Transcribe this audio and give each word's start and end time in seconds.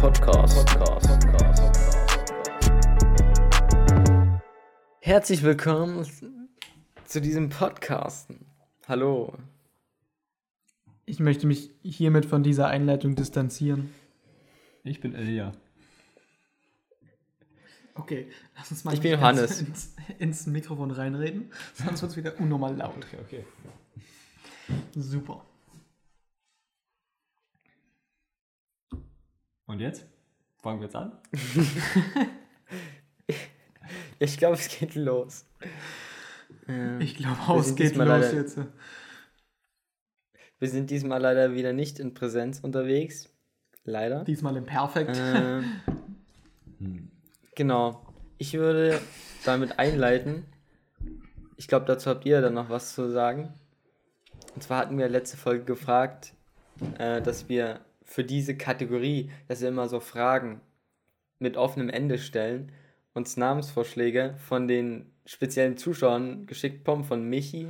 Podcast. 0.00 0.64
Podcast. 0.78 1.58
Herzlich 5.00 5.42
willkommen 5.42 6.06
zu 7.04 7.20
diesem 7.20 7.48
Podcasten. 7.48 8.46
Hallo. 8.86 9.36
Ich 11.04 11.18
möchte 11.18 11.48
mich 11.48 11.72
hiermit 11.82 12.26
von 12.26 12.44
dieser 12.44 12.68
Einleitung 12.68 13.16
distanzieren. 13.16 13.92
Ich 14.84 15.00
bin 15.00 15.16
Elia. 15.16 15.50
Okay, 17.96 18.28
lass 18.56 18.70
uns 18.70 18.84
mal 18.84 18.94
Ich 18.94 19.00
bin 19.00 19.10
Johannes. 19.10 19.60
Ins, 19.62 19.96
ins 20.20 20.46
Mikrofon 20.46 20.92
reinreden, 20.92 21.50
sonst 21.74 22.02
wird 22.02 22.12
es 22.12 22.16
wieder 22.16 22.38
unnormal 22.38 22.76
laut. 22.76 23.04
Okay, 23.04 23.18
okay. 23.20 23.44
Super. 24.94 25.44
Und 29.68 29.78
jetzt? 29.80 30.04
Fangen 30.60 30.80
wir 30.80 30.86
jetzt 30.86 30.96
an? 30.96 31.12
Ich 34.20 34.36
glaube, 34.36 34.54
es 34.56 34.68
geht 34.68 34.96
los. 34.96 35.44
Ähm, 36.66 37.00
Ich 37.00 37.16
glaube, 37.16 37.62
sind 37.62 37.76
geht 37.76 37.94
los 37.94 38.06
leider- 38.08 38.34
jetzt. 38.34 38.58
Wir 40.58 40.68
sind 40.68 40.90
diesmal 40.90 41.20
leider 41.20 41.54
wieder 41.54 41.72
nicht 41.72 42.00
in 42.00 42.14
Präsenz 42.14 42.58
unterwegs. 42.60 43.32
Leider. 43.84 44.24
Diesmal 44.24 44.56
im 44.56 44.66
Perfekt. 44.66 45.16
Hm. 46.80 47.10
genau. 47.56 48.06
Ich 48.38 48.54
würde 48.54 49.00
damit 49.44 49.80
einleiten. 49.80 50.44
Ich 51.56 51.66
glaube, 51.66 51.86
dazu 51.86 52.08
habt 52.10 52.24
ihr 52.24 52.40
dann 52.40 52.54
noch 52.54 52.70
was 52.70 52.94
zu 52.94 53.10
sagen. 53.10 53.52
Und 54.54 54.62
zwar 54.62 54.78
hatten 54.78 54.96
wir 54.96 55.08
letzte 55.08 55.36
Folge 55.36 55.64
gefragt, 55.64 56.34
äh, 56.98 57.20
dass 57.20 57.48
wir 57.48 57.80
für 58.08 58.24
diese 58.24 58.56
Kategorie, 58.56 59.30
dass 59.48 59.60
wir 59.60 59.68
immer 59.68 59.86
so 59.88 60.00
Fragen 60.00 60.60
mit 61.38 61.56
offenem 61.56 61.90
Ende 61.90 62.18
stellen, 62.18 62.72
uns 63.12 63.36
Namensvorschläge 63.36 64.34
von 64.48 64.66
den 64.66 65.06
speziellen 65.26 65.76
Zuschauern 65.76 66.46
geschickt 66.46 66.84
bekommen, 66.84 67.04
von 67.04 67.28
Michi, 67.28 67.68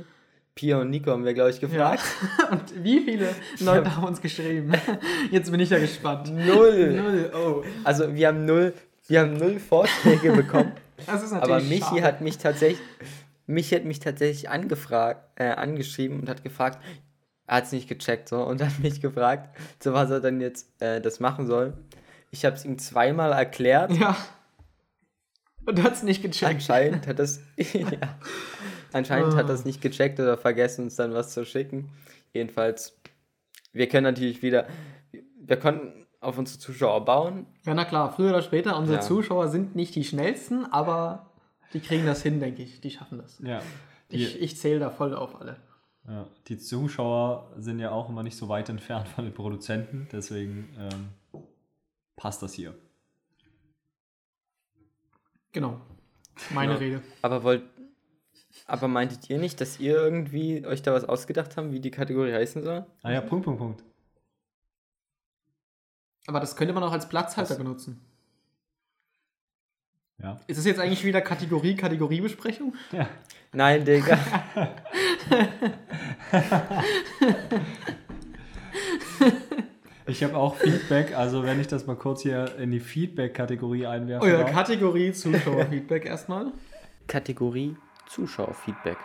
Pia 0.55 0.79
und 0.79 0.89
Nico 0.89 1.11
haben 1.11 1.25
wir, 1.25 1.33
glaube 1.33 1.49
ich, 1.51 1.61
Ja. 1.61 1.67
gefragt. 1.67 2.03
Und 2.51 2.83
wie 2.83 2.99
viele 3.01 3.29
Leute 3.61 3.95
haben 3.95 4.05
uns 4.05 4.21
geschrieben? 4.21 4.73
Jetzt 5.31 5.51
bin 5.51 5.59
ich 5.59 5.69
ja 5.69 5.79
gespannt. 5.79 6.33
Null. 6.33 6.93
Null, 6.95 7.31
oh. 7.33 7.63
Also 7.85 8.13
wir 8.13 8.27
haben 8.27 8.43
null, 8.45 8.73
wir 9.07 9.21
haben 9.21 9.37
null 9.37 9.59
Vorschläge 9.59 10.31
bekommen. 10.33 10.71
Das 11.05 11.23
ist 11.23 11.31
natürlich 11.31 11.53
Aber 11.55 11.63
Michi 11.63 11.81
schade. 11.81 12.03
hat 12.03 12.19
mich 12.19 12.37
tatsächlich, 12.39 12.85
Michi 13.47 13.75
hat 13.75 13.85
mich 13.85 13.99
tatsächlich 14.01 14.49
angefragt, 14.49 15.21
äh, 15.39 15.45
angeschrieben 15.45 16.19
und 16.19 16.27
hat 16.27 16.43
gefragt, 16.43 16.77
er 17.49 17.57
hat 17.57 17.63
es 17.63 17.71
nicht 17.71 17.89
gecheckt 17.89 18.29
so 18.29 18.43
und 18.43 18.61
hat 18.63 18.79
mich 18.79 19.01
gefragt, 19.01 19.57
zu 19.79 19.93
was 19.93 20.11
er 20.11 20.19
dann 20.19 20.39
jetzt 20.39 20.69
äh, 20.81 21.01
das 21.01 21.19
machen 21.19 21.47
soll. 21.47 21.73
Ich 22.31 22.45
habe 22.45 22.55
es 22.55 22.63
ihm 22.63 22.77
zweimal 22.77 23.31
erklärt. 23.31 23.91
Ja. 23.93 24.15
Und 25.65 25.81
hat 25.81 25.93
es 25.93 26.03
nicht 26.03 26.21
gecheckt. 26.21 26.51
Anscheinend 26.51 27.07
hat 27.07 27.17
das, 27.17 27.41
ja, 27.57 28.19
anscheinend 28.93 29.35
hat 29.35 29.49
das 29.49 29.65
nicht 29.65 29.81
gecheckt 29.81 30.19
oder 30.19 30.37
vergessen, 30.37 30.85
uns 30.85 30.95
dann 30.95 31.13
was 31.13 31.33
zu 31.33 31.43
schicken. 31.43 31.89
Jedenfalls, 32.33 32.95
wir 33.73 33.89
können 33.89 34.03
natürlich 34.03 34.43
wieder, 34.43 34.67
wir 35.11 35.57
konnten 35.57 36.05
auf 36.19 36.37
unsere 36.37 36.59
Zuschauer 36.59 37.03
bauen. 37.03 37.47
Ja, 37.65 37.73
na 37.73 37.85
klar, 37.85 38.13
früher 38.13 38.29
oder 38.29 38.43
später, 38.43 38.77
unsere 38.77 38.99
Ja. 38.99 39.01
Zuschauer 39.01 39.47
sind 39.47 39.75
nicht 39.75 39.95
die 39.95 40.03
schnellsten, 40.03 40.71
aber 40.71 41.31
die 41.73 41.79
kriegen 41.79 42.05
das 42.05 42.21
hin, 42.21 42.39
denke 42.39 42.61
ich. 42.61 42.79
Die 42.81 42.91
schaffen 42.91 43.17
das. 43.17 43.39
Ja. 43.43 43.61
Ich, 44.09 44.39
ich 44.39 44.57
zähle 44.57 44.79
da 44.79 44.91
voll 44.91 45.15
auf 45.15 45.39
alle. 45.39 45.57
Ja. 46.09 46.27
die 46.47 46.57
Zuschauer 46.57 47.53
sind 47.57 47.79
ja 47.79 47.91
auch 47.91 48.09
immer 48.09 48.23
nicht 48.23 48.35
so 48.37 48.49
weit 48.49 48.67
entfernt 48.69 49.07
von 49.07 49.23
den 49.25 49.33
Produzenten, 49.33 50.07
deswegen 50.11 50.69
ähm, 50.77 51.09
passt 52.15 52.41
das 52.41 52.53
hier. 52.53 52.73
Genau. 55.51 55.79
Meine 56.51 56.73
Ja. 56.73 56.77
Rede. 56.77 57.01
Aber 57.21 57.43
wollt, 57.43 57.63
aber 58.65 58.87
meintet 58.87 59.29
ihr 59.29 59.39
nicht, 59.39 59.59
dass 59.61 59.79
ihr 59.79 59.95
irgendwie 59.95 60.65
euch 60.65 60.81
da 60.81 60.93
was 60.93 61.05
ausgedacht 61.05 61.57
haben, 61.57 61.71
wie 61.71 61.79
die 61.79 61.91
Kategorie 61.91 62.33
heißen 62.33 62.63
soll? 62.63 62.85
Ah 63.03 63.11
ja, 63.11 63.21
Punkt, 63.21 63.45
Punkt, 63.45 63.59
Punkt. 63.59 63.83
Aber 66.27 66.39
das 66.39 66.55
könnte 66.55 66.73
man 66.73 66.83
auch 66.83 66.91
als 66.91 67.09
Platzhalter 67.09 67.49
Das- 67.49 67.57
benutzen. 67.57 68.01
Ja. 70.21 70.39
Ist 70.47 70.57
das 70.57 70.65
jetzt 70.65 70.79
eigentlich 70.81 71.05
wieder 71.05 71.21
Kategorie, 71.21 71.75
Kategoriebesprechung? 71.75 72.75
ja. 72.91 73.07
Nein, 73.51 73.83
Digga. 73.83 74.17
Ich 80.07 80.23
habe 80.23 80.35
auch 80.35 80.55
Feedback, 80.55 81.15
also 81.15 81.43
wenn 81.43 81.59
ich 81.59 81.67
das 81.67 81.85
mal 81.85 81.95
kurz 81.95 82.23
hier 82.23 82.55
in 82.57 82.71
die 82.71 82.79
Feedback-Kategorie 82.79 83.85
einwerfe. 83.85 84.25
Euer 84.25 84.39
darf. 84.39 84.51
Kategorie 84.51 85.11
Zuschauerfeedback 85.11 86.05
erstmal. 86.05 86.47
Kategorie 87.07 87.75
Zuschauerfeedback. 88.07 88.97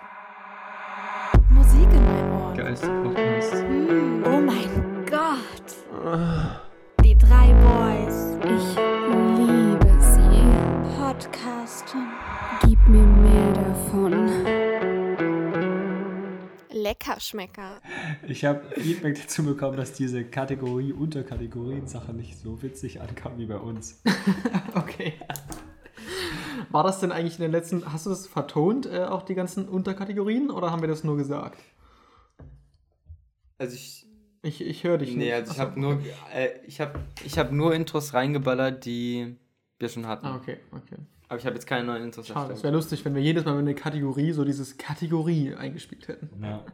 Musik 1.50 1.82
in 1.93 2.05
mein 2.05 2.32
Ohr. 2.32 2.55
Geilste 2.56 2.88
Podcast. 3.03 3.55
Mm, 3.65 4.25
Oh 4.25 4.41
mein 4.41 5.05
Gott. 5.06 5.76
Die 7.05 7.16
drei 7.19 7.53
Boys. 7.53 8.38
Ich 8.44 8.76
liebe 9.38 9.97
sie. 10.00 10.97
Podcasten. 10.99 12.06
Gib 12.66 12.78
mir 12.88 13.05
mehr 13.06 13.53
davon. 13.53 14.24
Leckerschmecker. 16.84 17.81
Ich 18.28 18.45
habe 18.45 18.61
Feedback 18.78 19.19
dazu 19.21 19.43
bekommen, 19.43 19.77
dass 19.78 19.95
diese 19.95 20.22
Kategorie 20.25 20.93
Unterkategorien-Sache 20.93 22.12
nicht 22.12 22.39
so 22.39 22.62
witzig 22.62 23.00
ankam 23.00 23.39
wie 23.39 23.47
bei 23.47 23.56
uns. 23.59 24.03
Okay. 24.75 25.15
War 26.71 26.83
das 26.83 26.99
denn 27.00 27.12
eigentlich 27.12 27.37
in 27.39 27.43
den 27.43 27.53
letzten, 27.53 27.91
hast 27.93 28.05
du 28.06 28.11
das 28.11 28.27
vertont, 28.27 28.87
äh, 28.87 29.05
auch 29.05 29.23
die 29.23 29.34
ganzen 29.34 29.69
Unterkategorien, 29.69 30.50
oder 30.50 30.71
haben 30.73 30.81
wir 30.83 30.89
das 30.89 31.05
nur 31.05 31.17
gesagt? 31.17 31.59
Also 33.59 33.75
ich, 33.77 34.06
Ich, 34.43 34.61
ich 34.61 34.84
höre 34.84 34.99
dich 34.99 35.11
nicht. 35.11 35.19
nee, 35.19 35.33
also 35.33 35.53
ich 35.53 35.59
habe 35.61 35.81
nur, 35.81 36.00
äh, 36.34 36.49
ich 36.67 36.81
habe, 36.81 36.99
ich 37.25 37.39
habe 37.39 37.55
nur 37.55 37.75
Intros 37.75 38.12
reingeballert, 38.15 38.84
die 38.84 39.37
wir 39.78 39.89
schon 39.89 40.06
hatten. 40.06 40.27
Ah, 40.27 40.37
okay, 40.37 40.59
okay. 40.73 40.97
Aber 41.34 41.41
ich 41.41 41.47
habe 41.47 41.56
jetzt 41.56 41.67
keine 41.67 41.84
neuen 41.84 42.05
Intros 42.05 42.28
Schade. 42.28 42.53
Es 42.53 42.62
wäre 42.62 42.72
lustig, 42.72 43.05
wenn 43.05 43.12
wir 43.17 43.21
jedes 43.21 43.45
Mal 43.45 43.56
mit 43.56 43.67
einer 43.67 43.75
Kategorie 43.75 44.31
so 44.31 44.45
dieses 44.45 44.78
Kategorie 44.78 45.53
eingespielt 45.53 46.09
hätten. 46.09 46.31
Ja. 46.43 46.65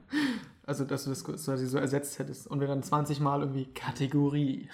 Also, 0.66 0.84
dass 0.84 1.02
du 1.02 1.10
das 1.10 1.24
quasi 1.24 1.66
so 1.66 1.78
ersetzt 1.78 2.20
hättest 2.20 2.46
und 2.46 2.60
wir 2.60 2.68
dann 2.68 2.80
20 2.80 3.18
Mal 3.18 3.40
irgendwie 3.40 3.64
Kategorie. 3.74 4.68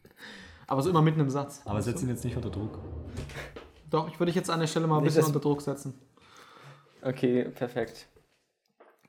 Aber 0.66 0.82
so 0.82 0.90
immer 0.90 1.02
mitten 1.02 1.20
im 1.20 1.30
Satz. 1.30 1.62
Aber 1.64 1.80
setz 1.80 2.02
ihn 2.02 2.08
jetzt 2.08 2.24
nicht 2.24 2.34
unter 2.34 2.50
Druck. 2.50 2.80
Doch, 3.88 4.08
ich 4.08 4.18
würde 4.18 4.30
dich 4.30 4.34
jetzt 4.34 4.50
an 4.50 4.58
der 4.58 4.66
Stelle 4.66 4.88
mal 4.88 4.96
ein 4.96 5.04
Nicht, 5.04 5.14
bisschen 5.14 5.26
unter 5.26 5.38
Druck 5.38 5.62
setzen. 5.62 5.94
Okay, 7.02 7.44
perfekt. 7.44 8.08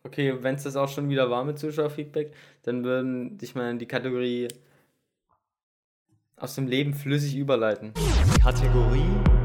Okay, 0.03 0.35
wenn 0.43 0.53
es 0.53 0.63
das 0.63 0.75
auch 0.75 0.89
schon 0.89 1.09
wieder 1.09 1.31
war 1.31 1.43
mit 1.45 1.57
Zuschauerfeedback, 1.57 2.35
dann 2.61 2.83
würden 2.83 3.39
dich 3.39 3.55
mal 3.55 3.71
in 3.71 3.79
die 3.79 3.87
Kategorie 3.87 4.49
aus 6.35 6.53
dem 6.53 6.67
Leben 6.67 6.93
flüssig 6.93 7.37
überleiten. 7.37 7.91
Kategorie 8.43 9.38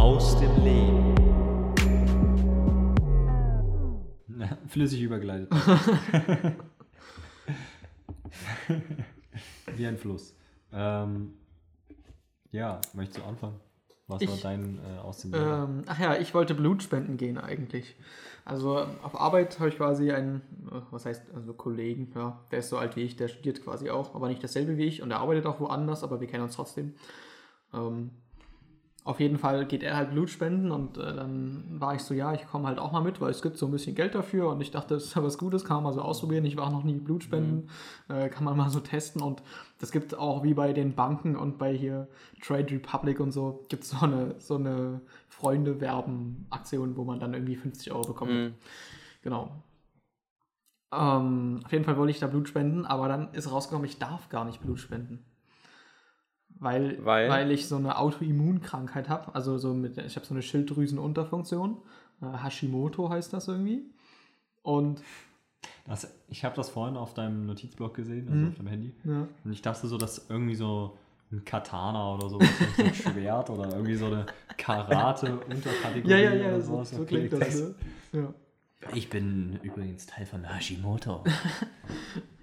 aus 0.00 0.38
dem 0.40 0.50
Leben. 0.64 1.14
Flüssig 4.68 5.02
übergeleitet. 5.02 5.50
Wie 9.76 9.86
ein 9.86 9.98
Fluss. 9.98 10.34
Ähm, 10.72 11.34
ja, 12.50 12.80
möchtest 12.94 13.18
du 13.18 13.24
anfangen? 13.24 13.60
Was 14.06 14.26
war 14.26 14.34
Ich- 14.34 14.40
dein 14.42 14.78
äh, 14.78 14.98
aus 15.00 15.18
dem 15.18 15.32
Leben? 15.32 15.44
Ähm, 15.44 15.82
ach 15.86 15.98
ja, 16.00 16.16
ich 16.16 16.32
wollte 16.34 16.54
Blut 16.54 16.82
spenden 16.82 17.18
gehen 17.18 17.36
eigentlich. 17.36 17.94
Also 18.46 18.86
auf 19.02 19.20
Arbeit 19.20 19.58
habe 19.60 19.68
ich 19.68 19.76
quasi 19.76 20.12
einen, 20.12 20.40
äh, 20.72 20.80
was 20.90 21.04
heißt, 21.04 21.22
also 21.34 21.52
Kollegen, 21.52 22.10
ja, 22.14 22.40
der 22.50 22.60
ist 22.60 22.70
so 22.70 22.78
alt 22.78 22.96
wie 22.96 23.02
ich, 23.02 23.16
der 23.16 23.28
studiert 23.28 23.62
quasi 23.62 23.90
auch, 23.90 24.14
aber 24.14 24.28
nicht 24.28 24.42
dasselbe 24.42 24.78
wie 24.78 24.86
ich 24.86 25.02
und 25.02 25.10
der 25.10 25.18
arbeitet 25.18 25.44
auch 25.46 25.60
woanders, 25.60 26.02
aber 26.02 26.20
wir 26.22 26.26
kennen 26.26 26.44
uns 26.44 26.54
trotzdem. 26.56 26.94
Ähm, 27.74 28.10
auf 29.04 29.18
jeden 29.18 29.38
Fall 29.38 29.66
geht 29.66 29.82
er 29.82 29.96
halt 29.96 30.10
Blut 30.10 30.28
spenden 30.28 30.70
und 30.70 30.98
äh, 30.98 31.14
dann 31.14 31.64
war 31.80 31.94
ich 31.94 32.02
so, 32.02 32.12
ja, 32.12 32.34
ich 32.34 32.46
komme 32.46 32.68
halt 32.68 32.78
auch 32.78 32.92
mal 32.92 33.00
mit, 33.00 33.20
weil 33.20 33.30
es 33.30 33.40
gibt 33.40 33.56
so 33.56 33.66
ein 33.66 33.72
bisschen 33.72 33.94
Geld 33.94 34.14
dafür 34.14 34.50
und 34.50 34.60
ich 34.60 34.70
dachte, 34.70 34.94
das 34.94 35.04
ist 35.04 35.14
ja 35.16 35.22
was 35.22 35.38
Gutes, 35.38 35.64
kann 35.64 35.76
man 35.76 35.84
mal 35.84 35.92
so 35.92 36.02
ausprobieren. 36.02 36.44
Ich 36.44 36.56
war 36.56 36.70
noch 36.70 36.84
nie 36.84 36.98
Blut 36.98 37.24
spenden, 37.24 37.68
äh, 38.08 38.28
kann 38.28 38.44
man 38.44 38.56
mal 38.56 38.68
so 38.68 38.80
testen 38.80 39.22
und 39.22 39.42
das 39.78 39.90
gibt 39.90 40.16
auch 40.18 40.42
wie 40.42 40.52
bei 40.52 40.72
den 40.74 40.94
Banken 40.94 41.36
und 41.36 41.58
bei 41.58 41.72
hier 41.74 42.08
Trade 42.42 42.70
Republic 42.70 43.20
und 43.20 43.32
so, 43.32 43.64
gibt 43.68 43.84
es 43.84 43.90
so 43.90 44.04
eine, 44.04 44.34
so 44.38 44.56
eine 44.56 45.00
Freunde-Werben-Aktion, 45.28 46.96
wo 46.96 47.04
man 47.04 47.20
dann 47.20 47.32
irgendwie 47.32 47.56
50 47.56 47.92
Euro 47.92 48.08
bekommt. 48.08 48.32
Mhm. 48.32 48.54
Genau. 49.22 49.50
Ähm, 50.92 51.60
auf 51.64 51.72
jeden 51.72 51.84
Fall 51.84 51.96
wollte 51.96 52.10
ich 52.10 52.18
da 52.18 52.26
Blut 52.26 52.48
spenden, 52.48 52.84
aber 52.84 53.08
dann 53.08 53.32
ist 53.32 53.50
rausgekommen, 53.50 53.86
ich 53.86 53.98
darf 53.98 54.28
gar 54.28 54.44
nicht 54.44 54.60
Blut 54.60 54.78
spenden. 54.78 55.24
Weil, 56.60 57.02
Weil? 57.04 57.28
weil 57.30 57.50
ich 57.50 57.66
so 57.66 57.76
eine 57.76 57.96
Autoimmunkrankheit 57.98 59.08
habe. 59.08 59.34
Also 59.34 59.56
so 59.58 59.72
mit, 59.74 59.96
ich 59.98 60.14
habe 60.16 60.26
so 60.26 60.34
eine 60.34 60.42
Schilddrüsenunterfunktion. 60.42 61.78
Äh, 62.22 62.26
Hashimoto 62.44 63.08
heißt 63.08 63.32
das 63.32 63.48
irgendwie. 63.48 63.82
Und 64.62 65.02
Das, 65.86 66.06
ich 66.28 66.44
habe 66.44 66.54
das 66.56 66.68
vorhin 66.68 66.96
auf 66.96 67.14
deinem 67.14 67.46
Notizblock 67.46 67.94
gesehen, 67.94 68.28
also 68.28 68.42
Mhm. 68.42 68.48
auf 68.48 68.56
deinem 68.56 68.66
Handy. 68.68 68.92
ja, 69.04 69.26
Und 69.44 69.52
ich 69.52 69.62
dachte 69.62 69.86
so, 69.88 69.96
dass 69.98 70.26
irgendwie 70.28 70.54
so 70.54 70.96
ein 71.32 71.44
Katana 71.44 72.14
oder 72.14 72.28
sowas, 72.28 72.48
so 72.76 72.84
ein 72.84 72.94
Schwert 72.94 73.48
oder 73.50 73.70
irgendwie 73.72 73.94
so 73.96 74.06
eine 74.06 74.26
Karate-Unterkategorie 74.58 76.10
Ja, 76.10 76.16
ja, 76.18 76.34
ja, 76.34 76.48
oder 76.48 76.60
so, 76.60 76.72
sowas. 76.74 76.90
so 76.90 77.02
Okay, 77.02 77.28
klingt 77.28 77.32
das, 77.32 77.54
ne? 77.60 77.74
Ja. 78.12 78.34
Ich 78.94 79.10
bin 79.10 79.58
übrigens 79.62 80.06
Teil 80.06 80.26
von 80.26 80.44
Hashimoto. 80.48 81.24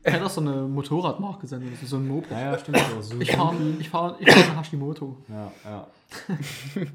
Er 0.03 0.13
hat 0.13 0.21
auch 0.21 0.29
so 0.29 0.39
eine 0.39 0.61
Motorradmarke 0.61 1.47
sein, 1.47 1.61
ist 1.73 1.85
so 1.89 1.97
ein 1.97 2.07
Moped. 2.07 2.31
Ja, 2.31 2.53
ja, 2.53 2.57
stimmt. 2.57 2.79
So. 3.01 3.19
Ich 3.19 3.29
fahre 3.33 3.57
ich 3.77 3.89
fahr, 3.89 4.15
ich 4.21 4.31
fahr 4.31 4.43
eine 4.51 4.57
Hashimoto. 4.61 5.17
Ja, 5.27 5.51
ja. 5.65 5.87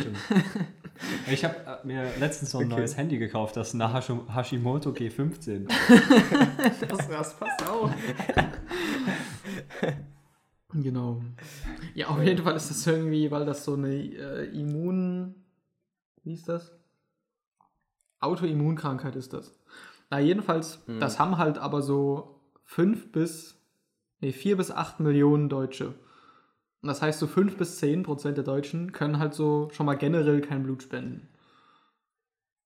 Stimmt. 0.00 0.18
Ich 1.32 1.42
habe 1.46 1.54
äh, 1.64 1.86
mir 1.86 2.10
letztens 2.20 2.50
so 2.50 2.58
ein 2.58 2.68
neues 2.68 2.94
Handy 2.98 3.16
gekauft, 3.16 3.56
das 3.56 3.72
eine 3.72 3.84
Hashi- 3.94 4.20
Hashimoto 4.34 4.90
G15. 4.90 5.66
Das, 6.88 7.08
das 7.08 7.36
passt 7.38 7.66
auch. 7.66 7.90
genau. 10.74 11.22
Ja, 11.94 12.08
auf 12.08 12.22
jeden 12.22 12.42
Fall 12.44 12.56
ist 12.56 12.68
das 12.68 12.86
irgendwie, 12.86 13.30
weil 13.30 13.46
das 13.46 13.64
so 13.64 13.74
eine 13.74 13.94
äh, 13.94 14.44
Immun. 14.60 15.34
Wie 16.24 16.34
ist 16.34 16.48
das? 16.48 16.72
Autoimmunkrankheit 18.20 19.16
ist 19.16 19.32
das. 19.32 19.58
Na, 20.10 20.18
jedenfalls, 20.18 20.82
das 21.00 21.18
haben 21.18 21.38
halt 21.38 21.58
aber 21.58 21.82
so 21.82 22.40
fünf 22.64 23.12
bis. 23.12 23.54
Nee, 24.20 24.32
vier 24.32 24.56
bis 24.56 24.70
acht 24.70 25.00
Millionen 25.00 25.48
Deutsche. 25.48 25.94
Und 26.82 26.88
das 26.88 27.02
heißt, 27.02 27.18
so 27.18 27.26
fünf 27.26 27.56
bis 27.56 27.78
zehn 27.78 28.02
Prozent 28.02 28.36
der 28.36 28.44
Deutschen 28.44 28.92
können 28.92 29.18
halt 29.18 29.34
so 29.34 29.68
schon 29.72 29.86
mal 29.86 29.96
generell 29.96 30.40
kein 30.40 30.62
Blut 30.62 30.82
spenden. 30.82 31.28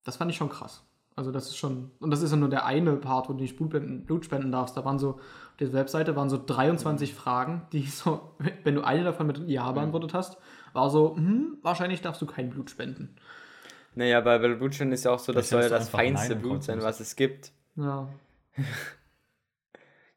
Das 0.03 0.17
fand 0.17 0.31
ich 0.31 0.37
schon 0.37 0.49
krass. 0.49 0.83
Also 1.15 1.31
das 1.31 1.47
ist 1.47 1.57
schon, 1.57 1.91
und 1.99 2.09
das 2.09 2.23
ist 2.23 2.31
ja 2.31 2.37
nur 2.37 2.49
der 2.49 2.65
eine 2.65 2.95
Part, 2.95 3.29
wo 3.29 3.33
du 3.33 3.41
nicht 3.41 3.55
Blut 3.55 3.69
spenden, 3.69 4.05
Blut 4.05 4.25
spenden 4.25 4.51
darfst. 4.51 4.75
Da 4.75 4.83
waren 4.83 4.97
so, 4.97 5.11
auf 5.11 5.57
der 5.59 5.73
Webseite 5.73 6.15
waren 6.15 6.29
so 6.29 6.41
23 6.43 7.13
Fragen, 7.13 7.67
die 7.71 7.83
so, 7.83 8.35
wenn 8.63 8.75
du 8.75 8.81
eine 8.81 9.03
davon 9.03 9.27
mit 9.27 9.47
Ja 9.47 9.71
beantwortet 9.71 10.13
hast, 10.13 10.37
war 10.73 10.89
so, 10.89 11.15
hm, 11.15 11.57
wahrscheinlich 11.61 12.01
darfst 12.01 12.21
du 12.21 12.25
kein 12.25 12.49
Blut 12.49 12.69
spenden. 12.71 13.15
Naja, 13.95 14.21
bei 14.21 14.37
Blutspenden 14.39 14.93
ist 14.93 15.05
ja 15.05 15.11
auch 15.11 15.19
so, 15.19 15.33
das 15.33 15.49
soll 15.49 15.61
ja 15.63 15.69
das 15.69 15.89
feinste 15.89 16.35
Blut 16.35 16.63
sein, 16.63 16.81
was 16.81 16.99
es 16.99 17.15
gibt. 17.15 17.51
Ja. 17.75 18.07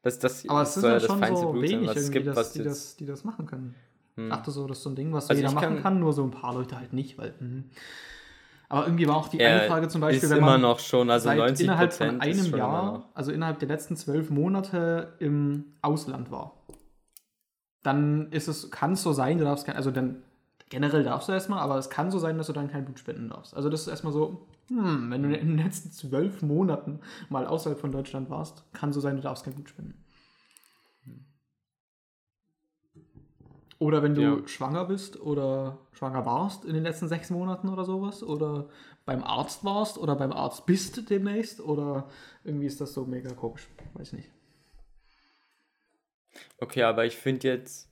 Das, 0.03 0.19
das 0.19 0.47
Aber 0.47 0.61
es 0.61 0.73
sind 0.73 0.81
soll 0.81 0.91
ja 0.91 0.99
das 0.99 1.05
schon 1.07 1.19
feinste 1.19 1.45
so 1.45 1.51
Blut 1.51 1.67
sein, 1.67 1.77
wenig 1.79 1.89
was 1.89 1.97
es 1.97 2.03
irgendwie, 2.03 2.13
gibt, 2.19 2.27
dass, 2.27 2.37
was 2.37 2.53
die, 2.53 2.59
jetzt. 2.59 2.67
das, 2.67 2.95
die 2.95 3.05
das 3.05 3.23
machen 3.25 3.45
können. 3.45 3.75
Hm. 4.15 4.27
Ich 4.27 4.33
dachte 4.33 4.51
so, 4.51 4.65
das 4.67 4.77
ist 4.77 4.83
so 4.83 4.89
ein 4.91 4.95
Ding, 4.95 5.11
was 5.11 5.29
Also 5.29 5.41
jeder 5.41 5.51
machen 5.53 5.67
kann- 5.67 5.83
kann, 5.83 5.99
nur 5.99 6.13
so 6.13 6.23
ein 6.23 6.31
paar 6.31 6.53
Leute 6.53 6.77
halt 6.77 6.93
nicht, 6.93 7.17
weil. 7.17 7.33
mhm. 7.39 7.65
Aber 8.69 8.85
irgendwie 8.85 9.07
war 9.07 9.17
auch 9.17 9.27
die 9.27 9.37
Ja, 9.37 9.47
eine 9.47 9.61
Frage 9.67 9.87
zum 9.89 10.01
Beispiel, 10.01 10.23
ist 10.23 10.29
wenn 10.29 10.37
immer 10.37 10.51
man 10.51 10.61
noch 10.61 10.79
schon, 10.79 11.09
also 11.09 11.25
seit 11.25 11.37
90 11.37 11.65
innerhalb 11.65 11.93
von 11.93 12.21
einem 12.21 12.45
immer 12.45 12.57
Jahr, 12.57 13.09
also 13.13 13.31
innerhalb 13.31 13.59
der 13.59 13.67
letzten 13.69 13.97
zwölf 13.97 14.29
Monate 14.29 15.15
im 15.19 15.65
Ausland 15.81 16.31
war, 16.31 16.53
dann 17.83 18.31
ist 18.31 18.47
es, 18.47 18.69
kann 18.71 18.93
es 18.93 19.03
so 19.03 19.13
sein, 19.13 19.37
du 19.37 19.45
darfst 19.45 19.65
kein, 19.65 19.75
also 19.75 19.91
dann 19.91 20.21
generell 20.69 21.03
darfst 21.03 21.27
du 21.29 21.33
erstmal, 21.33 21.59
aber 21.59 21.77
es 21.77 21.89
kann 21.89 22.11
so 22.11 22.19
sein, 22.19 22.37
dass 22.37 22.47
du 22.47 22.53
dann 22.53 22.69
kein 22.71 22.85
Blut 22.85 22.99
spenden 22.99 23.29
darfst. 23.29 23.55
Also 23.55 23.69
das 23.69 23.81
ist 23.81 23.87
erstmal 23.87 24.13
so, 24.13 24.47
hm, 24.69 25.09
wenn 25.09 25.23
du 25.23 25.35
in 25.35 25.47
den 25.47 25.57
letzten 25.57 25.91
zwölf 25.91 26.41
Monaten 26.41 26.99
mal 27.29 27.45
außerhalb 27.45 27.79
von 27.79 27.91
Deutschland 27.91 28.29
warst, 28.29 28.63
kann 28.73 28.93
so 28.93 28.99
sein, 28.99 29.15
du 29.15 29.21
darfst 29.21 29.45
kein 29.45 29.53
Blut 29.55 29.69
spenden. 29.69 30.03
Oder 33.79 34.01
wenn 34.01 34.15
du 34.15 34.21
Ja. 34.21 34.47
schwanger 34.47 34.85
bist 34.85 35.19
oder 35.19 35.77
schwanger 35.91 36.25
warst 36.25 36.65
in 36.65 36.73
den 36.73 36.83
letzten 36.83 37.07
sechs 37.07 37.29
Monaten 37.29 37.69
oder 37.69 37.85
sowas 37.85 38.23
oder 38.23 38.69
beim 39.05 39.23
Arzt 39.23 39.63
warst 39.63 39.99
oder 39.99 40.15
beim 40.15 40.31
Arzt 40.33 40.65
bist 40.65 41.09
demnächst 41.11 41.61
oder 41.61 42.09
irgendwie 42.43 42.65
ist 42.65 42.81
das 42.81 42.93
so 42.93 43.05
mega 43.05 43.33
komisch. 43.33 43.67
Weiß 43.93 44.13
nicht. 44.13 44.31
Okay, 46.59 46.83
aber 46.83 47.05
ich 47.05 47.15
finde 47.17 47.47
jetzt, 47.47 47.89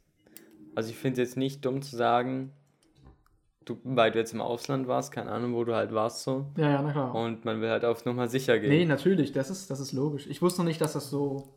also 0.73 0.89
ich 0.89 0.97
finde 0.97 1.21
jetzt 1.21 1.37
nicht 1.37 1.63
dumm 1.63 1.83
zu 1.83 1.95
sagen, 1.95 2.51
du, 3.65 3.77
weil 3.83 4.11
du 4.11 4.19
jetzt 4.19 4.33
im 4.33 4.41
Ausland 4.41 4.87
warst, 4.87 5.11
keine 5.11 5.31
Ahnung, 5.31 5.53
wo 5.53 5.63
du 5.63 5.75
halt 5.75 5.93
warst 5.93 6.23
so, 6.23 6.45
Ja, 6.57 6.69
ja, 6.69 6.81
na 6.81 6.91
klar. 6.91 7.13
und 7.15 7.43
man 7.45 7.61
will 7.61 7.69
halt 7.69 7.83
auf 7.85 8.05
Nummer 8.05 8.27
sicher 8.27 8.59
gehen. 8.59 8.69
nee, 8.69 8.85
natürlich, 8.85 9.31
das 9.31 9.49
ist, 9.49 9.69
das 9.69 9.79
ist 9.79 9.91
logisch. 9.91 10.27
Ich 10.27 10.41
wusste 10.41 10.61
noch 10.61 10.67
nicht, 10.67 10.81
dass 10.81 10.93
das 10.93 11.09
so. 11.09 11.53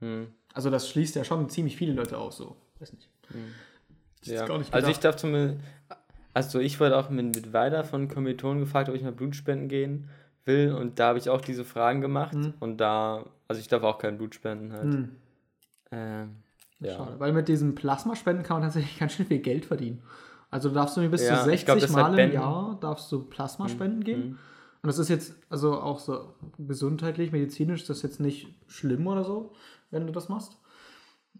Hm. 0.00 0.28
Also 0.52 0.70
das 0.70 0.88
schließt 0.88 1.16
ja 1.16 1.24
schon 1.24 1.48
ziemlich 1.48 1.76
viele 1.76 1.92
Leute 1.94 2.18
aus, 2.18 2.36
so. 2.36 2.56
Weiß 2.78 2.92
nicht. 2.92 3.08
Ich 4.22 4.28
Ja. 4.28 4.46
gar 4.46 4.58
nicht 4.58 4.72
Also 4.74 4.88
ich 4.88 4.96
gedacht. 5.00 5.14
darf 5.14 5.16
zum 5.16 5.56
also 6.32 6.58
ich 6.58 6.80
wurde 6.80 6.96
auch 6.96 7.10
mit, 7.10 7.34
mit 7.36 7.52
weiter 7.52 7.84
von 7.84 8.08
Kommilitonen 8.08 8.58
gefragt, 8.60 8.88
ob 8.88 8.94
ich 8.96 9.02
mal 9.02 9.12
Blut 9.12 9.36
spenden 9.36 9.68
gehen 9.68 10.08
will 10.44 10.72
und 10.74 10.98
da 10.98 11.08
habe 11.08 11.18
ich 11.18 11.30
auch 11.30 11.40
diese 11.40 11.64
Fragen 11.64 12.00
gemacht 12.00 12.34
Mhm. 12.34 12.54
und 12.60 12.78
da, 12.78 13.24
also 13.48 13.60
ich 13.60 13.68
darf 13.68 13.82
auch 13.84 13.98
kein 13.98 14.18
Blut 14.18 14.34
spenden 14.34 14.72
halt. 14.72 14.82
Hm, 14.82 15.16
Ähm, 15.92 16.36
schade. 16.82 17.12
ja. 17.12 17.20
Weil 17.20 17.32
mit 17.32 17.46
diesem 17.48 17.74
Plasmaspenden 17.76 18.44
kann 18.44 18.56
man 18.56 18.64
tatsächlich 18.64 18.98
ganz 18.98 19.12
schön 19.12 19.26
viel 19.26 19.38
Geld 19.38 19.64
verdienen. 19.64 20.02
Also 20.54 20.68
du 20.68 20.76
darfst 20.76 20.96
du 20.96 21.08
bis 21.08 21.22
Ja, 21.22 21.42
zu 21.42 21.50
ich 21.52 21.64
60 21.64 21.88
glaub, 21.88 21.90
Mal 21.90 22.16
im 22.16 22.30
Jahr 22.32 22.78
darfst 22.80 23.10
du 23.10 23.24
Plasma 23.24 23.68
spenden 23.68 24.04
gehen. 24.04 24.20
Mhm. 24.20 24.38
Und 24.82 24.86
das 24.86 25.00
ist 25.00 25.08
jetzt, 25.08 25.34
also 25.48 25.80
auch 25.80 25.98
so 25.98 26.32
gesundheitlich, 26.58 27.32
medizinisch, 27.32 27.80
ist 27.80 27.90
das 27.90 28.02
jetzt 28.02 28.20
nicht 28.20 28.54
schlimm 28.68 29.04
oder 29.08 29.24
so, 29.24 29.50
wenn 29.90 30.06
du 30.06 30.12
das 30.12 30.28
machst. 30.28 30.56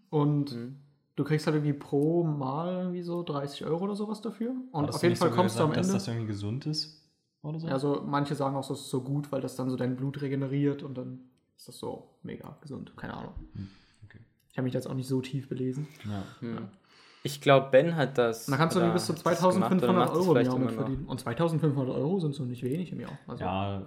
Und 0.09 0.53
Mhm. 0.53 0.75
du 1.15 1.23
kriegst 1.23 1.47
halt 1.47 1.55
irgendwie 1.55 1.71
pro 1.71 2.25
Mal 2.25 2.73
irgendwie 2.79 3.03
so 3.03 3.23
30 3.23 3.63
Euro 3.63 3.85
oder 3.85 3.95
sowas 3.95 4.19
dafür. 4.19 4.51
Und 4.73 4.81
Hattest 4.83 4.95
auf 4.97 5.03
jeden 5.03 5.15
Fall 5.15 5.29
sogar 5.29 5.43
kommst 5.43 5.59
du 5.59 5.63
am 5.63 5.69
gesagt, 5.69 5.85
Ende. 5.85 5.93
Dass 5.93 6.03
das 6.03 6.13
irgendwie 6.13 6.27
gesund 6.27 6.65
ist? 6.65 7.01
Oder 7.41 7.59
so? 7.61 7.67
Also 7.67 8.03
manche 8.05 8.35
sagen 8.35 8.57
auch, 8.57 8.67
das 8.67 8.81
ist 8.81 8.89
so 8.89 8.99
gut, 8.99 9.31
weil 9.31 9.39
das 9.39 9.55
dann 9.55 9.69
so 9.69 9.77
dein 9.77 9.95
Blut 9.95 10.21
regeneriert 10.21 10.83
und 10.83 10.97
dann 10.97 11.21
ist 11.55 11.69
das 11.69 11.77
so 11.77 12.09
mega 12.21 12.57
gesund. 12.59 12.91
Keine 12.97 13.13
Ahnung. 13.13 13.35
Hm, 13.53 13.69
okay. 14.03 14.19
Ich 14.51 14.57
habe 14.57 14.65
mich 14.65 14.73
jetzt 14.73 14.89
auch 14.89 14.93
nicht 14.93 15.07
so 15.07 15.21
tief 15.21 15.47
belesen. 15.47 15.87
ja. 16.03 16.23
Hm. 16.41 16.67
Ich 17.25 17.41
glaube, 17.41 17.71
Ben 17.71 17.95
hat 17.95 18.19
das. 18.19 18.47
Und 18.47 18.51
da 18.51 18.57
kannst 18.57 18.75
du 18.75 18.79
oder 18.79 18.85
irgendwie 18.85 18.97
bis 18.99 19.07
zu 19.07 19.13
hat 19.13 19.25
das 19.25 19.39
gemacht 19.39 19.71
oder 19.83 19.87
2500 19.87 19.95
macht 19.95 20.09
das 20.11 20.17
Euro 20.27 20.35
im 20.37 20.45
Jahr 20.45 20.69
verdienen. 20.69 21.05
Und 21.07 21.19
2500 21.19 21.95
Euro 21.95 22.19
sind 22.19 22.35
so 22.35 22.45
nicht 22.45 22.61
wenig 22.61 22.91
im 22.91 22.99
Jahr. 22.99 23.17
Also, 23.25 23.43
ja, 23.43 23.83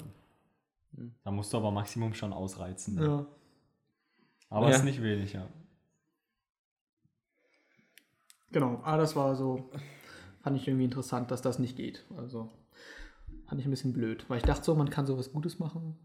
da 1.23 1.31
musst 1.31 1.53
du 1.53 1.57
aber 1.59 1.71
Maximum 1.71 2.15
schon 2.15 2.33
ausreizen. 2.33 2.97
ne? 2.97 3.05
ja. 3.07 3.27
Aber 4.51 4.71
Ja. 4.71 4.75
ist 4.77 4.83
nicht 4.83 5.01
wenig, 5.01 5.35
ja. 5.35 5.47
Genau, 8.51 8.81
aber 8.83 8.97
das 8.97 9.15
war 9.15 9.37
so, 9.37 9.71
fand 10.41 10.57
ich 10.57 10.67
irgendwie 10.67 10.87
interessant, 10.87 11.31
dass 11.31 11.41
das 11.41 11.61
nicht 11.61 11.77
geht. 11.77 12.05
Also 12.17 12.51
fand 13.47 13.61
ich 13.61 13.69
ein 13.69 13.71
bisschen 13.71 13.93
blöd, 13.93 14.25
weil 14.29 14.39
ich 14.39 14.45
dachte 14.45 14.65
so, 14.65 14.75
man 14.75 14.91
kann 14.91 15.07
sowas 15.07 15.33
Gutes 15.33 15.61
machen. 15.61 15.97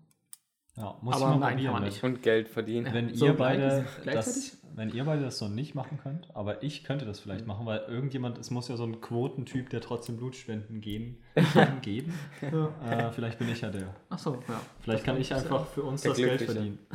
Ja 0.75 0.97
muss 1.01 1.15
Aber 1.15 1.25
ich 1.25 1.29
mal 1.31 1.39
nein, 1.39 1.49
probieren, 1.55 1.65
kann 1.65 1.73
man 1.73 1.81
wenn- 1.83 1.89
nicht. 1.89 2.03
Und 2.03 2.21
Geld 2.23 2.49
verdienen. 2.49 2.93
Wenn 2.93 3.13
So 3.15 3.25
ihr 3.27 3.33
beide 3.37 3.85
das, 4.05 4.57
wenn 4.75 4.89
ihr 4.89 5.03
beide 5.05 5.21
das 5.21 5.37
so 5.37 5.47
nicht 5.47 5.75
machen 5.75 5.99
könnt, 6.01 6.35
aber 6.35 6.63
ich 6.63 6.83
könnte 6.83 7.05
das 7.05 7.19
vielleicht 7.19 7.45
machen, 7.45 7.65
weil 7.67 7.81
irgendjemand, 7.87 8.39
es 8.39 8.49
muss 8.49 8.67
ja 8.69 8.75
so 8.77 8.83
ein 8.85 8.99
Quotentyp, 9.01 9.69
der 9.69 9.81
trotzdem 9.81 10.17
Blutspenden 10.17 10.81
gehen, 10.81 11.17
geben. 11.83 12.13
Ja. 12.41 12.69
Äh, 13.07 13.11
vielleicht 13.11 13.37
bin 13.37 13.49
ich 13.49 13.61
ja 13.61 13.69
der. 13.69 13.93
Achso, 14.09 14.41
ja. 14.47 14.59
Vielleicht 14.81 15.03
kann 15.03 15.17
ich 15.21 15.31
einfach 15.33 15.67
für 15.67 15.83
uns 15.83 16.01
Der 16.01 16.11
das 16.11 16.17
Geld 16.17 16.41
verdienen. 16.41 16.79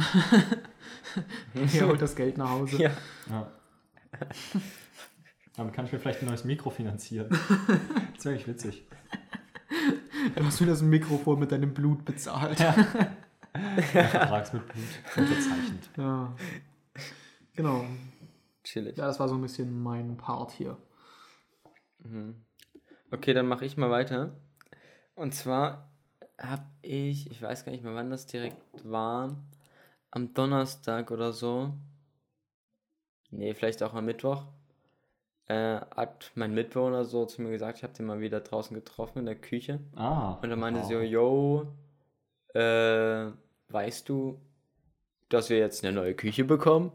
Er 1.75 1.87
holt 1.89 2.03
das 2.03 2.15
Geld 2.17 2.37
nach 2.39 2.51
Hause. 2.51 2.83
Ja. 2.83 2.91
Ja. 3.31 3.49
Damit 5.57 5.75
kann 5.75 5.87
ich 5.87 5.93
mir 5.93 5.99
vielleicht 5.99 6.23
ein 6.23 6.27
neues 6.27 6.45
Mikro 6.45 6.71
finanzieren. 6.71 7.29
Das 8.15 8.25
wäre 8.25 8.37
echt 8.37 8.47
witzig. 8.47 8.87
Du 10.37 10.45
hast 10.45 10.61
mir 10.61 10.67
das 10.69 10.83
Mikrofon 10.83 11.39
mit 11.39 11.51
deinem 11.53 11.75
Blut 11.75 12.05
bezahlt. 12.05 12.61
Ja. 12.61 12.75
Vertragsmitblut 13.93 14.85
unterzeichnet. 15.17 15.91
Ja. 15.97 16.35
Genau. 17.55 17.85
Chillig. 18.65 18.97
Ja, 18.97 19.07
das 19.07 19.19
war 19.19 19.29
so 19.29 19.35
ein 19.35 19.43
bisschen 19.43 19.83
mein 19.83 20.17
Part 20.17 20.53
hier. 20.53 20.77
Okay, 23.11 23.33
dann 23.33 23.47
mache 23.47 23.65
ich 23.65 23.77
mal 23.77 23.91
weiter. 23.91 24.37
Und 25.15 25.35
zwar 25.35 25.91
habe 26.39 26.67
ich, 26.83 27.31
ich 27.31 27.43
weiß 27.43 27.65
gar 27.65 27.73
nicht 27.73 27.83
mehr, 27.83 27.95
wann 27.95 28.11
das 28.11 28.27
direkt 28.27 28.63
war, 28.85 29.37
am 30.11 30.35
Donnerstag 30.35 31.11
oder 31.11 31.33
so, 31.33 31.75
nee, 33.31 33.55
vielleicht 33.55 33.83
auch 33.83 33.95
am 33.95 34.05
Mittwoch, 34.05 34.45
äh, 35.47 35.81
hat 35.97 36.31
mein 36.35 36.55
Mitbewohner 36.55 37.05
so 37.05 37.27
zu 37.27 37.43
mir 37.43 37.51
gesagt, 37.51 37.79
ich 37.79 37.83
habe 37.83 37.95
den 37.95 38.07
mal 38.07 38.21
wieder 38.21 38.41
draußen 38.41 38.75
getroffen 38.75 39.21
in 39.21 39.27
der 39.27 39.41
Küche. 39.41 39.81
Ah. 39.97 40.35
Und 40.43 40.51
er 40.51 40.57
meinte 40.57 40.81
wow. 40.81 40.89
so, 40.89 41.01
yo, 41.01 41.73
äh, 42.55 43.33
weißt 43.69 44.09
du, 44.09 44.41
dass 45.29 45.51
wir 45.51 45.59
jetzt 45.59 45.85
eine 45.85 45.95
neue 45.95 46.15
Küche 46.15 46.45
bekommen? 46.45 46.93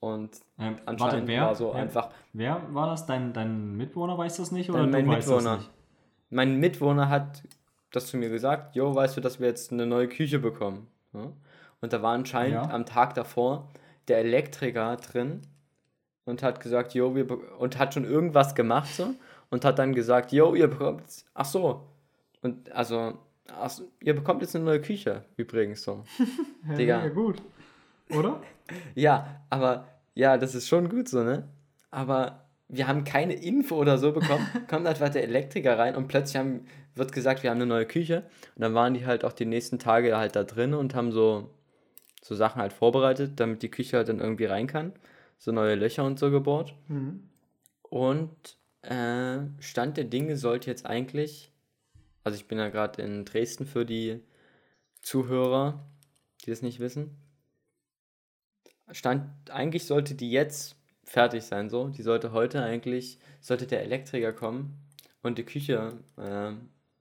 Und 0.00 0.40
Ähm, 0.58 0.78
anscheinend 0.84 1.00
warte, 1.00 1.26
wer, 1.28 1.42
war 1.42 1.54
so 1.54 1.72
wer, 1.72 1.82
einfach, 1.82 2.10
wer 2.32 2.74
war 2.74 2.88
das? 2.88 3.06
Dein, 3.06 3.32
dein 3.32 3.76
Mitbewohner 3.76 4.18
weiß 4.18 4.36
das 4.38 4.50
nicht 4.50 4.68
oder 4.70 4.86
mein 4.86 5.04
du 5.04 5.12
weißt 5.12 5.28
Mitbewohner. 5.28 5.56
das 5.58 5.66
nicht? 5.66 5.70
mein 6.30 6.56
Mitwohner 6.58 7.08
hat 7.08 7.42
das 7.92 8.06
zu 8.06 8.16
mir 8.16 8.30
gesagt, 8.30 8.74
jo, 8.74 8.94
weißt 8.94 9.16
du, 9.16 9.20
dass 9.20 9.38
wir 9.38 9.48
jetzt 9.48 9.70
eine 9.70 9.86
neue 9.86 10.08
Küche 10.08 10.38
bekommen? 10.38 10.88
Ja? 11.12 11.32
Und 11.80 11.92
da 11.92 12.02
war 12.02 12.14
anscheinend 12.14 12.54
Ja. 12.66 12.70
am 12.70 12.84
Tag 12.86 13.14
davor 13.14 13.68
der 14.08 14.18
Elektriker 14.18 14.96
drin 14.96 15.42
und 16.24 16.42
hat 16.42 16.58
gesagt, 16.60 16.94
jo, 16.94 17.14
wir 17.14 17.58
und 17.60 17.78
hat 17.78 17.94
schon 17.94 18.04
irgendwas 18.04 18.54
gemacht 18.56 18.92
so 18.92 19.14
und 19.50 19.64
hat 19.64 19.78
dann 19.78 19.94
gesagt, 19.94 20.32
jo, 20.32 20.54
ihr 20.54 20.68
bekommt, 20.68 21.02
ach 21.34 21.44
so, 21.44 21.86
und 22.40 22.72
also, 22.72 23.18
ach 23.48 23.70
so, 23.70 23.90
ihr 24.00 24.14
bekommt 24.14 24.42
jetzt 24.42 24.54
eine 24.54 24.64
neue 24.64 24.80
Küche 24.80 25.24
übrigens 25.36 25.82
so. 25.82 26.04
Ja, 26.68 26.74
Digga. 26.76 27.04
Ja, 27.04 27.08
gut. 27.08 27.42
Oder? 28.10 28.42
Ja, 28.94 29.42
aber 29.50 29.88
ja, 30.14 30.38
das 30.38 30.54
ist 30.54 30.66
schon 30.68 30.88
gut 30.88 31.06
so, 31.08 31.22
ne? 31.22 31.46
Aber 31.90 32.46
wir 32.68 32.88
haben 32.88 33.04
keine 33.04 33.34
Info 33.34 33.76
oder 33.76 33.98
so 33.98 34.12
bekommen. 34.12 34.46
Kommt 34.68 34.86
einfach 34.86 35.10
der 35.10 35.24
Elektriker 35.24 35.78
rein 35.78 35.94
und 35.94 36.08
plötzlich 36.08 36.36
haben, 36.36 36.64
wird 36.94 37.12
gesagt, 37.12 37.42
wir 37.42 37.50
haben 37.50 37.58
eine 37.58 37.66
neue 37.66 37.84
Küche. 37.84 38.24
Und 38.54 38.62
dann 38.62 38.72
waren 38.72 38.94
die 38.94 39.04
halt 39.04 39.24
auch 39.24 39.32
die 39.34 39.44
nächsten 39.44 39.78
Tage 39.78 40.16
halt 40.16 40.36
da 40.36 40.44
drin 40.44 40.72
und 40.72 40.94
haben 40.94 41.12
so, 41.12 41.50
so 42.22 42.34
Sachen 42.34 42.62
halt 42.62 42.72
vorbereitet, 42.72 43.32
damit 43.36 43.62
die 43.62 43.70
Küche 43.70 43.98
halt 43.98 44.08
dann 44.08 44.20
irgendwie 44.20 44.46
rein 44.46 44.68
kann. 44.68 44.92
So 45.36 45.52
neue 45.52 45.74
Löcher 45.74 46.04
und 46.04 46.18
so 46.18 46.30
gebohrt. 46.30 46.74
Mhm. 46.88 47.28
Und 47.82 48.56
äh, 48.82 49.38
Stand 49.60 49.98
der 49.98 50.04
Dinge 50.04 50.38
sollte 50.38 50.70
jetzt 50.70 50.86
eigentlich, 50.86 51.51
also 52.24 52.36
ich 52.36 52.46
bin 52.46 52.58
ja 52.58 52.68
gerade 52.68 53.02
in 53.02 53.24
Dresden 53.24 53.66
für 53.66 53.84
die 53.84 54.20
Zuhörer, 55.00 55.84
die 56.44 56.50
das 56.50 56.62
nicht 56.62 56.80
wissen. 56.80 57.16
Stand, 58.90 59.50
eigentlich 59.50 59.86
sollte 59.86 60.14
die 60.14 60.30
jetzt 60.30 60.76
fertig 61.04 61.44
sein, 61.44 61.68
so. 61.70 61.88
Die 61.88 62.02
sollte 62.02 62.32
heute 62.32 62.62
eigentlich, 62.62 63.18
sollte 63.40 63.66
der 63.66 63.82
Elektriker 63.82 64.32
kommen 64.32 64.78
und 65.22 65.38
die 65.38 65.44
Küche, 65.44 65.98
äh, 66.16 66.52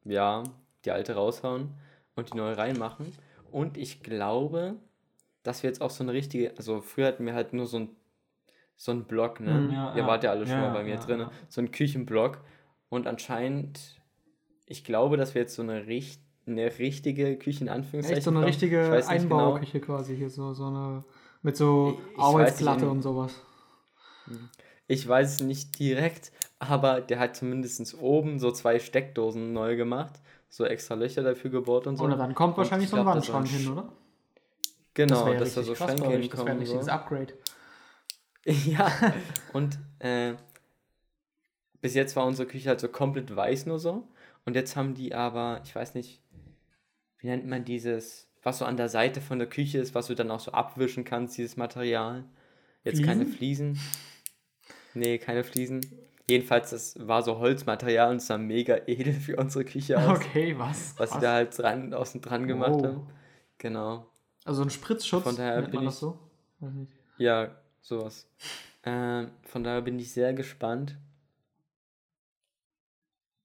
ja, 0.10 0.44
die 0.86 0.92
alte 0.92 1.16
raushauen 1.16 1.75
und 2.16 2.34
die 2.34 2.38
neue 2.38 2.58
reinmachen. 2.58 3.12
Und 3.51 3.78
ich 3.78 4.01
glaube, 4.04 4.78
dass 5.44 5.63
wir 5.63 5.70
jetzt 5.70 5.82
auch 5.82 5.90
so 5.90 6.04
eine 6.04 6.13
richtige, 6.13 6.56
also 6.58 6.82
früher 6.82 7.08
hatten 7.08 7.25
wir 7.25 7.34
halt 7.34 7.54
nur 7.54 7.68
so 7.68 7.80
ein 7.80 7.90
so 8.82 8.92
ein 8.92 9.06
Block, 9.06 9.40
ne? 9.40 9.54
Mhm, 9.54 9.74
ja, 9.74 9.96
Ihr 9.96 10.08
wart 10.08 10.24
ja 10.24 10.32
alle 10.32 10.48
schon 10.48 10.56
Ja, 10.56 10.62
mal 10.62 10.74
bei 10.74 10.84
mir 10.84 10.96
ja, 10.96 11.00
drin. 11.00 11.28
So 11.50 11.62
ein 11.62 11.70
Küchenblock. 11.70 12.40
Und 12.90 13.06
anscheinend, 13.06 14.00
ich 14.72 14.84
glaube, 14.84 15.18
dass 15.18 15.36
wir 15.36 15.42
jetzt 15.42 15.56
so 15.56 15.62
eine, 15.62 15.86
richt 15.88 16.22
eine 16.48 16.66
richtige 16.80 17.38
Küche 17.38 17.63
in 17.63 17.70
Anführungszeichen 17.70 18.18
Echt 18.18 18.24
so 18.25 18.32
eine 18.32 18.40
bekommen. 18.40 18.51
richtige 18.51 18.82
genau. 18.90 19.08
Einbauküche 19.08 19.80
quasi 19.80 20.16
hier, 20.18 20.30
so, 20.30 20.54
so 20.54 20.66
eine 20.66 21.04
mit 21.44 21.56
so 21.58 22.00
Ich- 22.13 22.18
weiß 22.18 22.24
Arbeitsplatte 22.24 22.90
und 22.90 23.01
sowas. 23.01 23.34
Ich 24.88 25.08
weiß 25.08 25.36
es 25.36 25.42
nicht 25.42 25.78
direkt, 25.80 26.32
aber 26.60 27.01
der 27.01 27.20
hat 27.20 27.36
zumindest 27.36 27.96
oben 28.01 28.40
so 28.40 28.51
zwei 28.51 28.80
Steckdosen 28.80 29.54
neu 29.54 29.75
gemacht. 29.75 30.20
So 30.50 30.66
extra 30.66 30.96
Löcher 30.96 31.24
dafür 31.24 31.50
gebohrt 31.50 31.88
und 31.88 31.96
so. 31.98 32.04
Oder 32.04 32.18
dann 32.18 32.36
kommt 32.36 32.58
wahrscheinlich 32.58 32.86
ich 32.88 32.92
so 32.92 32.98
ein 32.98 33.06
das 33.06 33.16
Wandschrank 33.16 33.48
hin, 33.48 33.72
oder? 33.72 33.92
Genau, 34.94 35.25
wär 35.28 35.40
dass 35.40 35.54
da 35.54 35.63
so 35.63 35.74
Schränke 35.75 36.04
euch, 36.08 36.30
Das 36.30 36.40
wäre 36.40 36.51
ein 36.51 36.58
hinkommen. 36.58 36.58
richtiges 36.60 36.86
So. 36.86 36.92
Upgrade. 36.92 37.34
Ja, 38.66 38.92
und 39.54 39.78
äh, 40.00 40.34
bis 41.80 41.94
jetzt 41.94 42.16
war 42.16 42.25
unsere 42.25 42.48
Küche 42.48 42.70
halt 42.70 42.80
so 42.80 42.88
komplett 42.90 43.34
weiß 43.36 43.66
nur 43.68 43.78
so. 43.80 44.08
Und 44.45 44.55
jetzt 44.55 44.75
haben 44.75 44.93
die 44.95 45.13
aber, 45.13 45.62
ich 45.63 45.75
weiß 45.75 45.93
nicht, 45.95 46.21
wie 47.19 47.27
nennt 47.27 47.45
man 47.48 47.63
dieses, 47.63 48.27
was 48.43 48.57
so 48.57 48.65
an 48.65 48.77
der 48.77 48.89
Seite 48.89 49.21
von 49.21 49.38
der 49.39 49.48
Küche 49.48 49.77
ist, 49.79 49.93
was 49.93 50.07
du 50.07 50.15
dann 50.15 50.31
auch 50.31 50.39
so 50.39 50.51
abwischen 50.51 51.03
kannst, 51.03 51.38
dieses 51.38 51.57
Material. 51.57 52.25
Jetzt 52.83 53.03
keine 53.03 53.25
Fliesen. 53.27 53.79
Nee, 54.93 55.19
keine 55.19 55.43
Fliesen. 55.43 55.81
Jedenfalls, 56.27 56.71
das 56.71 56.95
war 57.07 57.21
so 57.24 57.38
Holzmaterial 57.39 58.10
und 58.12 58.17
es 58.17 58.27
sah 58.27 58.38
mega 58.38 58.77
edel 58.88 59.13
für 59.13 59.36
unsere 59.36 59.65
Küche 59.65 59.98
aus. 60.00 60.17
Okay, 60.19 60.57
was? 60.57 60.95
Was 60.98 61.12
sie 61.12 61.19
da 61.19 61.33
halt 61.33 61.57
dran, 61.57 61.93
außen 61.93 62.21
dran 62.21 62.48
gemacht 62.48 62.71
Wow. 62.71 62.83
haben. 62.86 63.07
Genau. 63.57 64.07
Also 64.43 64.63
ein 64.63 64.69
Spritzschutz, 64.71 65.24
Von 65.24 65.36
daher 65.36 65.57
nennt 65.62 65.67
bin 65.71 65.75
man 65.75 65.86
das 65.86 65.95
ich- 65.95 66.00
so? 66.00 66.17
Weiß 66.60 66.74
nicht. 66.74 66.91
Ja, 67.17 67.55
sowas. 67.81 68.27
Ähm, 68.83 69.29
von 69.43 69.63
daher 69.63 69.81
bin 69.81 70.00
ich 70.00 70.12
sehr 70.12 70.33
gespannt. 70.33 70.98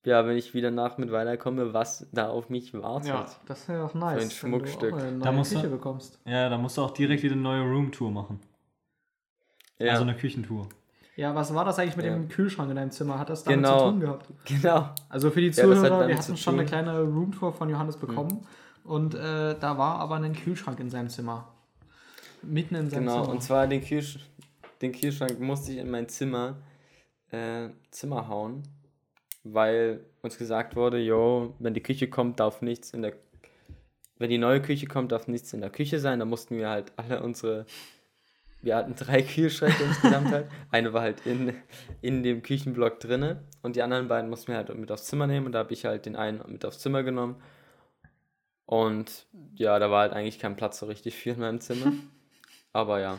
Ja, 0.06 0.24
wenn 0.24 0.36
ich 0.36 0.54
wieder 0.54 0.70
nach 0.70 0.98
mit 0.98 1.10
weiterkomme, 1.10 1.74
was 1.74 2.06
da 2.12 2.28
auf 2.28 2.48
mich 2.48 2.72
wartet. 2.72 3.08
Ja, 3.08 3.26
das 3.46 3.68
wäre 3.68 3.84
auch 3.84 3.92
nice. 3.94 4.22
ein 4.22 4.30
Schmuckstück. 4.30 4.82
Wenn 4.82 4.90
du 4.92 4.96
auch 4.96 5.00
eine 5.08 5.18
Da 5.18 5.24
neue 5.30 5.38
musst 5.38 5.50
du- 5.52 5.56
Küche 5.56 5.68
bekommst. 5.68 6.20
Ja, 6.24 6.48
da 6.48 6.56
musst 6.58 6.76
du 6.78 6.82
auch 6.82 6.92
direkt 6.92 7.24
wieder 7.24 7.32
eine 7.34 7.42
neue 7.42 7.62
Roomtour 7.62 8.10
machen. 8.12 8.38
Ja, 9.78 9.92
Also 9.92 10.04
eine 10.04 10.14
Küchentour. 10.16 10.68
Ja, 11.16 11.34
was 11.34 11.52
war 11.54 11.64
das 11.64 11.78
eigentlich 11.80 11.96
mit 11.96 12.06
Ja. 12.06 12.12
dem 12.12 12.28
Kühlschrank 12.28 12.70
in 12.70 12.76
deinem 12.76 12.90
Zimmer? 12.92 13.18
Hat 13.18 13.30
das 13.30 13.42
damit 13.42 13.64
Genau. 13.64 13.78
zu 13.78 13.90
tun 13.90 14.00
gehabt? 14.00 14.26
genau. 14.44 14.90
Also 15.08 15.30
für 15.30 15.40
die 15.40 15.50
Zuhörer, 15.50 15.88
damit 15.90 16.08
wir 16.08 16.18
hatten 16.18 16.36
schon 16.36 16.54
eine. 16.54 16.62
Hm. 16.62 16.68
kleine 16.68 17.00
Roomtour 17.02 17.52
von 17.52 17.68
Johannes 17.68 17.96
bekommen 17.96 18.46
und 18.84 19.14
äh, 19.16 19.58
da 19.58 19.76
war 19.76 19.98
aber 19.98 20.16
ein 20.16 20.34
Kühlschrank 20.34 20.78
in 20.78 20.88
seinem 20.88 21.08
Zimmer. 21.08 21.48
Mitten 22.42 22.76
in 22.76 22.90
seinem 22.90 23.00
Genau, 23.06 23.22
Zimmer. 23.22 23.28
und 23.34 23.42
zwar 23.42 23.66
den, 23.66 23.82
Kühlsch 23.82 24.20
den 24.82 24.92
Kühlschrank 24.92 25.40
musste 25.40 25.72
ich 25.72 25.78
in 25.78 25.90
mein 25.90 26.08
Zimmer, 26.08 26.58
äh, 27.32 27.70
Zimmer 27.90 28.28
hauen, 28.28 28.62
weil 29.52 30.04
uns 30.22 30.38
gesagt 30.38 30.76
wurde, 30.76 30.98
jo, 30.98 31.54
wenn 31.58 31.74
die 31.74 31.82
Küche 31.82 32.08
kommt, 32.08 32.40
darf 32.40 32.62
nichts 32.62 32.92
in 32.92 33.02
der 33.02 33.14
wenn 34.18 34.30
die 34.30 34.38
neue 34.38 34.62
Küche 34.62 34.86
kommt, 34.86 35.12
darf 35.12 35.28
nichts 35.28 35.52
in 35.52 35.60
der 35.60 35.68
Küche 35.68 35.98
sein. 35.98 36.20
Da 36.20 36.24
mussten 36.24 36.56
wir 36.56 36.70
halt 36.70 36.90
alle 36.96 37.22
unsere 37.22 37.66
wir 38.62 38.76
hatten 38.76 38.94
drei 38.94 39.22
Kühlschränke 39.34 39.84
insgesamt 39.84 40.30
halt. 40.30 40.48
Eine 40.70 40.92
war 40.92 41.02
halt 41.02 41.24
in, 41.26 41.54
in 42.02 42.22
dem 42.22 42.42
Küchenblock 42.42 43.00
drinne 43.00 43.44
und 43.62 43.76
die 43.76 43.82
anderen 43.82 44.08
beiden 44.08 44.28
mussten 44.28 44.48
wir 44.48 44.56
halt 44.56 44.74
mit 44.76 44.90
aufs 44.90 45.04
Zimmer 45.04 45.26
nehmen 45.26 45.46
und 45.46 45.52
da 45.52 45.60
habe 45.60 45.72
ich 45.72 45.84
halt 45.84 46.06
den 46.06 46.16
einen 46.16 46.42
mit 46.48 46.64
aufs 46.64 46.80
Zimmer 46.80 47.02
genommen. 47.02 47.36
Und 48.64 49.26
ja, 49.54 49.78
da 49.78 49.90
war 49.90 50.00
halt 50.00 50.12
eigentlich 50.12 50.40
kein 50.40 50.56
Platz 50.56 50.80
so 50.80 50.86
richtig 50.86 51.14
für 51.14 51.30
in 51.30 51.40
meinem 51.40 51.60
Zimmer. 51.60 51.92
Aber 52.72 53.00
ja. 53.00 53.18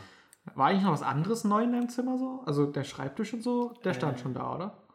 War 0.54 0.68
eigentlich 0.68 0.84
noch 0.84 0.92
was 0.92 1.02
anderes 1.02 1.44
neu 1.44 1.64
in 1.64 1.72
deinem 1.72 1.88
Zimmer 1.88 2.18
so? 2.18 2.42
Also 2.44 2.66
der 2.66 2.84
Schreibtisch 2.84 3.32
und 3.32 3.42
so, 3.42 3.72
der 3.84 3.94
stand 3.94 4.20
schon 4.20 4.34
da, 4.34 4.54
oder? 4.54 4.87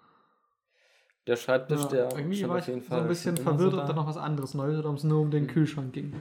Der 1.27 1.35
Schreibtisch, 1.37 1.81
Ja, 1.81 1.87
der 1.87 2.09
irgendwie 2.17 2.43
war 2.47 2.55
auf 2.55 2.61
ich 2.61 2.67
jeden 2.67 2.81
so 2.81 2.87
Fall 2.89 3.01
ein 3.01 3.07
bisschen 3.07 3.37
verwirrt, 3.37 3.71
so 3.71 3.79
ob 3.79 3.87
da 3.87 3.93
da. 3.93 3.93
noch 3.93 4.07
was 4.07 4.17
anderes 4.17 4.53
Neues 4.53 4.77
oder 4.79 4.89
ob 4.89 4.97
es 4.97 5.03
nur 5.03 5.21
um 5.21 5.31
den 5.31 5.47
Kühlschrank 5.47 5.93
ging. 5.93 6.13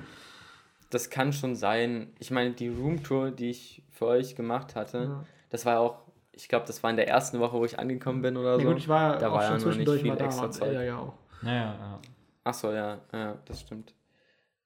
Das 0.91 1.11
kann 1.11 1.33
schon 1.33 1.57
sein. 1.57 2.13
Ich 2.19 2.31
meine, 2.31 2.53
die 2.53 2.69
Roomtour, 2.69 3.31
die 3.31 3.51
ich 3.51 3.83
für 3.91 4.07
euch 4.07 4.37
gemacht 4.37 4.77
hatte, 4.77 4.99
Ja. 4.99 5.25
das 5.51 5.67
war 5.67 5.81
auch, 5.81 5.99
ich 6.33 6.49
glaube, 6.49 6.67
das 6.67 6.83
war 6.83 6.91
in 6.91 6.97
der 6.97 7.09
ersten 7.09 7.41
Woche, 7.41 7.57
wo 7.59 7.65
ich 7.65 7.79
angekommen 7.79 8.23
bin 8.23 8.37
oder 8.37 8.57
Ja, 8.57 8.61
so. 8.63 8.69
gut, 8.69 8.79
ich 8.79 8.89
war 8.89 9.19
da 9.19 9.29
auch 9.31 9.35
war 9.35 9.43
schon 9.43 9.59
ja 9.59 9.59
noch 9.59 9.65
nicht 9.77 9.89
zwischendurch 9.89 10.03
viel 10.03 10.13
extra 10.27 10.51
Zeug. 10.51 10.73
Ja, 10.73 10.83
ja, 10.83 10.99
auch. 10.99 11.15
Ja, 11.43 11.53
ja, 11.53 11.63
ja. 11.75 11.99
Ach 12.45 12.55
so, 12.55 12.73
ja, 12.73 13.01
ja, 13.13 13.39
das 13.47 13.61
stimmt. 13.61 13.95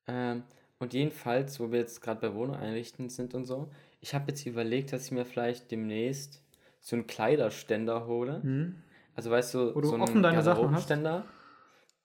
Ähm, 0.07 0.43
und 0.79 0.93
jedenfalls, 0.93 1.59
wo 1.61 1.73
wir 1.73 1.79
jetzt 1.81 2.03
gerade 2.03 2.21
bei 2.21 2.35
Wohnung 2.35 2.57
einrichten 2.57 3.09
sind 3.09 3.35
und 3.35 3.47
so, 3.47 3.71
ich 4.01 4.15
habe 4.15 4.27
jetzt 4.29 4.45
überlegt, 4.47 4.93
dass 4.93 5.07
ich 5.07 5.13
mir 5.13 5.25
vielleicht 5.25 5.71
demnächst 5.71 6.43
so 6.81 6.97
einen 6.97 7.07
Kleiderständer 7.07 8.07
hole. 8.07 8.43
Hm? 8.43 8.77
Also 9.17 9.31
weißt 9.31 9.55
du, 9.55 9.75
Wo 9.75 9.81
du 9.81 9.89
so 9.89 9.95
einen 9.95 10.03
offen 10.05 10.23
deine 10.23 10.43
Sachen 10.43 10.73
hast? 10.75 10.89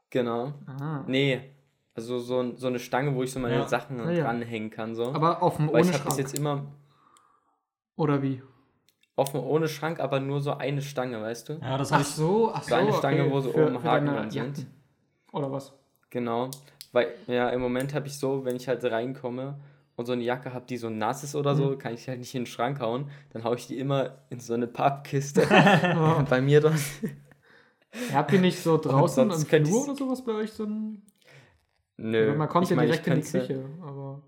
Genau. 0.10 0.54
Ah. 0.66 1.04
Nee, 1.08 1.42
also 1.94 2.20
so, 2.20 2.56
so 2.56 2.68
eine 2.68 2.80
Stange, 2.80 3.14
wo 3.16 3.24
ich 3.24 3.32
so 3.32 3.40
meine 3.40 3.56
Ja. 3.56 3.68
Sachen 3.68 3.98
Ja, 4.00 4.10
ja. 4.12 4.24
dranhängen 4.24 4.70
kann. 4.70 4.96
So. 4.96 5.14
Aber 5.14 5.42
offen, 5.44 5.68
Weil 5.68 5.82
ohne 5.82 5.92
ich 5.92 5.98
Schrank. 5.98 6.18
jetzt 6.18 6.38
immer 6.38 6.66
Oder 7.96 8.22
wie? 8.22 8.42
offen 9.18 9.42
ohne 9.42 9.68
Schrank, 9.68 10.00
aber 10.00 10.20
nur 10.20 10.40
so 10.42 10.54
eine 10.54 10.82
Stange, 10.82 11.22
weißt 11.22 11.50
du? 11.50 11.54
Ja, 11.62 11.78
das 11.78 11.92
habe 11.92 12.02
Ach 12.04 12.08
ich. 12.08 12.16
so, 12.16 12.52
ach 12.54 12.64
so. 12.64 12.70
So 12.70 12.76
eine 12.76 12.94
Stange, 12.94 13.22
okay. 13.24 13.32
wo 13.32 13.40
so 13.42 13.52
Für- 13.52 13.68
oben 13.68 13.80
für 13.80 13.84
Haken 13.92 14.06
dran 14.08 14.32
sind. 14.32 14.58
Jacken. 14.58 14.74
Oder 15.34 15.52
was? 15.52 15.74
Genau. 16.10 16.50
Weil, 16.92 17.14
ja, 17.28 17.50
im 17.50 17.62
Moment 17.62 17.94
habe 17.94 18.08
ich 18.08 18.18
so, 18.18 18.44
wenn 18.46 18.56
ich 18.56 18.68
halt 18.68 18.84
reinkomme 18.84 19.60
und 20.02 20.06
so 20.06 20.12
eine 20.14 20.24
Jacke 20.24 20.54
habe, 20.54 20.66
die 20.68 20.78
so 20.78 20.90
nass 20.90 21.24
ist 21.24 21.36
oder 21.36 21.54
Mhm. 21.54 21.58
so, 21.58 21.78
kann 21.78 21.94
ich 21.94 22.08
halt 22.08 22.20
nicht 22.20 22.36
in 22.36 22.42
den 22.42 22.48
Schrank 22.48 22.80
hauen. 22.80 23.10
Dann 23.32 23.44
haue 23.44 23.56
ich 23.56 23.68
die 23.68 23.80
immer 23.80 24.18
in 24.30 24.40
so 24.40 24.54
eine 24.54 24.68
Pappkiste 24.68 25.44
Oh. 25.44 26.24
bei 26.30 26.42
mir. 26.42 26.62
Ihr 26.64 28.14
habt 28.16 28.32
ihr 28.32 28.40
nicht 28.40 28.60
so 28.62 28.78
draußen 28.78 29.30
im 29.32 29.40
Flur 29.66 29.84
oder 29.86 29.96
sowas 29.96 30.24
bei 30.24 30.34
euch 30.34 30.52
so 30.54 30.66
ein. 30.66 31.02
Nö. 31.98 32.34
man 32.36 32.50
kommt 32.50 32.70
ja 32.70 32.76
mein, 32.76 32.88
direkt 32.88 33.08
in 33.08 33.16
die 33.16 33.22
Küche, 33.22 33.66
aber. 33.82 34.22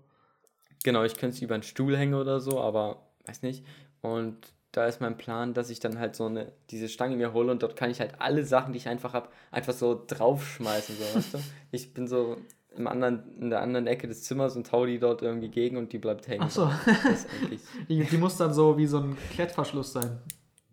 Genau, 0.84 1.02
ich 1.02 1.16
könnte 1.16 1.36
es 1.36 1.42
über 1.42 1.54
einen 1.54 1.62
Stuhl 1.62 1.96
hängen 1.96 2.14
oder 2.14 2.40
so, 2.40 2.60
aber 2.60 3.06
weiß 3.26 3.42
nicht. 3.42 3.64
Und 4.02 4.36
da 4.72 4.86
ist 4.86 5.00
mein 5.00 5.16
Plan, 5.16 5.54
dass 5.54 5.70
ich 5.70 5.80
dann 5.80 5.98
halt 5.98 6.14
so 6.14 6.26
eine, 6.26 6.52
diese 6.70 6.88
Stange 6.88 7.16
mir 7.16 7.32
hole 7.32 7.50
und 7.50 7.62
dort 7.62 7.74
kann 7.76 7.90
ich 7.90 8.00
halt 8.00 8.20
alle 8.20 8.44
Sachen, 8.44 8.72
die 8.72 8.78
ich 8.78 8.88
einfach 8.88 9.14
habe, 9.14 9.28
einfach 9.50 9.72
so 9.72 10.04
draufschmeißen, 10.06 10.96
so, 10.96 11.16
weißt 11.16 11.34
du? 11.34 11.38
Ich 11.70 11.94
bin 11.94 12.06
so 12.06 12.36
im 12.76 12.86
anderen, 12.86 13.22
in 13.40 13.50
der 13.50 13.60
anderen 13.60 13.86
Ecke 13.86 14.08
des 14.08 14.22
Zimmers 14.22 14.56
und 14.56 14.70
hau 14.72 14.86
die 14.86 14.98
dort 14.98 15.22
irgendwie 15.22 15.48
gegen 15.48 15.76
und 15.76 15.92
die 15.92 15.98
bleibt 15.98 16.28
hängen. 16.28 16.44
Ach 16.44 16.50
so. 16.50 16.70
Das 16.86 17.20
ist 17.20 17.28
eigentlich, 17.30 17.60
Die, 17.88 18.04
die 18.04 18.16
muss 18.18 18.36
dann 18.36 18.52
so 18.52 18.76
wie 18.76 18.86
so 18.86 18.98
ein 18.98 19.16
Klettverschluss 19.32 19.92
sein. 19.92 20.18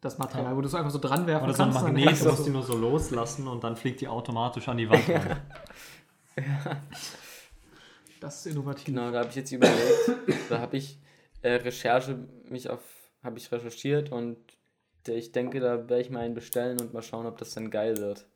Das 0.02 0.18
Material, 0.18 0.56
wo 0.56 0.62
du 0.62 0.68
es 0.68 0.74
einfach 0.74 0.90
so 0.90 0.98
dran 0.98 1.28
werfen 1.28 1.44
Oder 1.44 1.54
so 1.54 1.64
ein 1.64 1.70
kannst. 1.72 1.86
dann 1.86 1.94
Magnet, 1.94 2.22
du 2.22 2.30
musst 2.30 2.46
die 2.48 2.50
nur 2.50 2.64
so 2.64 2.76
loslassen 2.76 3.48
und 3.48 3.64
dann 3.64 3.76
fliegt 3.76 4.02
die 4.02 4.08
automatisch 4.08 4.68
an 4.68 4.78
die 4.78 4.90
Wand 4.90 5.08
ran. 5.10 5.38
Das 8.20 8.46
ist 8.46 8.54
innovativ. 8.54 8.86
genau, 8.86 9.10
da 9.12 9.20
habe 9.20 9.30
ich 9.30 9.36
jetzt 9.36 9.52
überlegt, 9.52 10.12
da 10.48 10.60
habe 10.60 10.78
ich 10.78 11.00
äh, 11.42 11.54
Recherche, 11.54 12.20
mich 12.48 12.70
auf, 12.70 12.80
habe 13.24 13.40
ich 13.40 13.52
recherchiert 13.52 14.12
und 14.12 14.38
ich 15.08 15.32
denke, 15.32 15.60
da 15.60 15.90
werde 15.90 16.02
ich 16.02 16.12
mal 16.12 16.20
einen 16.20 16.36
bestellen 16.36 16.80
und 16.80 16.94
mal 16.94 17.02
schauen, 17.02 17.26
ob 17.26 17.40
das 17.40 17.56
dann 17.56 17.72
geil 17.72 17.98
wird. 17.98 18.28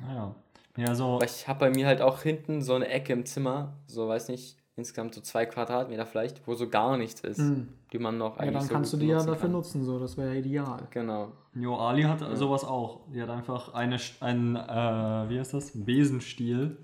Naja. 0.00 0.34
Ja, 0.76 0.94
so. 0.94 1.16
Aber 1.16 1.24
ich 1.24 1.46
habe 1.48 1.58
bei 1.60 1.70
mir 1.70 1.86
halt 1.86 2.00
auch 2.00 2.22
hinten 2.22 2.62
so 2.62 2.74
eine 2.74 2.88
Ecke 2.88 3.12
im 3.12 3.26
Zimmer, 3.26 3.76
so 3.86 4.08
weiß 4.08 4.28
nicht, 4.28 4.56
insgesamt 4.76 5.14
so 5.14 5.20
zwei 5.20 5.44
Quadratmeter 5.44 6.06
vielleicht, 6.06 6.46
wo 6.46 6.54
so 6.54 6.68
gar 6.68 6.96
nichts 6.96 7.20
ist, 7.20 7.38
Hm. 7.38 7.68
die 7.92 7.98
man 7.98 8.16
noch 8.18 8.36
Ja, 8.36 8.42
eigentlich 8.42 8.54
dann 8.54 8.62
so 8.68 8.72
kannst 8.74 8.92
du 8.92 8.96
die 8.96 9.08
ja 9.08 9.18
dafür 9.18 9.36
kann. 9.36 9.52
nutzen, 9.52 9.84
so. 9.84 9.98
Das 9.98 10.16
wäre 10.16 10.32
ja 10.32 10.38
ideal. 10.40 10.86
Genau. 10.90 11.32
Jo, 11.54 11.74
Ali 11.76 12.02
hat 12.04 12.20
sowas 12.36 12.64
auch. 12.64 13.00
Die 13.12 13.20
hat 13.20 13.28
einfach 13.30 13.74
eine, 13.74 13.98
einen, 14.20 14.56
äh, 14.56 15.28
wie 15.28 15.38
heißt 15.38 15.52
das? 15.52 15.72
Besenstiel 15.74 16.78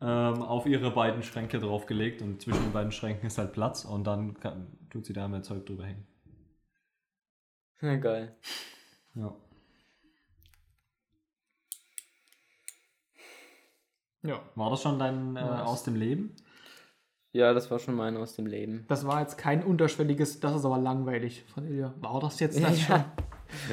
ähm, 0.00 0.42
auf 0.42 0.66
ihre 0.66 0.90
beiden 0.92 1.22
Schränke 1.24 1.58
draufgelegt 1.58 2.22
und 2.22 2.40
zwischen 2.42 2.62
den 2.62 2.72
beiden 2.72 2.92
Schränken 2.92 3.26
ist 3.26 3.38
halt 3.38 3.52
Platz 3.52 3.84
und 3.84 4.04
dann 4.06 4.34
kann, 4.38 4.66
tut 4.90 5.06
sie 5.06 5.12
da 5.14 5.26
mehr 5.26 5.42
Zeug 5.42 5.66
drüber 5.66 5.86
hängen. 5.86 6.06
Ja, 7.80 7.96
geil. 7.96 8.36
Ja. 9.14 9.34
Ja. 14.28 14.42
War 14.56 14.70
das 14.70 14.82
schon 14.82 14.98
dein 14.98 15.36
äh, 15.36 15.40
aus 15.40 15.84
dem 15.84 15.96
Leben? 15.96 16.36
Ja, 17.32 17.54
das 17.54 17.70
war 17.70 17.78
schon 17.78 17.94
mein 17.94 18.16
aus 18.18 18.34
dem 18.34 18.46
Leben. 18.46 18.84
Das 18.88 19.06
war 19.06 19.20
jetzt 19.20 19.38
kein 19.38 19.62
unterschwelliges, 19.62 20.40
das 20.40 20.56
ist 20.56 20.64
aber 20.66 20.76
langweilig 20.78 21.44
von 21.52 21.66
Ilja. 21.66 21.94
War 22.00 22.20
das 22.20 22.38
jetzt 22.40 22.62
das 22.62 22.78
schon? 22.78 23.04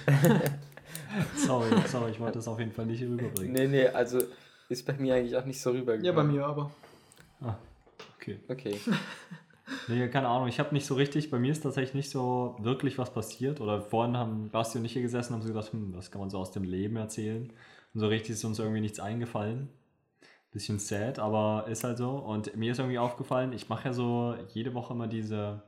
Sorry, 1.35 1.69
sorry, 1.87 2.11
ich 2.11 2.19
wollte 2.19 2.39
das 2.39 2.47
auf 2.47 2.59
jeden 2.59 2.71
Fall 2.71 2.85
nicht 2.85 3.01
rüberbringen. 3.01 3.53
Nee, 3.53 3.67
nee, 3.67 3.87
also 3.87 4.19
ist 4.67 4.85
bei 4.85 4.93
mir 4.93 5.15
eigentlich 5.15 5.35
auch 5.35 5.45
nicht 5.45 5.61
so 5.61 5.71
rübergekommen. 5.71 6.05
Ja, 6.05 6.11
bei 6.11 6.23
mir 6.23 6.45
aber. 6.45 6.71
Ah, 7.41 7.55
okay. 8.17 8.39
Okay. 8.47 8.79
Nee, 9.87 10.07
keine 10.09 10.27
Ahnung, 10.27 10.47
ich 10.47 10.59
habe 10.59 10.75
nicht 10.75 10.85
so 10.85 10.93
richtig, 10.93 11.31
bei 11.31 11.39
mir 11.39 11.51
ist 11.51 11.61
tatsächlich 11.63 11.95
nicht 11.95 12.11
so 12.11 12.55
wirklich 12.59 12.99
was 12.99 13.11
passiert. 13.11 13.61
Oder 13.61 13.81
vorhin 13.81 14.15
haben 14.15 14.49
Basti 14.51 14.77
und 14.77 14.85
ich 14.85 14.93
hier 14.93 15.01
gesessen 15.01 15.33
und 15.33 15.39
haben 15.39 15.47
so 15.47 15.53
gedacht, 15.53 15.73
hm, 15.73 15.91
was 15.95 16.11
kann 16.11 16.21
man 16.21 16.29
so 16.29 16.37
aus 16.37 16.51
dem 16.51 16.63
Leben 16.63 16.97
erzählen? 16.97 17.51
Und 17.93 17.99
so 17.99 18.07
richtig 18.07 18.35
ist 18.35 18.45
uns 18.45 18.59
irgendwie 18.59 18.81
nichts 18.81 18.99
eingefallen. 18.99 19.69
Bisschen 20.55 20.79
sad, 20.79 21.19
aber 21.19 21.65
ist 21.67 21.83
halt 21.83 21.97
so. 21.97 22.11
Und 22.11 22.55
mir 22.55 22.71
ist 22.71 22.79
irgendwie 22.79 22.97
aufgefallen, 22.97 23.51
ich 23.51 23.67
mache 23.67 23.89
ja 23.89 23.93
so 23.93 24.35
jede 24.53 24.73
Woche 24.73 24.93
immer 24.93 25.05
diese 25.05 25.61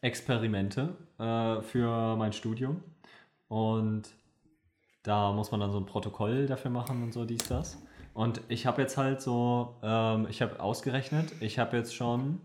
Experimente 0.00 0.96
äh, 1.20 1.62
für 1.62 2.16
mein 2.16 2.32
Studium. 2.32 2.82
Und 3.46 4.08
da 5.04 5.30
muss 5.30 5.52
man 5.52 5.60
dann 5.60 5.70
so 5.70 5.78
ein 5.78 5.86
Protokoll 5.86 6.46
dafür 6.46 6.72
machen 6.72 7.04
und 7.04 7.12
so 7.12 7.24
dies, 7.24 7.46
das. 7.46 7.80
Und 8.14 8.40
ich 8.48 8.66
habe 8.66 8.82
jetzt 8.82 8.96
halt 8.96 9.22
so, 9.22 9.76
ähm, 9.84 10.26
ich 10.28 10.42
habe 10.42 10.58
ausgerechnet, 10.58 11.32
ich 11.38 11.60
habe 11.60 11.76
jetzt 11.76 11.94
schon, 11.94 12.40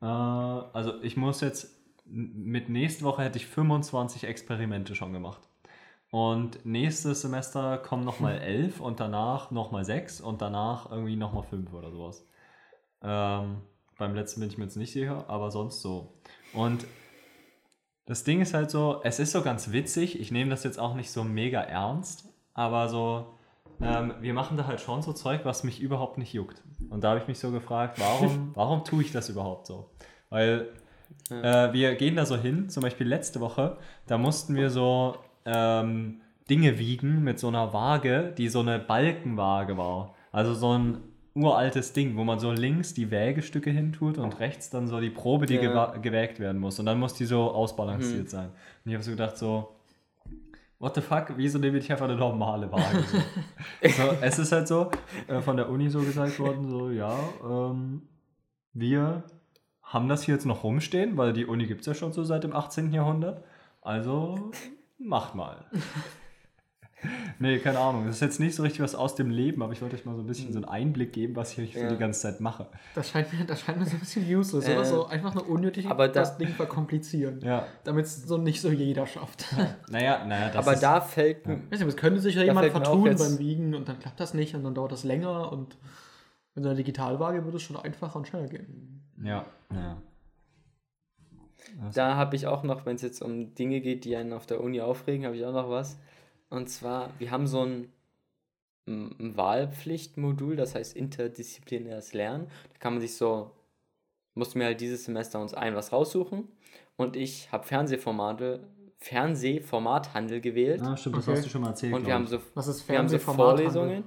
äh, 0.00 0.06
also 0.06 1.02
ich 1.02 1.18
muss 1.18 1.42
jetzt, 1.42 1.76
mit 2.06 2.70
nächste 2.70 3.04
Woche 3.04 3.24
hätte 3.24 3.36
ich 3.36 3.46
25 3.46 4.24
Experimente 4.24 4.94
schon 4.94 5.12
gemacht. 5.12 5.49
Und 6.10 6.64
nächstes 6.66 7.22
Semester 7.22 7.78
kommen 7.78 8.04
nochmal 8.04 8.38
11 8.42 8.80
und 8.80 9.00
danach 9.00 9.50
nochmal 9.50 9.84
6 9.84 10.20
und 10.20 10.42
danach 10.42 10.90
irgendwie 10.90 11.16
nochmal 11.16 11.44
5 11.44 11.72
oder 11.72 11.90
sowas. 11.90 12.26
Ähm, 13.02 13.62
beim 13.98 14.14
letzten 14.14 14.40
bin 14.40 14.48
ich 14.48 14.58
mir 14.58 14.64
jetzt 14.64 14.76
nicht 14.76 14.92
sicher, 14.92 15.24
aber 15.28 15.50
sonst 15.50 15.80
so. 15.82 16.14
Und 16.52 16.86
das 18.06 18.24
Ding 18.24 18.40
ist 18.40 18.54
halt 18.54 18.70
so, 18.70 19.00
es 19.04 19.20
ist 19.20 19.32
so 19.32 19.42
ganz 19.42 19.72
witzig, 19.72 20.18
ich 20.18 20.32
nehme 20.32 20.50
das 20.50 20.64
jetzt 20.64 20.78
auch 20.78 20.94
nicht 20.94 21.12
so 21.12 21.22
mega 21.22 21.60
ernst, 21.60 22.24
aber 22.54 22.88
so, 22.88 23.26
ähm, 23.80 24.14
wir 24.20 24.34
machen 24.34 24.56
da 24.56 24.66
halt 24.66 24.80
schon 24.80 25.02
so 25.02 25.12
Zeug, 25.12 25.42
was 25.44 25.62
mich 25.62 25.80
überhaupt 25.80 26.18
nicht 26.18 26.32
juckt. 26.32 26.62
Und 26.88 27.04
da 27.04 27.10
habe 27.10 27.20
ich 27.20 27.28
mich 27.28 27.38
so 27.38 27.52
gefragt, 27.52 28.00
warum, 28.00 28.50
warum 28.54 28.84
tue 28.84 29.02
ich 29.02 29.12
das 29.12 29.28
überhaupt 29.28 29.66
so? 29.66 29.90
Weil 30.28 30.70
äh, 31.30 31.72
wir 31.72 31.94
gehen 31.94 32.16
da 32.16 32.26
so 32.26 32.36
hin, 32.36 32.68
zum 32.68 32.82
Beispiel 32.82 33.06
letzte 33.06 33.40
Woche, 33.40 33.76
da 34.06 34.18
mussten 34.18 34.56
wir 34.56 34.70
so 34.70 35.16
ähm, 35.44 36.20
Dinge 36.48 36.78
wiegen 36.78 37.22
mit 37.22 37.38
so 37.38 37.48
einer 37.48 37.72
Waage, 37.72 38.32
die 38.36 38.48
so 38.48 38.60
eine 38.60 38.78
Balkenwaage 38.78 39.76
war. 39.76 40.14
Also 40.32 40.54
so 40.54 40.76
ein 40.76 40.98
uraltes 41.34 41.92
Ding, 41.92 42.16
wo 42.16 42.24
man 42.24 42.38
so 42.40 42.50
links 42.50 42.92
die 42.92 43.10
Wägestücke 43.10 43.70
hintut 43.70 44.18
und 44.18 44.40
rechts 44.40 44.68
dann 44.70 44.88
so 44.88 45.00
die 45.00 45.10
Probe, 45.10 45.46
die 45.46 45.54
Ja. 45.54 45.96
gewägt 45.96 46.40
werden 46.40 46.60
muss. 46.60 46.78
Und 46.80 46.86
dann 46.86 46.98
muss 46.98 47.14
die 47.14 47.24
so 47.24 47.52
ausbalanciert 47.52 48.28
sein. 48.28 48.48
Und 48.84 48.90
ich 48.90 48.94
habe 48.94 49.04
so 49.04 49.10
gedacht, 49.12 49.36
so, 49.36 49.76
what 50.80 50.94
the 50.96 51.00
fuck, 51.00 51.34
wieso 51.36 51.58
nehme 51.58 51.78
ich 51.78 51.90
einfach 51.90 52.06
eine 52.06 52.16
normale 52.16 52.70
Waage? 52.72 53.04
So, 53.82 53.88
so, 53.88 54.16
es 54.20 54.38
ist 54.40 54.50
halt 54.52 54.66
so, 54.66 54.90
äh, 55.28 55.40
von 55.40 55.56
der 55.56 55.68
Uni 55.70 55.88
so 55.88 56.00
gesagt 56.00 56.38
worden, 56.40 56.68
so, 56.68 56.90
ja, 56.90 57.16
ähm, 57.44 58.02
wir 58.72 59.22
haben 59.82 60.08
das 60.08 60.22
hier 60.24 60.34
jetzt 60.34 60.46
noch 60.46 60.64
rumstehen, 60.64 61.16
weil 61.16 61.32
die 61.32 61.46
Uni 61.46 61.66
gibt 61.66 61.80
es 61.82 61.86
ja 61.86 61.94
schon 61.94 62.12
so 62.12 62.24
seit 62.24 62.42
dem 62.44 62.54
18. 62.54 62.92
Jahrhundert. 62.92 63.44
Also 63.82 64.50
macht 65.00 65.34
mal. 65.34 65.64
nee, 67.38 67.58
keine 67.58 67.78
Ahnung. 67.78 68.06
Das 68.06 68.16
ist 68.16 68.20
jetzt 68.20 68.40
nicht 68.40 68.54
so 68.54 68.62
richtig 68.62 68.80
was 68.82 68.94
aus 68.94 69.14
dem 69.14 69.30
Leben, 69.30 69.62
aber 69.62 69.72
ich 69.72 69.80
wollte 69.80 69.96
euch 69.96 70.04
mal 70.04 70.14
so 70.16 70.20
ein 70.22 70.26
bisschen 70.26 70.52
so 70.52 70.58
einen 70.58 70.66
Einblick 70.66 71.12
geben, 71.14 71.34
was 71.36 71.56
ich 71.56 71.72
so 71.74 71.80
Ja. 71.80 71.88
die 71.88 71.96
ganze 71.96 72.20
Zeit 72.20 72.40
mache. 72.40 72.66
Das 72.94 73.08
scheint 73.08 73.32
mir, 73.32 73.44
das 73.46 73.60
scheint 73.62 73.78
mir 73.78 73.86
so 73.86 73.92
ein 73.96 74.00
bisschen 74.00 74.24
useless, 74.36 74.68
Äh, 74.68 74.74
oder? 74.74 74.84
So 74.84 75.06
einfach 75.06 75.34
nur 75.34 75.48
unnötig 75.48 75.86
aber 75.88 76.08
da- 76.08 76.20
das 76.20 76.36
Ding 76.36 76.48
verkomplizieren. 76.48 77.40
Ja, 77.40 77.66
Damit 77.84 78.04
es 78.04 78.22
so 78.24 78.36
nicht 78.36 78.60
so 78.60 78.70
jeder 78.70 79.06
schafft. 79.06 79.46
naja, 79.90 80.24
naja, 80.26 80.48
das 80.50 80.56
Aber 80.66 80.74
ist, 80.74 80.82
da 80.82 81.00
fällt, 81.00 81.46
Weiß 81.48 81.80
nicht, 81.80 81.82
es 81.82 81.96
könnte 81.96 82.20
sich 82.20 82.34
ja 82.34 82.42
jemand 82.42 82.70
vertun 82.70 83.16
beim 83.16 83.38
Wiegen 83.38 83.74
und 83.74 83.88
dann 83.88 83.98
klappt 83.98 84.20
das 84.20 84.34
nicht 84.34 84.54
und 84.54 84.62
dann 84.64 84.74
dauert 84.74 84.92
das 84.92 85.04
länger 85.04 85.50
und 85.52 85.78
mit 86.54 86.66
einer 86.66 86.74
Digitalwaage 86.74 87.44
würde 87.44 87.56
es 87.56 87.62
schon 87.62 87.76
einfacher 87.76 88.16
und 88.16 88.28
schneller 88.28 88.48
gehen. 88.48 89.08
Ja, 89.22 89.46
ja. 89.72 89.96
Da 91.94 92.16
habe 92.16 92.36
ich 92.36 92.46
auch 92.46 92.62
noch, 92.62 92.86
wenn 92.86 92.96
es 92.96 93.02
jetzt 93.02 93.22
um 93.22 93.54
Dinge 93.54 93.80
geht, 93.80 94.04
die 94.04 94.16
einen 94.16 94.32
auf 94.32 94.46
der 94.46 94.60
Uni 94.60 94.80
aufregen, 94.80 95.24
habe 95.26 95.36
ich 95.36 95.44
auch 95.44 95.52
noch 95.52 95.70
was. 95.70 95.98
Und 96.48 96.68
zwar, 96.68 97.10
wir 97.18 97.30
haben 97.30 97.46
so 97.46 97.64
ein, 97.64 97.92
Wahlpflichtmodul, 98.86 100.56
das 100.56 100.74
heißt 100.74 100.96
interdisziplinäres 100.96 102.12
Lernen. 102.12 102.48
Da 102.72 102.78
kann 102.80 102.94
man 102.94 103.00
sich 103.00 103.14
so, 103.16 103.52
mussten 104.34 104.58
wir 104.58 104.66
halt 104.66 104.80
dieses 104.80 105.04
Semester 105.04 105.40
uns 105.40 105.54
ein 105.54 105.74
was 105.76 105.92
raussuchen. 105.92 106.48
Und 106.96 107.14
ich 107.16 107.52
habe 107.52 107.64
Fernsehformate, 107.64 108.66
Fernsehformathandel 108.98 110.40
gewählt. 110.40 110.82
Ah, 110.82 110.96
stimmt, 110.96 111.18
das 111.18 111.28
Okay. 111.28 111.36
hast 111.36 111.46
du 111.46 111.50
schon 111.50 111.62
mal 111.62 111.68
erzählt. 111.68 111.94
und 111.94 112.06
wir 112.06 112.14
haben 112.14 112.26
so 112.26 112.40
Was 112.54 112.66
ist 112.66 112.88
Wir 112.88 112.98
haben 112.98 113.08
so? 113.08 113.18
Vorlesungen. 113.18 114.04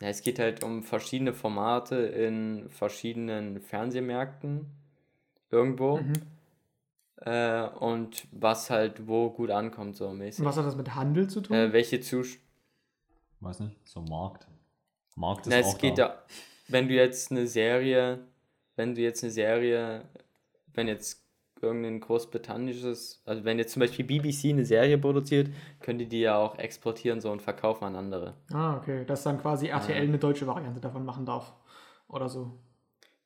Ja, 0.00 0.08
es 0.08 0.22
geht 0.22 0.38
halt 0.38 0.62
um 0.62 0.82
verschiedene 0.82 1.32
Formate 1.32 1.96
in 1.96 2.68
verschiedenen 2.68 3.60
Fernsehmärkten 3.60 4.66
irgendwo. 5.50 5.98
Mhm. 5.98 6.12
Äh, 7.22 7.68
und 7.80 8.26
was 8.32 8.70
halt 8.70 9.06
wo 9.06 9.30
gut 9.30 9.50
ankommt, 9.50 9.96
so 9.96 10.10
mäßig. 10.10 10.40
Und 10.40 10.46
was 10.46 10.56
hat 10.56 10.66
das 10.66 10.76
mit 10.76 10.94
Handel 10.94 11.28
zu 11.28 11.40
tun? 11.40 11.56
Äh, 11.56 11.72
welche 11.72 12.00
Zus... 12.00 12.36
Weiß 13.40 13.60
nicht, 13.60 13.76
so 13.88 14.00
Markt. 14.02 14.46
Markt 15.14 15.46
ist 15.46 15.52
Na, 15.52 15.60
auch 15.60 15.72
es 15.72 15.78
geht 15.78 15.98
da. 15.98 16.06
ja, 16.08 16.22
wenn 16.68 16.88
du 16.88 16.94
jetzt 16.94 17.30
eine 17.30 17.46
Serie, 17.46 18.20
wenn 18.76 18.94
du 18.94 19.00
jetzt 19.00 19.22
eine 19.22 19.30
Serie, 19.32 20.02
wenn 20.74 20.88
jetzt 20.88 21.22
irgendein 21.62 22.00
großbritannisches, 22.00 23.22
also 23.24 23.44
wenn 23.44 23.58
jetzt 23.58 23.72
zum 23.72 23.80
Beispiel 23.80 24.04
BBC 24.04 24.50
eine 24.50 24.64
Serie 24.64 24.98
produziert, 24.98 25.50
könnt 25.80 26.00
ihr 26.02 26.08
die 26.08 26.20
ja 26.20 26.36
auch 26.36 26.58
exportieren 26.58 27.20
so 27.20 27.30
und 27.30 27.40
verkaufen 27.42 27.84
an 27.84 27.96
andere. 27.96 28.34
ah, 28.52 28.76
okay. 28.76 29.04
Dass 29.06 29.22
dann 29.22 29.40
quasi 29.40 29.68
RTL 29.68 30.02
eine 30.02 30.18
deutsche 30.18 30.46
Variante 30.46 30.80
davon 30.80 31.04
machen 31.04 31.24
darf. 31.24 31.54
Oder 32.08 32.28
so. 32.28 32.58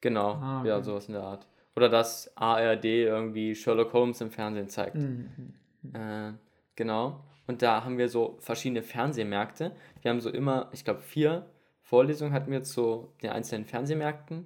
Genau, 0.00 0.34
Ah, 0.34 0.62
ja, 0.64 0.76
okay. 0.76 0.84
sowas 0.84 1.06
in 1.06 1.14
der 1.14 1.22
Art. 1.24 1.46
Oder 1.80 1.88
dass 1.88 2.30
ARD 2.36 2.84
irgendwie 2.84 3.54
Sherlock 3.54 3.94
Holmes 3.94 4.20
im 4.20 4.30
Fernsehen 4.30 4.68
zeigt. 4.68 4.96
Mhm. 4.96 5.54
Äh, 5.94 6.34
genau. 6.76 7.24
Und 7.46 7.62
da 7.62 7.84
haben 7.84 7.96
wir 7.96 8.10
so 8.10 8.36
verschiedene 8.38 8.82
Fernsehmärkte. 8.82 9.74
Wir 10.02 10.10
haben 10.10 10.20
so 10.20 10.28
immer, 10.28 10.68
ich 10.72 10.84
glaube, 10.84 11.00
vier 11.00 11.48
Vorlesungen 11.80 12.34
hatten 12.34 12.52
wir 12.52 12.62
zu 12.62 13.14
den 13.22 13.30
einzelnen 13.30 13.64
Fernsehmärkten. 13.64 14.44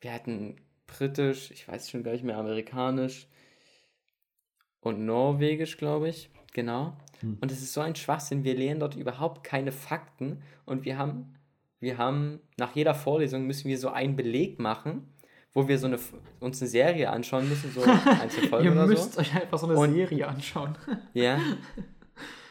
Wir 0.00 0.12
hatten 0.12 0.56
britisch, 0.88 1.52
ich 1.52 1.68
weiß 1.68 1.88
schon 1.88 2.02
gar 2.02 2.10
nicht 2.10 2.24
mehr, 2.24 2.38
amerikanisch 2.38 3.28
und 4.80 4.98
norwegisch, 5.06 5.76
glaube 5.76 6.08
ich. 6.08 6.28
Genau. 6.54 6.96
Hm. 7.20 7.38
Und 7.40 7.52
es 7.52 7.62
ist 7.62 7.72
so 7.72 7.82
ein 7.82 7.94
Schwachsinn. 7.94 8.42
Wir 8.42 8.56
lernen 8.56 8.80
dort 8.80 8.96
überhaupt 8.96 9.44
keine 9.44 9.70
Fakten 9.70 10.42
und 10.66 10.84
wir 10.84 10.98
haben, 10.98 11.36
wir 11.78 11.98
haben, 11.98 12.40
nach 12.58 12.74
jeder 12.74 12.96
Vorlesung 12.96 13.46
müssen 13.46 13.68
wir 13.68 13.78
so 13.78 13.90
einen 13.90 14.16
Beleg 14.16 14.58
machen, 14.58 15.06
wo 15.54 15.68
wir 15.68 15.78
so 15.78 15.86
eine, 15.86 15.98
uns 16.40 16.60
eine 16.60 16.68
Serie 16.70 17.10
anschauen 17.10 17.48
müssen, 17.48 17.70
so 17.72 17.82
einzelne 18.22 18.48
Folgen 18.48 18.64
Ihr 18.66 18.72
oder 18.72 18.86
müsst 18.86 19.14
so. 19.14 19.20
euch 19.20 19.34
einfach 19.34 19.58
so 19.58 19.66
eine 19.68 19.76
Und- 19.78 19.92
Serie 19.94 20.26
anschauen. 20.28 20.76
Ja. 21.14 21.38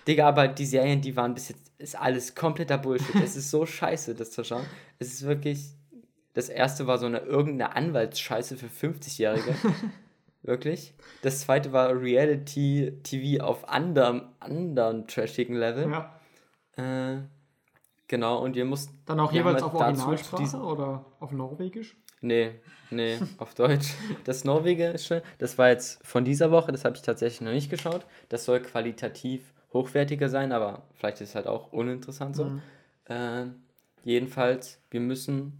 Digga, 0.08 0.28
aber 0.28 0.48
die 0.48 0.66
Serien, 0.66 1.00
die 1.02 1.16
waren 1.16 1.34
bis 1.36 1.50
jetzt, 1.50 1.72
ist 1.78 1.96
alles 2.00 2.34
kompletter 2.34 2.78
Bullshit. 2.80 3.16
es 3.24 3.36
ist 3.36 3.52
so 3.52 3.66
scheiße, 3.66 4.16
das 4.16 4.32
zu 4.32 4.44
schauen. 4.44 4.66
Es 5.00 5.14
ist 5.14 5.24
wirklich. 5.24 5.76
Das 6.34 6.48
erste 6.50 6.88
war 6.88 6.98
so 6.98 7.06
eine 7.08 7.20
irgendeine 7.20 7.76
Anwaltsscheiße 7.76 8.56
für 8.58 8.68
50-Jährige. 8.68 9.54
wirklich. 10.44 10.94
Das 11.22 11.42
zweite 11.42 11.72
war 11.74 11.90
Reality 12.02 13.00
TV 13.04 13.44
auf 13.44 13.68
anderem, 13.70 14.24
anderen 14.40 15.08
trashigen 15.08 15.56
Level. 15.56 15.92
Ja. 15.92 16.20
Äh, 16.78 17.22
genau, 18.08 18.42
und 18.44 18.56
wir 18.56 18.66
mussten. 18.66 18.98
Dann 19.06 19.20
auch 19.20 19.32
jeweils 19.34 19.62
auf 19.62 19.74
Originalsprache 19.74 20.58
oder 20.58 21.06
auf 21.20 21.32
Norwegisch? 21.32 21.96
Nee, 22.22 22.52
nee, 22.92 23.20
auf 23.38 23.56
Deutsch. 23.56 23.94
Das 24.24 24.44
Norwegische, 24.44 25.24
das 25.38 25.58
war 25.58 25.70
jetzt 25.70 26.06
von 26.06 26.26
dieser 26.26 26.52
Woche, 26.52 26.72
das 26.72 26.86
habe 26.86 26.96
ich 26.96 27.02
tatsächlich 27.02 27.42
noch 27.42 27.52
nicht 27.52 27.70
geschaut. 27.70 28.06
Das 28.30 28.46
soll 28.46 28.62
qualitativ 28.62 29.54
hochwertiger 29.74 30.30
sein, 30.30 30.52
aber 30.52 30.84
vielleicht 30.94 31.22
ist 31.22 31.30
es 31.30 31.36
halt 31.36 31.48
auch 31.48 31.72
uninteressant 31.72 32.36
so. 32.36 32.46
Mhm. 32.46 32.62
Äh, 33.06 33.46
jedenfalls, 34.04 34.82
wir 34.90 35.00
müssen, 35.00 35.60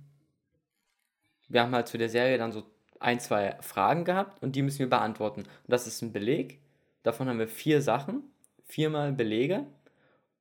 wir 1.48 1.62
haben 1.62 1.74
halt 1.74 1.88
zu 1.88 1.98
der 1.98 2.10
Serie 2.10 2.38
dann 2.38 2.52
so 2.52 2.64
ein, 3.00 3.20
zwei 3.20 3.58
Fragen 3.62 4.06
gehabt 4.06 4.42
und 4.44 4.56
die 4.56 4.62
müssen 4.62 4.80
wir 4.80 4.90
beantworten. 4.90 5.42
Und 5.42 5.50
das 5.68 5.88
ist 5.88 6.02
ein 6.02 6.14
Beleg. 6.14 6.60
Davon 7.04 7.28
haben 7.28 7.40
wir 7.40 7.48
vier 7.48 7.82
Sachen, 7.82 8.24
viermal 8.66 9.12
Belege. 9.12 9.66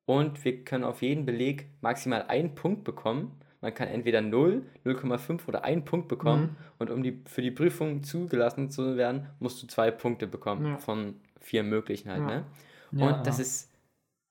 Und 0.05 0.45
wir 0.45 0.65
können 0.65 0.85
auf 0.85 1.03
jeden 1.03 1.25
Beleg 1.25 1.69
maximal 1.81 2.23
einen 2.23 2.55
Punkt 2.55 2.85
bekommen. 2.85 3.40
Man 3.63 3.75
kann 3.75 3.89
entweder 3.89 4.23
0, 4.23 4.63
0,5 4.85 5.47
oder 5.47 5.65
1 5.65 5.85
Punkt 5.85 6.09
bekommen. 6.09 6.43
Mhm. 6.43 6.57
Und 6.79 6.91
um 6.91 7.03
die, 7.03 7.23
für 7.27 7.43
die 7.43 7.51
Prüfung 7.51 8.03
zugelassen 8.03 8.71
zu 8.71 8.97
werden, 8.97 9.27
musst 9.39 9.63
du 9.63 9.67
zwei 9.67 9.91
Punkte 9.91 10.27
bekommen 10.27 10.67
Ja. 10.67 10.79
von 10.79 11.21
vier 11.41 11.63
möglichen 11.63 12.11
halt. 12.11 12.21
Ja. 12.21 12.27
Ne? 12.27 12.45
Ja. 12.93 13.07
Und 13.17 13.27
das 13.27 13.39
ist, 13.39 13.71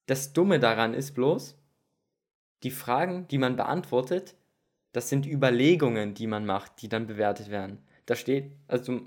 das 0.07 0.33
Dumme 0.33 0.59
daran 0.59 0.93
ist 0.93 1.13
bloß, 1.13 1.55
die 2.63 2.71
Fragen, 2.71 3.27
die 3.27 3.37
man 3.37 3.55
beantwortet, 3.55 4.35
das 4.91 5.09
sind 5.09 5.25
Überlegungen, 5.27 6.15
die 6.15 6.27
man 6.27 6.45
macht, 6.45 6.81
die 6.81 6.89
dann 6.89 7.05
bewertet 7.05 7.49
werden. 7.51 7.77
Da 8.07 8.15
steht, 8.15 8.51
also, 8.67 9.01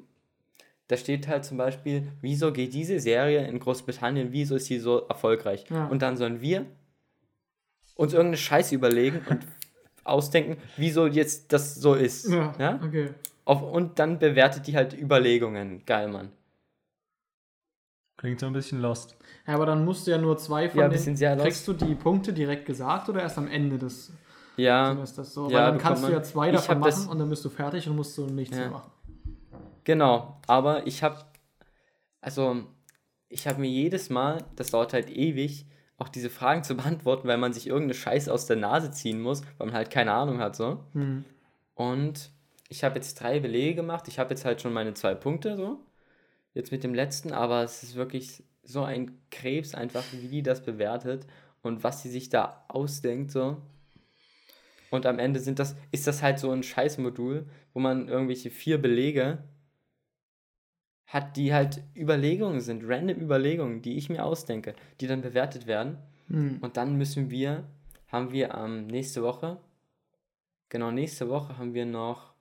da 0.87 0.97
steht 0.97 1.27
halt 1.27 1.45
zum 1.45 1.59
Beispiel, 1.59 2.07
wieso 2.21 2.53
geht 2.53 2.73
diese 2.73 3.01
Serie 3.01 3.47
in 3.49 3.59
Großbritannien, 3.59 4.31
wieso 4.31 4.55
ist 4.55 4.67
sie 4.67 4.79
so 4.79 5.01
erfolgreich? 5.09 5.65
Ja. 5.69 5.87
Und 5.89 6.03
dann 6.03 6.17
sollen 6.17 6.41
wir 6.41 6.67
uns 7.97 8.13
irgendeine 8.13 8.37
Scheiße 8.37 8.75
überlegen 8.75 9.21
und 9.29 9.45
ausdenken, 10.05 10.57
wieso 10.77 11.07
jetzt 11.07 11.53
das 11.53 11.75
so 11.75 11.95
ist. 11.95 12.29
Ja, 12.29 12.53
Ja? 12.59 12.81
okay. 12.85 13.11
Auf, 13.45 13.63
und 13.63 13.99
dann 13.99 14.19
bewertet 14.19 14.67
die 14.67 14.77
halt 14.77 14.93
Überlegungen. 14.99 15.85
Geil, 15.85 16.09
Mann. 16.09 16.31
Klingt 18.17 18.39
so 18.39 18.47
ein 18.47 18.53
bisschen 18.53 18.81
lost. 18.81 19.17
Ja, 19.47 19.55
aber 19.55 19.67
dann 19.67 19.85
musst 19.85 20.07
du 20.07 20.13
ja 20.13 20.19
nur 20.19 20.37
zwei 20.39 20.69
von 20.69 20.79
Ja, 20.81 20.89
den... 20.89 21.17
sehr 21.17 21.35
lost. 21.35 21.45
Kriegst 21.47 21.67
du 21.69 21.73
die 21.73 21.95
Punkte 21.97 22.33
direkt 22.33 22.67
gesagt 22.67 23.09
oder 23.09 23.21
erst 23.23 23.39
am 23.39 23.49
Ende 23.49 23.79
des 23.79 24.13
Ja, 24.57 24.93
Semesters? 24.93 25.35
So, 25.35 25.49
Ja, 25.49 25.55
weil 25.57 25.65
dann 25.65 25.65
bekommt 25.75 25.83
kannst 25.83 26.03
du 26.05 26.07
man. 26.07 26.13
ja 26.13 26.23
zwei 26.23 26.51
davon 26.53 26.79
machen 26.79 26.91
das- 26.91 27.07
und 27.07 27.19
dann 27.19 27.29
bist 27.31 27.45
du 27.45 27.49
fertig 27.51 27.89
und 27.89 27.97
musst 27.97 28.17
du 28.17 28.27
nichts 28.27 28.57
Ja. 28.57 28.63
mehr 28.65 28.71
machen. 28.71 28.91
Genau, 29.85 30.41
aber 30.47 30.87
ich 30.87 31.03
habe, 31.03 31.17
also 32.21 32.63
ich 33.29 33.49
habe 33.49 33.61
mir 33.61 33.69
jedes 33.71 34.09
Mal, 34.11 34.39
das 34.55 34.71
dauert 34.71 34.93
halt 34.93 35.11
ewig, 35.11 35.67
auch 36.03 36.09
diese 36.09 36.31
Fragen 36.31 36.65
zu 36.65 36.75
beantworten, 36.77 37.29
weil 37.29 37.39
man 37.39 37.53
sich 37.53 37.69
irgendeine 37.69 37.95
Scheiße 37.95 38.33
aus 38.33 38.47
der 38.47 38.57
Nase 38.57 38.91
ziehen 38.91 39.23
muss, 39.23 39.43
weil 39.59 39.69
man 39.69 39.77
halt 39.77 39.91
keine 39.91 40.13
Ahnung 40.13 40.39
hat 40.39 40.57
so. 40.57 40.85
Hm. 40.93 41.25
Und 41.75 42.31
ich 42.69 42.85
habe 42.85 42.97
jetzt 42.97 43.15
drei 43.21 43.39
Belege 43.41 43.77
gemacht, 43.77 44.09
ich 44.09 44.19
habe 44.19 44.31
jetzt 44.31 44.45
halt 44.45 44.61
schon 44.61 44.73
meine 44.73 44.95
zwei 44.95 45.15
Punkte 45.15 45.57
so, 45.57 45.79
jetzt 46.55 46.73
mit 46.73 46.83
dem 46.85 46.95
letzten, 46.95 47.33
aber 47.33 47.63
es 47.63 47.83
ist 47.83 47.95
wirklich 47.95 48.43
so 48.65 48.83
ein 48.83 49.19
Krebs 49.31 49.75
einfach, 49.75 50.05
wie 50.13 50.29
die 50.29 50.43
das 50.43 50.63
bewertet 50.63 51.27
und 51.63 51.85
was 51.85 52.03
sie 52.03 52.11
sich 52.11 52.29
da 52.29 52.65
ausdenkt 52.69 53.31
so. 53.31 53.59
Und 54.91 55.07
am 55.07 55.19
Ende 55.19 55.41
sind 55.41 55.59
das, 55.59 55.77
ist 55.91 56.07
das 56.07 56.23
halt 56.23 56.39
so 56.39 56.51
ein 56.51 56.63
Scheißmodul, 56.63 57.47
wo 57.73 57.81
man 57.81 58.09
irgendwelche 58.09 58.51
vier 58.51 58.81
Belege 58.81 59.39
hat, 61.07 61.37
die 61.37 61.53
halt 61.53 61.83
Überlegungen 61.97 62.61
sind, 62.61 62.83
random 62.87 63.21
Überlegungen, 63.21 63.83
die 63.83 63.97
ich 63.97 64.09
mir 64.09 64.25
ausdenke, 64.25 64.75
die 65.01 65.07
dann 65.07 65.21
bewertet 65.21 65.67
werden. 65.67 65.99
Hm. 66.29 66.59
Und 66.61 66.77
dann 66.77 66.97
müssen 66.97 67.31
wir, 67.31 67.65
haben 68.09 68.33
wir 68.33 68.55
ähm, 68.55 68.87
nächste 68.87 69.23
Woche, 69.23 69.59
genau 70.69 70.91
nächste 70.91 71.29
Woche 71.29 71.59
haben 71.59 71.75
wir 71.75 71.85
noch, 71.85 72.33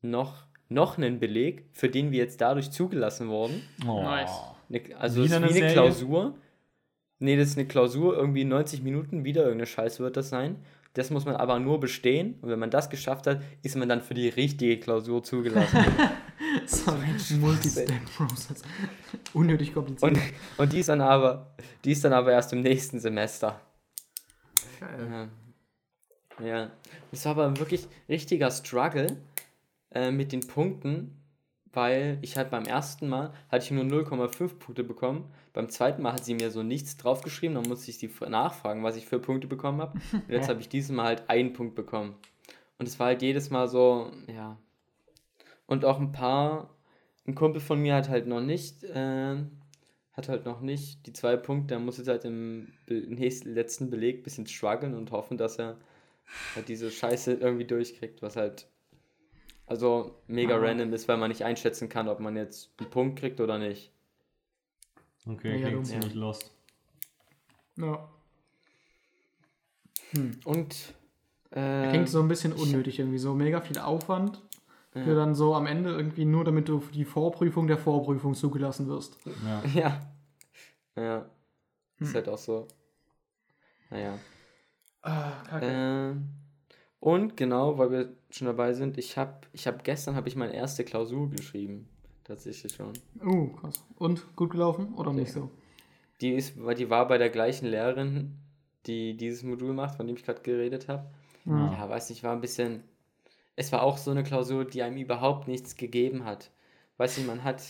noch, 0.00 0.46
noch 0.68 0.96
einen 0.96 1.18
Beleg, 1.18 1.66
für 1.72 1.88
den 1.88 2.12
wir 2.12 2.18
jetzt 2.18 2.40
dadurch 2.40 2.70
zugelassen 2.70 3.28
wurden. 3.28 3.62
Oh. 3.86 4.02
Nice. 4.02 4.30
Eine, 4.68 4.96
also 4.96 5.22
es 5.22 5.28
Wieder 5.28 5.36
ist 5.38 5.42
eine 5.42 5.54
wie 5.54 5.58
eine 5.58 5.58
Serie? 5.58 5.72
Klausur. 5.72 6.34
Nee, 7.18 7.36
das 7.36 7.48
ist 7.50 7.58
eine 7.58 7.68
Klausur, 7.68 8.16
irgendwie 8.16 8.44
90 8.44 8.82
Minuten, 8.82 9.24
wieder 9.24 9.42
irgendeine 9.42 9.66
Scheiße 9.66 10.02
wird 10.02 10.16
das 10.16 10.28
sein. 10.28 10.56
Das 10.94 11.10
muss 11.10 11.24
man 11.24 11.36
aber 11.36 11.58
nur 11.58 11.80
bestehen. 11.80 12.34
Und 12.42 12.50
wenn 12.50 12.58
man 12.58 12.70
das 12.70 12.90
geschafft 12.90 13.26
hat, 13.26 13.40
ist 13.62 13.76
man 13.76 13.88
dann 13.88 14.02
für 14.02 14.14
die 14.14 14.28
richtige 14.28 14.78
Klausur 14.78 15.22
zugelassen. 15.22 15.78
So 16.66 16.92
ein 16.92 17.40
Multi-Step-Process. 17.40 18.62
Unnötig 19.32 19.74
kompliziert. 19.74 20.12
und, 20.12 20.20
und 20.58 20.72
die 20.72 20.80
ist 20.80 20.88
dann 20.88 21.00
aber, 21.00 21.54
die 21.84 21.92
ist 21.92 22.04
dann 22.04 22.12
aber 22.12 22.32
erst 22.32 22.52
im 22.52 22.60
nächsten 22.60 23.00
Semester. 23.00 23.60
Geil. 24.80 25.30
Ja. 26.40 26.46
ja. 26.46 26.70
Das 27.10 27.24
war 27.24 27.32
aber 27.32 27.58
wirklich 27.58 27.86
richtiger 28.08 28.50
Struggle 28.50 29.16
äh, 29.90 30.10
mit 30.10 30.32
den 30.32 30.46
Punkten, 30.46 31.16
weil 31.72 32.18
ich 32.22 32.36
halt 32.36 32.50
beim 32.50 32.64
ersten 32.64 33.08
Mal 33.08 33.32
hatte 33.48 33.64
ich 33.64 33.70
nur 33.70 33.84
0,5 33.84 34.58
Punkte 34.58 34.84
bekommen. 34.84 35.32
Beim 35.52 35.68
zweiten 35.68 36.02
Mal 36.02 36.14
hat 36.14 36.24
sie 36.24 36.34
mir 36.34 36.50
so 36.50 36.62
nichts 36.62 36.96
draufgeschrieben, 36.96 37.54
dann 37.54 37.68
musste 37.68 37.90
ich 37.90 37.98
sie 37.98 38.10
nachfragen, 38.28 38.82
was 38.82 38.96
ich 38.96 39.06
für 39.06 39.18
Punkte 39.18 39.46
bekommen 39.46 39.80
habe. 39.80 39.98
Und 40.12 40.28
jetzt 40.28 40.48
habe 40.48 40.60
ich 40.60 40.68
dieses 40.68 40.90
Mal 40.90 41.06
halt 41.06 41.30
einen 41.30 41.52
Punkt 41.52 41.74
bekommen. 41.74 42.16
Und 42.78 42.88
es 42.88 42.98
war 42.98 43.08
halt 43.08 43.22
jedes 43.22 43.50
Mal 43.50 43.68
so, 43.68 44.10
ja. 44.26 44.58
Und 45.72 45.86
auch 45.86 45.98
ein 45.98 46.12
paar, 46.12 46.68
ein 47.26 47.34
Kumpel 47.34 47.58
von 47.58 47.80
mir 47.80 47.94
hat 47.94 48.10
halt 48.10 48.26
noch 48.26 48.42
nicht, 48.42 48.84
äh, 48.84 49.36
hat 50.12 50.28
halt 50.28 50.44
noch 50.44 50.60
nicht 50.60 51.06
die 51.06 51.14
zwei 51.14 51.34
Punkte, 51.36 51.68
der 51.68 51.78
muss 51.78 51.96
jetzt 51.96 52.08
halt 52.08 52.26
im 52.26 52.70
nächsten, 52.88 53.54
letzten 53.54 53.88
Beleg 53.88 54.18
ein 54.18 54.22
bisschen 54.22 54.46
strugglen 54.46 54.94
und 54.94 55.10
hoffen, 55.12 55.38
dass 55.38 55.58
er 55.58 55.78
halt 56.54 56.68
diese 56.68 56.90
Scheiße 56.90 57.32
irgendwie 57.32 57.64
durchkriegt, 57.64 58.20
was 58.20 58.36
halt 58.36 58.66
also 59.64 60.14
mega 60.26 60.56
Ah. 60.56 60.58
random 60.58 60.92
ist, 60.92 61.08
weil 61.08 61.16
man 61.16 61.30
nicht 61.30 61.42
einschätzen 61.42 61.88
kann, 61.88 62.06
ob 62.06 62.20
man 62.20 62.36
jetzt 62.36 62.68
einen 62.78 62.90
Punkt 62.90 63.18
kriegt 63.18 63.40
oder 63.40 63.56
nicht. 63.56 63.90
Okay, 65.24 65.54
Mega 65.54 65.68
klingt 65.68 65.86
ziemlich 65.86 66.12
lost. 66.12 66.52
Ja. 67.76 68.10
Und 70.44 70.94
äh, 71.50 71.88
Klingt 71.88 72.10
so 72.10 72.20
ein 72.20 72.28
bisschen 72.28 72.52
unnötig 72.52 72.98
irgendwie. 72.98 73.16
So 73.16 73.32
mega 73.32 73.62
viel 73.62 73.78
Aufwand 73.78 74.42
für 74.92 75.00
Ja. 75.00 75.14
dann 75.14 75.34
so 75.34 75.54
am 75.54 75.66
Ende 75.66 75.90
irgendwie 75.90 76.24
nur, 76.24 76.44
damit 76.44 76.68
du 76.68 76.80
für 76.80 76.92
die 76.92 77.04
Vorprüfung 77.04 77.66
der 77.66 77.78
Vorprüfung 77.78 78.34
zugelassen 78.34 78.88
wirst. 78.88 79.16
Ja. 79.44 79.62
ja. 79.74 80.00
Ja. 80.96 81.30
Ist 81.98 82.08
Hm. 82.08 82.14
halt 82.14 82.28
auch 82.28 82.38
so. 82.38 82.68
Naja. 83.90 84.18
Ah, 85.02 85.42
kacke. 85.48 85.66
Ähm, 85.68 86.28
und 87.00 87.36
genau, 87.36 87.78
weil 87.78 87.90
wir 87.90 88.16
schon 88.30 88.46
dabei 88.46 88.72
sind, 88.74 88.96
ich 88.98 89.16
habe 89.18 89.40
ich 89.52 89.66
hab 89.66 89.82
gestern 89.84 90.14
habe 90.14 90.28
ich 90.28 90.36
meine 90.36 90.54
erste 90.54 90.84
Klausur 90.84 91.30
geschrieben. 91.30 91.88
Tatsächlich 92.24 92.72
schon. 92.74 92.92
Uh, 93.24 93.48
krass. 93.54 93.84
Und 93.96 94.36
gut 94.36 94.50
gelaufen 94.50 94.94
oder 94.94 95.12
nicht 95.12 95.28
Ja. 95.34 95.42
so? 95.42 95.50
Die, 96.20 96.30
ist, 96.34 96.62
weil 96.62 96.76
die 96.76 96.88
war 96.88 97.08
bei 97.08 97.18
der 97.18 97.30
gleichen 97.30 97.66
Lehrerin, 97.66 98.38
die 98.86 99.16
dieses 99.16 99.42
Modul 99.42 99.72
macht, 99.72 99.96
von 99.96 100.06
dem 100.06 100.14
ich 100.16 100.24
gerade 100.24 100.40
geredet 100.42 100.86
habe. 100.86 101.10
Hm. 101.44 101.72
Ja, 101.72 101.88
weiß 101.88 102.10
nicht, 102.10 102.22
war 102.22 102.32
ein 102.32 102.40
bisschen. 102.40 102.84
Es 103.62 103.70
war 103.70 103.84
auch 103.84 103.96
so 103.96 104.10
eine 104.10 104.24
Klausur, 104.24 104.64
die 104.64 104.82
einem 104.82 104.96
überhaupt 104.96 105.46
nichts 105.46 105.76
gegeben 105.76 106.24
hat. 106.24 106.50
Weißt 106.96 107.18
du, 107.18 107.22
man 107.22 107.44
hat. 107.44 107.62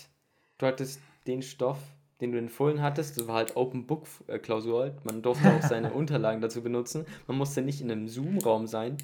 Du 0.56 0.64
hattest 0.64 1.00
den 1.26 1.42
Stoff, 1.42 1.76
den 2.22 2.32
du 2.32 2.38
empfohlen 2.38 2.80
hattest, 2.80 3.18
das 3.18 3.28
war 3.28 3.34
halt 3.34 3.56
Open 3.56 3.86
Book 3.86 4.06
äh, 4.26 4.38
Klausur 4.38 4.80
halt. 4.80 5.04
Man 5.04 5.20
durfte 5.20 5.52
auch 5.52 5.60
seine 5.60 5.92
Unterlagen 5.92 6.40
dazu 6.40 6.62
benutzen. 6.62 7.04
Man 7.26 7.36
musste 7.36 7.60
nicht 7.60 7.82
in 7.82 7.90
einem 7.90 8.08
Zoom-Raum 8.08 8.66
sein. 8.66 8.96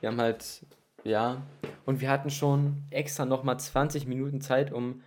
Wir 0.00 0.08
haben 0.08 0.20
halt. 0.20 0.66
Ja. 1.04 1.42
Und 1.86 2.00
wir 2.00 2.10
hatten 2.10 2.30
schon 2.30 2.82
extra 2.90 3.24
nochmal 3.24 3.60
20 3.60 4.06
Minuten 4.06 4.40
Zeit, 4.40 4.72
um 4.72 5.02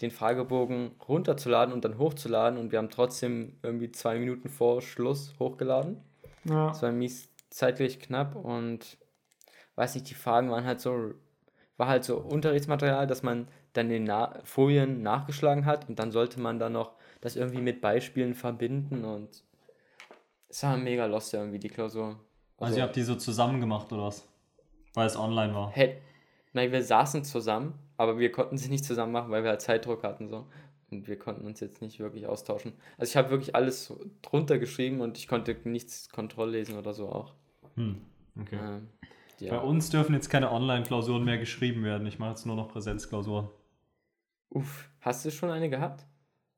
den 0.00 0.10
Fragebogen 0.10 0.90
runterzuladen 1.08 1.72
und 1.72 1.84
dann 1.84 1.96
hochzuladen. 1.96 2.58
Und 2.58 2.72
wir 2.72 2.78
haben 2.80 2.90
trotzdem 2.90 3.56
irgendwie 3.62 3.92
zwei 3.92 4.18
Minuten 4.18 4.48
vor 4.48 4.82
Schluss 4.82 5.32
hochgeladen. 5.38 5.98
Ja. 6.42 6.72
Es 6.72 6.82
war 6.82 6.90
mies 6.90 7.28
zeitlich 7.50 8.00
knapp 8.00 8.34
und 8.34 8.98
weiß 9.80 9.94
nicht, 9.94 10.10
die 10.10 10.14
Fragen 10.14 10.50
waren 10.50 10.64
halt 10.64 10.80
so, 10.80 11.14
war 11.78 11.88
halt 11.88 12.04
so 12.04 12.18
Unterrichtsmaterial, 12.18 13.06
dass 13.06 13.22
man 13.22 13.48
dann 13.72 13.90
in 13.90 14.04
Na 14.04 14.38
Folien 14.44 15.02
nachgeschlagen 15.02 15.64
hat 15.64 15.88
und 15.88 15.98
dann 15.98 16.12
sollte 16.12 16.38
man 16.38 16.58
dann 16.58 16.74
noch 16.74 16.92
das 17.22 17.34
irgendwie 17.34 17.62
mit 17.62 17.80
Beispielen 17.80 18.34
verbinden 18.34 19.04
und 19.04 19.42
es 20.48 20.62
war 20.64 20.76
mega 20.76 21.06
lost 21.06 21.32
irgendwie 21.32 21.58
die 21.58 21.68
Klausur. 21.68 22.20
Also 22.58 22.76
ihr 22.76 22.82
habt 22.82 22.96
die 22.96 23.02
so 23.02 23.14
zusammen 23.14 23.60
gemacht 23.60 23.90
oder 23.92 24.04
was? 24.04 24.26
Weil 24.92 25.06
es 25.06 25.16
online 25.16 25.54
war. 25.54 25.70
Hey, 25.70 26.02
nein, 26.52 26.72
wir 26.72 26.82
saßen 26.82 27.24
zusammen, 27.24 27.72
aber 27.96 28.18
wir 28.18 28.32
konnten 28.32 28.58
sie 28.58 28.68
nicht 28.68 28.84
zusammen 28.84 29.12
machen, 29.12 29.30
weil 29.30 29.44
wir 29.44 29.50
halt 29.50 29.62
Zeitdruck 29.62 30.02
hatten 30.02 30.28
so. 30.28 30.46
Und 30.90 31.08
wir 31.08 31.18
konnten 31.18 31.46
uns 31.46 31.60
jetzt 31.60 31.80
nicht 31.80 32.00
wirklich 32.00 32.26
austauschen. 32.26 32.72
Also 32.98 33.12
ich 33.12 33.16
habe 33.16 33.30
wirklich 33.30 33.54
alles 33.54 33.94
drunter 34.20 34.58
geschrieben 34.58 35.00
und 35.00 35.16
ich 35.16 35.28
konnte 35.28 35.56
nichts 35.64 36.10
Kontrolllesen 36.10 36.76
oder 36.76 36.92
so 36.92 37.08
auch. 37.08 37.32
Hm. 37.76 38.02
Okay. 38.40 38.58
Ähm, 38.60 38.88
Bei 39.40 39.46
ja. 39.56 39.58
uns 39.58 39.90
dürfen 39.90 40.14
jetzt 40.14 40.28
keine 40.28 40.52
Online-Klausuren 40.52 41.24
mehr 41.24 41.38
geschrieben 41.38 41.82
werden. 41.84 42.06
Ich 42.06 42.18
mache 42.18 42.30
jetzt 42.30 42.46
nur 42.46 42.56
noch 42.56 42.68
Präsenzklausuren. 42.68 43.48
Uff, 44.50 44.88
hast 45.00 45.24
du 45.24 45.30
schon 45.30 45.50
eine 45.50 45.70
gehabt? 45.70 46.06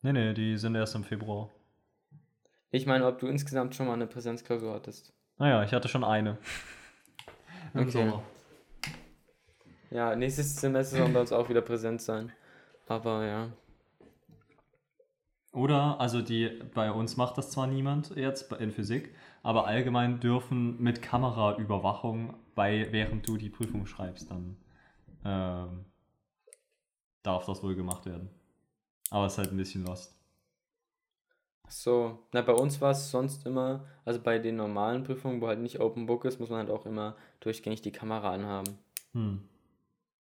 Nee, 0.01 0.13
nee, 0.13 0.35
die 0.35 0.57
sind 0.57 0.75
erst 0.75 0.95
im 0.95 1.05
Februar. 1.05 1.51
Ich 2.71 2.87
meine, 2.87 3.07
ob 3.07 3.19
du 3.19 3.27
insgesamt 3.29 3.75
schon 3.75 3.87
mal 3.87 3.93
eine 3.93 4.07
Präsenzklausur 4.07 4.75
hattest. 4.75 5.13
Naja, 5.39 5.63
ich 5.63 5.73
hatte 5.73 5.89
schon 5.89 6.05
eine. 6.05 6.39
Im 7.75 7.83
Okay. 7.83 7.91
Sommer. 7.91 8.23
Ja, 9.91 10.17
nächstes 10.17 10.57
Semester 10.57 10.97
sollen 10.97 11.13
bei 11.13 11.21
uns 11.21 11.33
auch 11.33 11.49
wieder 11.49 11.61
präsent 11.61 12.01
sein. 12.01 12.33
Aber 12.89 13.25
ja. 13.25 13.51
Oder, 15.53 16.01
also 16.01 16.23
die, 16.23 16.49
bei 16.75 16.91
uns 16.91 17.19
macht 17.19 17.37
das 17.37 17.51
zwar 17.51 17.67
niemand 17.67 18.17
jetzt 18.17 18.51
in 18.53 18.73
Physik, 18.73 19.15
aber 19.43 19.67
allgemein 19.67 20.19
dürfen 20.19 20.83
mit 20.83 21.03
Kameraüberwachung 21.03 22.35
bei, 22.55 22.89
während 22.91 23.29
du 23.29 23.37
die 23.37 23.51
Prüfung 23.51 23.85
schreibst, 23.85 24.31
dann 24.31 24.57
ähm, 25.25 25.85
darf 27.23 27.45
das 27.45 27.63
wohl 27.63 27.75
gemacht 27.75 28.07
werden. 28.07 28.31
Aber 29.11 29.27
es 29.27 29.33
ist 29.33 29.39
halt 29.39 29.51
ein 29.53 29.59
bisschen 29.59 29.85
lost. 29.85 30.17
So, 31.69 32.19
na, 32.33 32.41
bei 32.43 32.53
uns 32.53 32.81
war 32.81 32.91
es 32.91 33.11
sonst 33.11 33.47
immer, 33.47 33.85
also 34.05 34.21
bei 34.21 34.39
den 34.39 34.57
normalen 34.57 35.05
Prüfungen, 35.05 35.41
wo 35.41 35.49
halt 35.49 35.61
nicht 35.61 35.81
Open 35.81 36.07
Book 36.07 36.25
ist, 36.25 36.41
muss 36.41 36.51
man 36.51 36.61
halt 36.61 36.71
auch 36.71 36.87
immer 36.87 37.17
durchgängig 37.41 37.83
die 37.83 37.93
Kamera 37.93 38.33
anhaben. 38.33 38.79
Hm. 39.13 39.43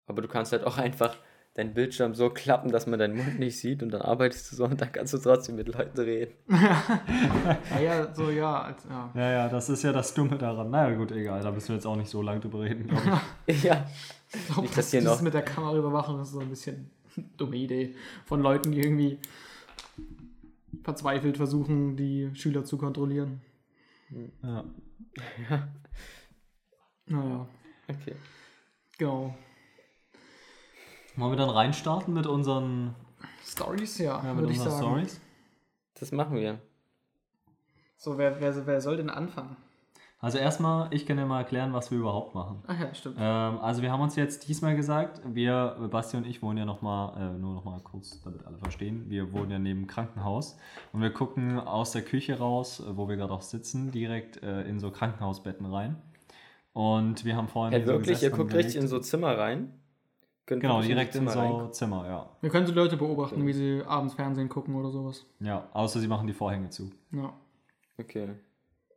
Aber 0.07 0.21
du 0.23 0.27
kannst 0.27 0.51
halt 0.51 0.63
auch 0.63 0.77
einfach 0.79 1.15
deinen 1.59 1.73
Bildschirm 1.73 2.15
so 2.15 2.29
klappen, 2.29 2.71
dass 2.71 2.87
man 2.87 2.97
deinen 2.99 3.15
Mund 3.17 3.37
nicht 3.39 3.59
sieht 3.59 3.83
und 3.83 3.91
dann 3.91 4.01
arbeitest 4.01 4.51
du 4.51 4.55
so 4.55 4.65
und 4.65 4.79
dann 4.81 4.91
kannst 4.91 5.13
du 5.13 5.17
trotzdem 5.17 5.55
mit 5.55 5.67
Leuten 5.67 5.99
reden. 5.99 6.33
Ah 7.71 7.79
ja, 7.79 8.13
so 8.13 8.29
ja, 8.29 8.61
als, 8.63 8.83
ja. 8.89 9.11
Ja, 9.15 9.31
ja, 9.31 9.49
das 9.49 9.69
ist 9.69 9.83
ja 9.83 9.91
das 9.91 10.13
Dumme 10.13 10.37
daran. 10.37 10.69
Naja, 10.69 10.95
gut, 10.95 11.11
egal, 11.11 11.41
da 11.41 11.51
müssen 11.51 11.69
wir 11.69 11.75
jetzt 11.75 11.85
auch 11.85 11.95
nicht 11.95 12.09
so 12.09 12.21
lange 12.21 12.39
drüber 12.39 12.61
reden, 12.61 12.87
glaube 12.87 13.21
ich. 13.45 13.63
ja, 13.63 13.85
Ich 14.33 14.45
glaube, 14.47 14.67
das, 14.67 14.75
dass 14.75 14.91
hier 14.91 15.01
noch- 15.01 15.21
mit 15.21 15.33
der 15.33 15.41
Kameraüberwachung 15.43 16.19
ist 16.21 16.31
so 16.31 16.39
ein 16.39 16.49
bisschen 16.49 16.89
dumme 17.37 17.55
Idee 17.57 17.95
von 18.25 18.41
Leuten, 18.41 18.71
die 18.71 18.79
irgendwie 18.81 19.19
verzweifelt 20.83 21.37
versuchen, 21.37 21.95
die 21.97 22.29
Schüler 22.33 22.63
zu 22.63 22.77
kontrollieren. 22.77 23.41
Ja. 24.43 24.63
Naja, 27.07 27.47
okay. 27.87 28.15
genau. 28.97 29.35
Wollen 31.19 31.31
wir 31.33 31.37
dann 31.37 31.49
reinstarten 31.49 32.13
mit 32.13 32.27
unseren, 32.27 32.95
Stories, 33.45 33.97
ja, 33.97 34.23
ja, 34.23 34.33
mit 34.33 34.43
würde 34.43 34.53
ich 34.53 34.59
unseren 34.59 34.71
sagen. 34.71 34.87
Stories? 34.87 35.21
Das 35.99 36.11
machen 36.11 36.35
wir. 36.35 36.59
So, 37.97 38.17
wer, 38.17 38.39
wer, 38.39 38.65
wer 38.65 38.79
soll 38.79 38.97
denn 38.97 39.09
anfangen? 39.09 39.57
Also 40.21 40.37
erstmal, 40.37 40.93
ich 40.93 41.05
kann 41.05 41.15
dir 41.15 41.25
mal 41.25 41.39
erklären, 41.39 41.71
was 41.73 41.91
wir 41.91 41.97
überhaupt 41.97 42.35
machen. 42.35 42.61
Ach 42.67 42.77
ja, 42.77 42.93
stimmt. 42.93 43.15
Ähm, 43.19 43.59
also 43.59 43.81
wir 43.81 43.91
haben 43.91 44.01
uns 44.01 44.17
jetzt 44.17 44.47
diesmal 44.49 44.75
gesagt, 44.75 45.21
wir, 45.25 45.87
Basti 45.89 46.17
und 46.17 46.27
ich 46.27 46.41
wohnen 46.41 46.57
ja 46.57 46.65
nochmal, 46.65 47.35
äh, 47.35 47.37
nur 47.37 47.53
nochmal 47.53 47.79
kurz, 47.81 48.21
damit 48.21 48.45
alle 48.45 48.57
verstehen, 48.57 49.09
wir 49.09 49.31
wohnen 49.31 49.51
ja 49.51 49.59
neben 49.59 49.81
dem 49.81 49.87
Krankenhaus 49.87 50.57
und 50.91 51.01
wir 51.01 51.11
gucken 51.11 51.57
aus 51.59 51.91
der 51.91 52.01
Küche 52.01 52.37
raus, 52.37 52.81
äh, 52.81 52.97
wo 52.97 53.07
wir 53.07 53.15
gerade 53.15 53.33
auch 53.33 53.41
sitzen, 53.41 53.91
direkt 53.91 54.43
äh, 54.43 54.63
in 54.63 54.79
so 54.79 54.91
Krankenhausbetten 54.91 55.65
rein. 55.65 56.01
Und 56.73 57.23
wir 57.23 57.37
haben 57.37 57.47
vorhin 57.47 57.71
Ja, 57.73 57.77
hier 57.79 57.87
so 57.87 57.93
wirklich, 57.93 58.21
ihr 58.21 58.29
guckt 58.29 58.53
richtig 58.53 58.75
in 58.75 58.87
so 58.89 58.99
Zimmer 58.99 59.37
rein. 59.37 59.73
Könnt 60.49 60.63
Genau, 60.63 60.81
direkt 60.81 61.13
in 61.13 61.21
Zimmer 61.21 61.31
so 61.31 61.39
reingucken. 61.41 61.73
Zimmer, 61.73 62.07
ja. 62.07 62.29
Wir 62.41 62.49
können 62.49 62.65
die 62.65 62.71
Leute 62.71 62.97
beobachten, 62.97 63.45
wie 63.45 63.53
sie 63.53 63.83
abends 63.85 64.15
Fernsehen 64.15 64.49
gucken 64.49 64.73
oder 64.73 64.89
sowas. 64.89 65.27
Ja, 65.39 65.69
außer 65.73 65.99
sie 65.99 66.07
machen 66.07 66.25
die 66.25 66.33
Vorhänge 66.33 66.71
zu. 66.71 66.89
Ja. 67.11 67.33
Okay. 67.99 68.29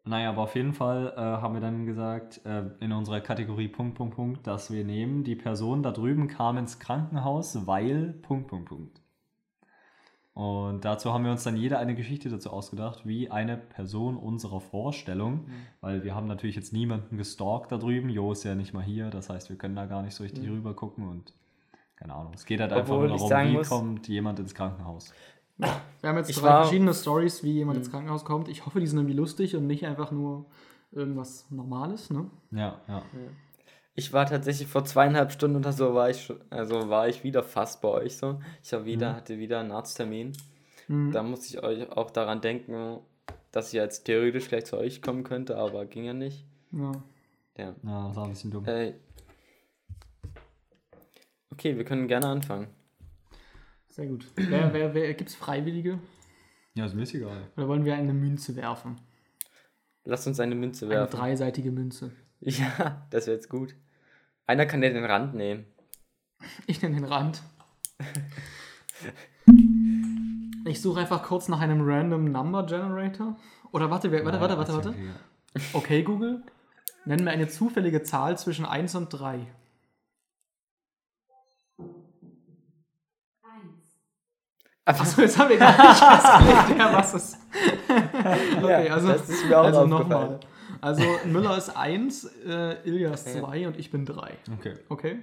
Naja, 0.05 0.31
aber 0.31 0.45
auf 0.45 0.55
jeden 0.55 0.73
Fall 0.73 1.12
äh, 1.15 1.21
haben 1.21 1.53
wir 1.53 1.61
dann 1.61 1.85
gesagt, 1.85 2.41
äh, 2.47 2.71
in 2.81 2.91
unserer 2.91 3.21
Kategorie 3.21 3.69
Punkt, 3.69 3.97
Punkt, 3.97 4.15
Punkt, 4.15 4.47
dass 4.47 4.71
wir 4.71 4.83
nehmen, 4.83 5.25
die 5.25 5.37
Person 5.37 5.83
da 5.83 5.91
drüben 5.91 6.27
kam 6.27 6.57
ins 6.57 6.79
Krankenhaus, 6.79 7.67
weil 7.67 8.15
Punkt, 8.23 8.49
Punkt, 8.49 8.71
Punkt. 8.71 9.03
Und 10.33 10.87
dazu 10.87 11.12
haben 11.12 11.25
wir 11.25 11.33
uns 11.33 11.45
dann 11.45 11.59
jeder 11.59 11.79
eine 11.81 11.95
Geschichte 11.95 12.31
dazu 12.31 12.49
ausgedacht, 12.49 13.07
wie 13.07 13.31
eine 13.31 13.59
Person 13.59 14.17
unserer 14.17 14.62
Vorstellung, 14.62 15.49
weil 15.83 16.03
wir 16.03 16.15
haben 16.15 16.27
natürlich 16.27 16.57
jetzt 16.57 16.73
niemanden 16.73 17.19
gestalkt 17.19 17.71
da 17.71 17.77
drüben. 17.77 18.09
Jo 18.09 18.33
ist 18.33 18.43
ja 18.45 18.55
nicht 18.55 18.73
mal 18.73 18.83
hier, 18.83 19.11
das 19.11 19.29
heißt, 19.29 19.51
wir 19.51 19.59
können 19.59 19.77
da 19.77 19.85
gar 19.85 20.03
nicht 20.03 20.15
so 20.15 20.23
richtig 20.23 20.49
rüber 20.49 20.75
gucken 20.75 21.07
und 21.07 21.35
keine 22.03 22.15
Ahnung. 22.15 22.33
Es 22.35 22.45
geht 22.45 22.61
halt 22.61 22.73
einfach 22.73 22.93
Obwohl 22.95 23.07
nur 23.07 23.15
ich 23.17 23.21
darum, 23.23 23.29
sagen 23.31 23.49
wie 23.51 23.57
muss- 23.59 23.69
kommt 23.69 24.09
jemand 24.09 24.38
ins 24.41 24.55
Krankenhaus. 24.55 25.12
Wir 25.57 26.09
haben 26.09 26.17
jetzt 26.17 26.31
Ich 26.31 26.37
drei 26.37 26.49
war- 26.49 26.62
verschiedene 26.65 26.93
Stories, 26.95 27.43
wie 27.45 27.53
jemand 27.53 27.79
ins 27.79 27.91
Krankenhaus 27.91 28.25
kommt. 28.25 28.49
Ich 28.49 28.67
hoffe, 28.67 28.81
die 28.81 28.87
sind 28.87 28.99
irgendwie 28.99 29.15
lustig 29.17 29.55
und 29.55 29.67
nicht 29.69 29.87
einfach 29.87 30.11
nur 30.11 30.47
irgendwas 30.91 31.47
Normales, 31.51 32.11
ne? 32.11 32.29
Ja, 32.51 32.81
ja. 32.88 33.03
Ich 33.95 34.12
war 34.12 34.27
tatsächlich 34.27 34.67
vor 34.67 34.85
zweieinhalb 34.85 35.31
Stunden 35.33 35.59
oder 35.59 35.73
so, 35.73 35.95
war 35.95 36.11
ich 36.11 36.25
schon, 36.25 36.41
also 36.51 36.88
war 36.88 37.09
ich 37.09 37.23
wieder 37.25 37.43
fast 37.43 37.81
bei 37.83 37.88
euch 37.88 38.17
so. 38.17 38.41
Ich 38.65 38.73
war 38.73 38.85
wieder, 38.85 39.15
hatte 39.15 39.38
wieder 39.38 39.61
einen 39.61 39.71
Arzttermin. 39.71 40.33
Mhm. 40.88 41.12
Da 41.12 41.23
musste 41.23 41.47
ich 41.59 41.62
euch 41.62 41.93
auch 41.93 42.11
daran 42.11 42.41
denken, 42.41 42.99
dass 43.53 43.69
ich 43.69 43.75
jetzt 43.75 44.05
theoretisch 44.05 44.49
gleich 44.49 44.65
zu 44.65 44.79
euch 44.79 45.03
kommen 45.03 45.23
könnte, 45.25 45.59
aber 45.59 45.85
ging 45.85 46.05
ja 46.05 46.15
nicht. 46.15 46.45
Ja. 46.73 46.93
Ja. 47.59 47.75
Ja, 47.85 48.09
das 48.09 48.17
war 48.17 48.25
ein 48.25 48.31
bisschen 48.31 48.51
dumm. 48.51 48.65
Äh, 48.67 48.95
okay, 51.53 51.77
wir 51.77 51.85
können 51.85 52.09
gerne 52.09 52.27
anfangen. 52.29 52.69
Sehr 53.88 54.07
gut. 54.07 54.27
Wer, 54.37 54.73
wer, 54.73 54.95
wer, 54.95 55.15
Gibt 55.15 55.31
es 55.31 55.37
Freiwillige? 55.37 55.99
Ja, 56.75 56.87
ist 56.87 56.95
mir 56.95 57.03
ist 57.03 57.15
egal. 57.15 57.49
Oder 57.57 57.69
wollen 57.69 57.85
wir 57.85 57.95
eine 57.95 58.15
Münze 58.15 58.57
werfen? 58.57 58.97
Lasst 60.05 60.27
uns 60.27 60.41
eine 60.41 60.55
Münze 60.55 60.87
Eine 60.87 60.95
werfen. 60.95 61.17
dreiseitige 61.19 61.71
Münze. 61.71 62.11
Ja, 62.45 63.07
das 63.11 63.27
wäre 63.29 63.37
jetzt 63.37 63.49
gut. 63.49 63.77
Einer 64.49 64.67
kann 64.67 64.83
ja 64.83 64.88
den 64.91 65.05
Rand 65.05 65.35
nehmen. 65.35 65.65
Ich 66.67 66.83
nehme 66.83 66.97
den 66.97 67.05
Rand. 67.05 67.41
Ich 70.67 70.81
suche 70.81 71.01
einfach 71.01 71.23
kurz 71.23 71.49
nach 71.49 71.61
einem 71.61 71.83
Random 71.83 72.25
Number 72.25 72.65
Generator. 72.67 73.37
Oder 73.73 73.91
warte, 73.91 74.11
wer- 74.11 74.25
warte, 74.25 74.41
warte, 74.41 74.57
warte, 74.59 74.73
warte. 74.75 74.95
Okay, 75.73 76.03
Google. 76.03 76.43
Nenn 77.05 77.23
mir 77.25 77.31
eine 77.31 77.47
zufällige 77.49 78.03
Zahl 78.03 78.38
zwischen 78.38 78.65
1 78.65 78.95
und 78.97 79.09
3. 79.11 79.47
Achso, 84.85 85.23
jetzt 85.23 85.38
haben 85.38 85.51
wir 85.51 85.59
gar 85.59 85.71
nicht 85.71 86.03
festgelegt, 86.03 86.79
ja, 86.79 86.92
was 86.92 87.14
ist. 87.14 87.38
Okay, 88.62 88.87
Ja, 88.88 88.95
also, 88.95 89.09
das 89.09 89.29
ist 89.29 89.45
mir 89.47 89.59
auch 89.61 89.64
also 89.64 89.87
nochmal. 89.87 90.40
Also 90.81 91.05
Müller 91.27 91.57
ist 91.57 91.71
1, 91.77 92.25
äh, 92.47 92.88
Ilias 92.88 93.27
Ja. 93.27 93.40
2 93.42 93.66
und 93.68 93.79
ich 93.79 93.90
bin 93.90 94.05
3. 94.05 94.33
Okay. 94.59 94.75
Okay? 94.88 95.18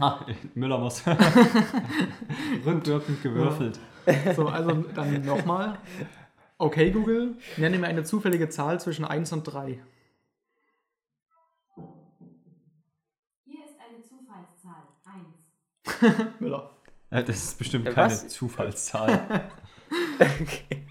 Ah, 0.00 0.24
Müller 0.54 0.78
muss 0.78 1.02
rückwirkend 2.66 3.22
gewürfelt. 3.22 3.78
So, 4.34 4.46
also 4.48 4.72
dann 4.94 5.22
nochmal. 5.24 5.76
Okay, 6.56 6.90
Google, 6.92 7.36
nenne 7.56 7.78
mir 7.78 7.88
eine 7.88 8.04
zufällige 8.04 8.48
Zahl 8.48 8.80
zwischen 8.80 9.04
1 9.04 9.32
und 9.32 9.44
3. 9.44 9.80
Hier 13.44 13.64
ist 13.64 13.76
eine 13.78 14.02
Zufallszahl. 14.02 14.84
1. 16.00 16.24
Müller. 16.40 16.70
Ja, 17.10 17.22
das 17.22 17.36
ist 17.36 17.58
bestimmt 17.58 17.86
Ja, 17.86 17.92
keine 17.92 18.12
was? 18.12 18.28
Zufallszahl. 18.28 19.20
Okay. 20.20 20.84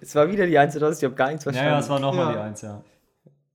Es 0.00 0.14
war 0.14 0.30
wieder 0.30 0.46
die 0.46 0.56
Eins 0.56 0.74
oder 0.74 0.88
was? 0.88 0.96
Ich 0.98 1.04
habe 1.04 1.14
gar 1.14 1.28
nichts 1.28 1.44
ja, 1.44 1.52
verstanden. 1.52 1.72
ja, 1.74 1.78
es 1.80 1.88
war 1.90 2.00
nochmal 2.00 2.26
Ja. 2.26 2.32
die 2.32 2.38
Eins, 2.38 2.62
ja. 2.62 2.82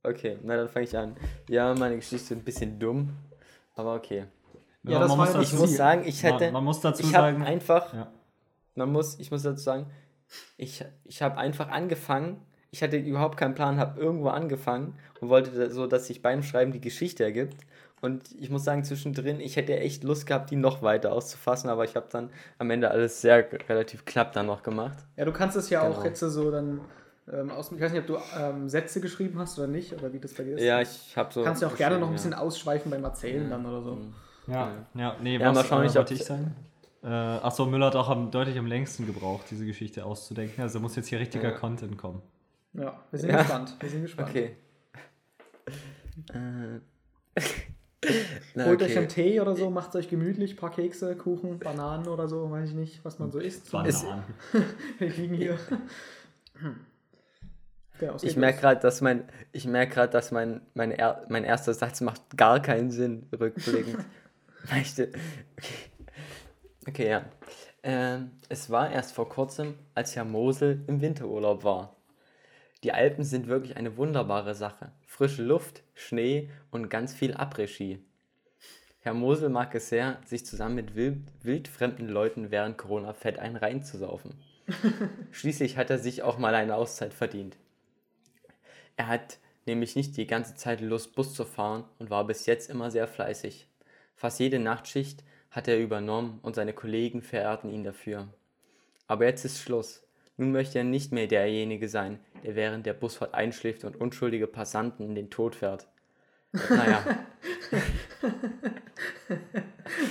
Okay, 0.03 0.37
na 0.43 0.55
dann 0.57 0.69
fange 0.69 0.85
ich 0.85 0.95
an. 0.95 1.15
Ja, 1.49 1.73
meine 1.73 1.95
Geschichte 1.95 2.17
ist 2.17 2.31
ein 2.31 2.43
bisschen 2.43 2.77
dumm, 2.77 3.09
aber 3.75 3.95
okay. 3.95 4.25
Ja, 4.83 4.99
das 4.99 5.09
war 5.09 5.17
muss 5.17 5.27
ja 5.29 5.33
das 5.35 5.43
Ich 5.43 5.49
Ziel. 5.49 5.59
muss 5.59 5.75
sagen, 5.75 6.03
ich 6.05 6.21
hätte. 6.21 6.43
man, 6.45 6.53
man 6.53 6.63
muss 6.65 6.81
dazu 6.81 7.01
ich 7.01 7.15
habe 7.15 7.31
sagen, 7.31 7.43
einfach. 7.43 7.91
ja. 7.93 8.11
Man 8.75 8.91
muss, 8.91 9.17
ich 9.17 9.31
muss 9.31 9.41
dazu 9.41 9.63
sagen, 9.63 9.87
ich, 10.57 10.85
ich 11.05 11.21
habe 11.23 11.37
einfach 11.37 11.69
angefangen. 11.69 12.45
Ich 12.69 12.83
hatte 12.83 12.97
überhaupt 12.97 13.37
keinen 13.37 13.55
Plan, 13.55 13.77
habe 13.79 13.99
irgendwo 13.99 14.27
angefangen 14.29 14.95
und 15.21 15.29
wollte 15.29 15.71
so, 15.71 15.87
dass 15.87 16.05
sich 16.07 16.21
beim 16.21 16.43
Schreiben 16.43 16.71
die 16.71 16.81
Geschichte 16.81 17.23
ergibt. 17.23 17.55
Und 18.03 18.35
ich 18.37 18.49
muss 18.49 18.65
sagen, 18.65 18.83
zwischendrin, 18.83 19.39
ich 19.39 19.55
hätte 19.55 19.79
echt 19.79 20.03
Lust 20.03 20.27
gehabt, 20.27 20.49
die 20.51 20.57
noch 20.57 20.81
weiter 20.81 21.13
auszufassen, 21.13 21.69
aber 21.69 21.85
ich 21.85 21.95
habe 21.95 22.07
dann 22.11 22.29
am 22.57 22.69
Ende 22.69 22.91
alles 22.91 23.21
sehr 23.21 23.49
relativ 23.69 24.03
knapp 24.03 24.33
dann 24.33 24.45
noch 24.47 24.61
gemacht. 24.61 24.97
Ja, 25.15 25.23
du 25.23 25.31
kannst 25.31 25.55
es 25.55 25.69
ja 25.69 25.83
auch 25.83 25.93
Genau. 25.95 26.05
jetzt 26.07 26.19
so 26.19 26.51
dann 26.51 26.81
ähm, 27.31 27.49
aus. 27.49 27.71
Ich 27.71 27.79
weiß 27.79 27.93
nicht, 27.93 28.01
ob 28.01 28.07
du 28.07 28.17
ähm, 28.37 28.67
Sätze 28.67 28.99
geschrieben 28.99 29.39
hast 29.39 29.57
oder 29.57 29.69
nicht, 29.69 29.93
oder 29.93 30.11
wie 30.11 30.19
das 30.19 30.33
bei 30.33 30.43
dir 30.43 30.55
ist. 30.57 30.63
Ja, 30.65 30.81
ich 30.81 31.15
habe 31.15 31.33
so. 31.33 31.43
Kannst 31.45 31.61
du 31.61 31.67
auch 31.67 31.77
gerne 31.77 31.97
noch 31.97 32.07
ein 32.07 32.13
bisschen 32.13 32.31
geschrieben, 32.31 32.45
ausschweifen 32.47 32.91
beim 32.91 33.05
Erzählen 33.05 33.49
dann 33.49 33.65
oder 33.65 33.81
so. 33.81 33.97
ja, 34.47 34.73
ja, 34.95 35.15
nee, 35.21 35.37
Ja, 35.37 35.47
was 35.47 35.55
mal 35.55 35.63
schauen, 35.63 35.83
äh, 35.83 35.87
ich 35.87 35.95
wollte 35.95 36.13
ich 36.13 36.25
sagen? 36.25 36.53
Äh, 37.03 37.07
achso, 37.07 37.65
Müller 37.65 37.85
hat 37.85 37.95
auch 37.95 38.09
am, 38.09 38.31
deutlich 38.31 38.57
am 38.59 38.67
längsten 38.67 39.05
gebraucht, 39.05 39.45
diese 39.49 39.65
Geschichte 39.65 40.03
auszudenken. 40.03 40.61
Also 40.61 40.81
muss 40.81 40.97
jetzt 40.97 41.07
hier 41.07 41.21
richtiger 41.21 41.51
Ja. 41.51 41.57
Content 41.57 41.97
kommen. 41.97 42.21
Ja, 42.73 42.99
wir 43.11 43.19
sind 43.19 43.29
Ja. 43.29 43.37
gespannt. 43.37 43.77
Wir 43.79 43.89
sind 43.89 43.99
Ja. 43.99 44.05
gespannt. 44.07 44.29
Okay. 44.29 44.57
Äh. 46.33 46.79
Na, 48.55 48.65
Holt 48.65 48.81
euch 48.81 48.91
okay. 48.91 48.99
einen 48.99 49.09
Tee 49.09 49.39
oder 49.39 49.55
so, 49.55 49.69
macht 49.69 49.95
euch 49.95 50.09
gemütlich, 50.09 50.57
paar 50.57 50.71
Kekse, 50.71 51.15
Kuchen, 51.15 51.59
Bananen 51.59 52.07
oder 52.07 52.27
so, 52.27 52.49
weiß 52.49 52.69
ich 52.69 52.75
nicht, 52.75 53.05
was 53.05 53.19
man 53.19 53.31
so 53.31 53.39
isst. 53.39 53.71
Bananen. 53.71 54.23
Wir 54.99 55.09
liegen 55.09 55.35
hier. 55.35 55.57
Es 58.15 58.23
Ich 58.23 58.35
merke 58.35 58.59
gerade, 58.59 58.81
dass 58.81 59.01
mein, 59.01 59.23
ich 59.51 59.65
merke 59.65 59.93
gerade, 59.93 60.11
dass 60.11 60.31
mein, 60.31 60.61
mein, 60.73 60.91
er, 60.91 61.25
mein 61.29 61.43
erster 61.43 61.73
Satz 61.73 62.01
macht 62.01 62.21
gar 62.35 62.59
keinen 62.59 62.91
Sinn, 62.91 63.27
rückblickend. 63.31 64.03
Möchte. 64.71 65.09
Okay. 65.57 66.87
okay, 66.87 67.09
ja. 67.09 67.25
Ähm, 67.83 68.31
es 68.49 68.69
war 68.69 68.91
erst 68.91 69.13
vor 69.13 69.29
kurzem, 69.29 69.75
als 69.93 70.15
Herr 70.15 70.25
Mosel 70.25 70.83
im 70.87 71.01
Winterurlaub 71.01 71.63
war. 71.63 71.95
Die 72.83 72.91
Alpen 72.91 73.23
sind 73.23 73.47
wirklich 73.47 73.77
eine 73.77 73.95
wunderbare 73.95 74.55
Sache. 74.55 74.91
Frische 75.07 75.41
Luft, 75.41 75.83
Schnee 75.93 76.49
und 76.69 76.89
ganz 76.89 77.13
viel 77.13 77.33
Après-Ski. 77.33 77.99
Herr 78.99 79.13
Mosel 79.13 79.49
mag 79.49 79.73
es 79.73 79.89
sehr, 79.89 80.19
sich 80.25 80.45
zusammen 80.45 80.75
mit 80.75 80.95
wild, 80.95 81.19
wildfremden 81.41 82.09
Leuten 82.09 82.51
während 82.51 82.77
Corona 82.77 83.13
fett 83.13 83.39
einen 83.39 83.55
reinzusaufen. 83.55 84.33
Schließlich 85.31 85.77
hat 85.77 85.89
er 85.89 85.97
sich 85.97 86.23
auch 86.23 86.37
mal 86.37 86.55
eine 86.55 86.75
Auszeit 86.75 87.13
verdient. 87.13 87.57
Er 88.97 89.07
hat 89.07 89.39
nämlich 89.65 89.95
nicht 89.95 90.17
die 90.17 90.27
ganze 90.27 90.55
Zeit 90.55 90.81
Lust, 90.81 91.15
Bus 91.15 91.33
zu 91.33 91.45
fahren 91.45 91.85
und 91.99 92.09
war 92.09 92.27
bis 92.27 92.45
jetzt 92.45 92.69
immer 92.69 92.91
sehr 92.91 93.07
fleißig. 93.07 93.67
Fast 94.15 94.39
jede 94.39 94.59
Nachtschicht 94.59 95.23
hat 95.51 95.67
er 95.67 95.79
übernommen 95.79 96.39
und 96.43 96.55
seine 96.55 96.73
Kollegen 96.73 97.21
verehrten 97.21 97.69
ihn 97.69 97.83
dafür. 97.83 98.27
Aber 99.07 99.25
jetzt 99.25 99.45
ist 99.45 99.61
Schluss. 99.61 100.02
Nun 100.37 100.51
möchte 100.51 100.79
er 100.79 100.83
nicht 100.83 101.11
mehr 101.11 101.27
derjenige 101.27 101.87
sein, 101.87 102.19
der 102.43 102.55
während 102.55 102.85
der 102.85 102.93
Busfahrt 102.93 103.33
einschläft 103.33 103.83
und 103.83 103.95
unschuldige 103.95 104.47
Passanten 104.47 105.05
in 105.05 105.15
den 105.15 105.29
Tod 105.29 105.55
fährt. 105.55 105.87
Naja, 106.69 107.03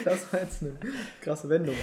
Das 0.04 0.32
war 0.32 0.40
jetzt 0.40 0.62
eine 0.62 0.78
krasse 1.20 1.48
Wendung. 1.48 1.76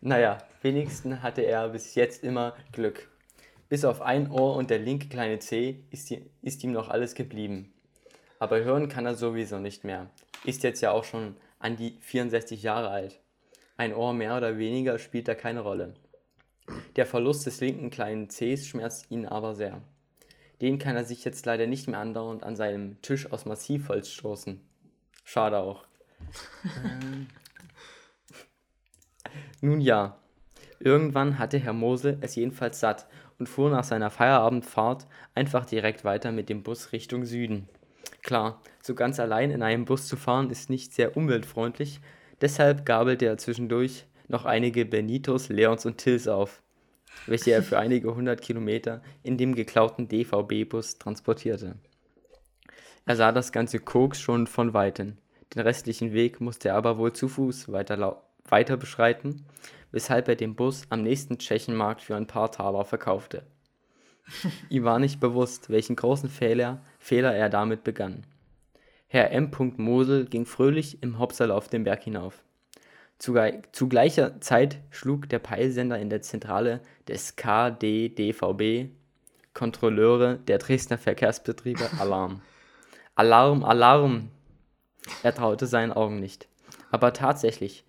naja, 0.00 0.38
wenigstens 0.62 1.20
hatte 1.22 1.42
er 1.42 1.68
bis 1.68 1.94
jetzt 1.94 2.24
immer 2.24 2.56
Glück. 2.72 3.08
Bis 3.68 3.84
auf 3.84 4.00
ein 4.02 4.30
Ohr 4.30 4.56
und 4.56 4.70
der 4.70 4.78
linke 4.78 5.08
kleine 5.08 5.38
Zeh 5.38 5.84
ist, 5.90 6.12
ist 6.42 6.64
ihm 6.64 6.72
noch 6.72 6.88
alles 6.88 7.14
geblieben. 7.14 7.72
Aber 8.38 8.60
hören 8.60 8.88
kann 8.88 9.06
er 9.06 9.14
sowieso 9.14 9.58
nicht 9.58 9.84
mehr. 9.84 10.10
Ist 10.44 10.62
jetzt 10.62 10.80
ja 10.80 10.90
auch 10.90 11.04
schon 11.04 11.36
an 11.58 11.76
die 11.76 11.98
64 12.00 12.62
Jahre 12.62 12.88
alt. 12.88 13.20
Ein 13.76 13.94
Ohr 13.94 14.12
mehr 14.12 14.36
oder 14.36 14.58
weniger 14.58 14.98
spielt 14.98 15.28
da 15.28 15.34
keine 15.34 15.60
Rolle. 15.60 15.94
Der 16.96 17.06
Verlust 17.06 17.46
des 17.46 17.60
linken 17.60 17.90
kleinen 17.90 18.30
Zehs 18.30 18.66
schmerzt 18.66 19.10
ihn 19.10 19.26
aber 19.26 19.54
sehr. 19.54 19.82
Den 20.60 20.78
kann 20.78 20.96
er 20.96 21.04
sich 21.04 21.24
jetzt 21.24 21.46
leider 21.46 21.66
nicht 21.66 21.88
mehr 21.88 22.00
andauernd 22.00 22.42
an 22.42 22.56
seinem 22.56 23.00
Tisch 23.02 23.30
aus 23.32 23.46
Massivholz 23.46 24.08
stoßen. 24.08 24.60
Schade 25.24 25.58
auch. 25.58 25.86
Ähm. 26.84 27.28
Nun 29.60 29.80
ja, 29.80 30.18
irgendwann 30.78 31.38
hatte 31.38 31.58
Herr 31.58 31.72
Mosel 31.72 32.18
es 32.20 32.34
jedenfalls 32.34 32.80
satt 32.80 33.06
und 33.38 33.48
fuhr 33.48 33.70
nach 33.70 33.84
seiner 33.84 34.10
Feierabendfahrt 34.10 35.06
einfach 35.34 35.64
direkt 35.64 36.04
weiter 36.04 36.32
mit 36.32 36.48
dem 36.48 36.62
Bus 36.62 36.92
Richtung 36.92 37.24
Süden. 37.24 37.68
Klar, 38.22 38.60
so 38.82 38.94
ganz 38.94 39.18
allein 39.18 39.50
in 39.50 39.62
einem 39.62 39.84
Bus 39.84 40.06
zu 40.06 40.16
fahren 40.16 40.50
ist 40.50 40.68
nicht 40.68 40.92
sehr 40.92 41.16
umweltfreundlich, 41.16 42.00
deshalb 42.40 42.84
gabelte 42.84 43.26
er 43.26 43.38
zwischendurch 43.38 44.06
noch 44.30 44.44
einige 44.44 44.84
Benitos, 44.84 45.48
Leons 45.48 45.84
und 45.86 45.98
Tills 45.98 46.28
auf, 46.28 46.62
welche 47.26 47.50
er 47.50 47.62
für 47.62 47.78
einige 47.78 48.14
hundert 48.14 48.42
Kilometer 48.42 49.02
in 49.22 49.36
dem 49.36 49.54
geklauten 49.54 50.08
DVB-Bus 50.08 50.98
transportierte. 50.98 51.76
Er 53.06 53.16
sah 53.16 53.32
das 53.32 53.52
ganze 53.52 53.80
Koks 53.80 54.20
schon 54.20 54.46
von 54.46 54.72
Weitem. 54.72 55.18
Den 55.54 55.62
restlichen 55.62 56.12
Weg 56.12 56.40
musste 56.40 56.68
er 56.68 56.76
aber 56.76 56.96
wohl 56.96 57.12
zu 57.12 57.28
Fuß 57.28 57.72
weiter, 57.72 58.22
weiter 58.48 58.76
beschreiten, 58.76 59.44
weshalb 59.90 60.28
er 60.28 60.36
den 60.36 60.54
Bus 60.54 60.84
am 60.90 61.02
nächsten 61.02 61.38
Tschechenmarkt 61.38 62.02
für 62.02 62.14
ein 62.14 62.28
paar 62.28 62.52
Taler 62.52 62.84
verkaufte. 62.84 63.42
Ihm 64.68 64.84
war 64.84 65.00
nicht 65.00 65.18
bewusst, 65.18 65.70
welchen 65.70 65.96
großen 65.96 66.28
Fehler, 66.28 66.84
Fehler 67.00 67.34
er 67.34 67.48
damit 67.48 67.82
begann. 67.82 68.24
Herr 69.08 69.32
M. 69.32 69.50
Mosel 69.76 70.26
ging 70.26 70.46
fröhlich 70.46 71.02
im 71.02 71.18
Hopserlauf 71.18 71.66
den 71.66 71.82
Berg 71.82 72.04
hinauf. 72.04 72.44
Zu, 73.20 73.34
gleicher 73.90 74.40
Zeit 74.40 74.78
schlug 74.88 75.28
der 75.28 75.40
Peilsender 75.40 75.98
in 75.98 76.08
der 76.08 76.22
Zentrale 76.22 76.80
des 77.06 77.36
KDDVB, 77.36 78.88
Kontrolleure 79.52 80.38
der 80.38 80.56
Dresdner 80.56 80.96
Verkehrsbetriebe, 80.96 81.86
Alarm. 82.00 82.40
Alarm, 83.14 83.62
Alarm! 83.62 84.30
Er 85.22 85.34
traute 85.34 85.66
seinen 85.66 85.92
Augen 85.92 86.18
nicht. 86.18 86.48
Aber 86.90 87.12
tatsächlich, 87.12 87.84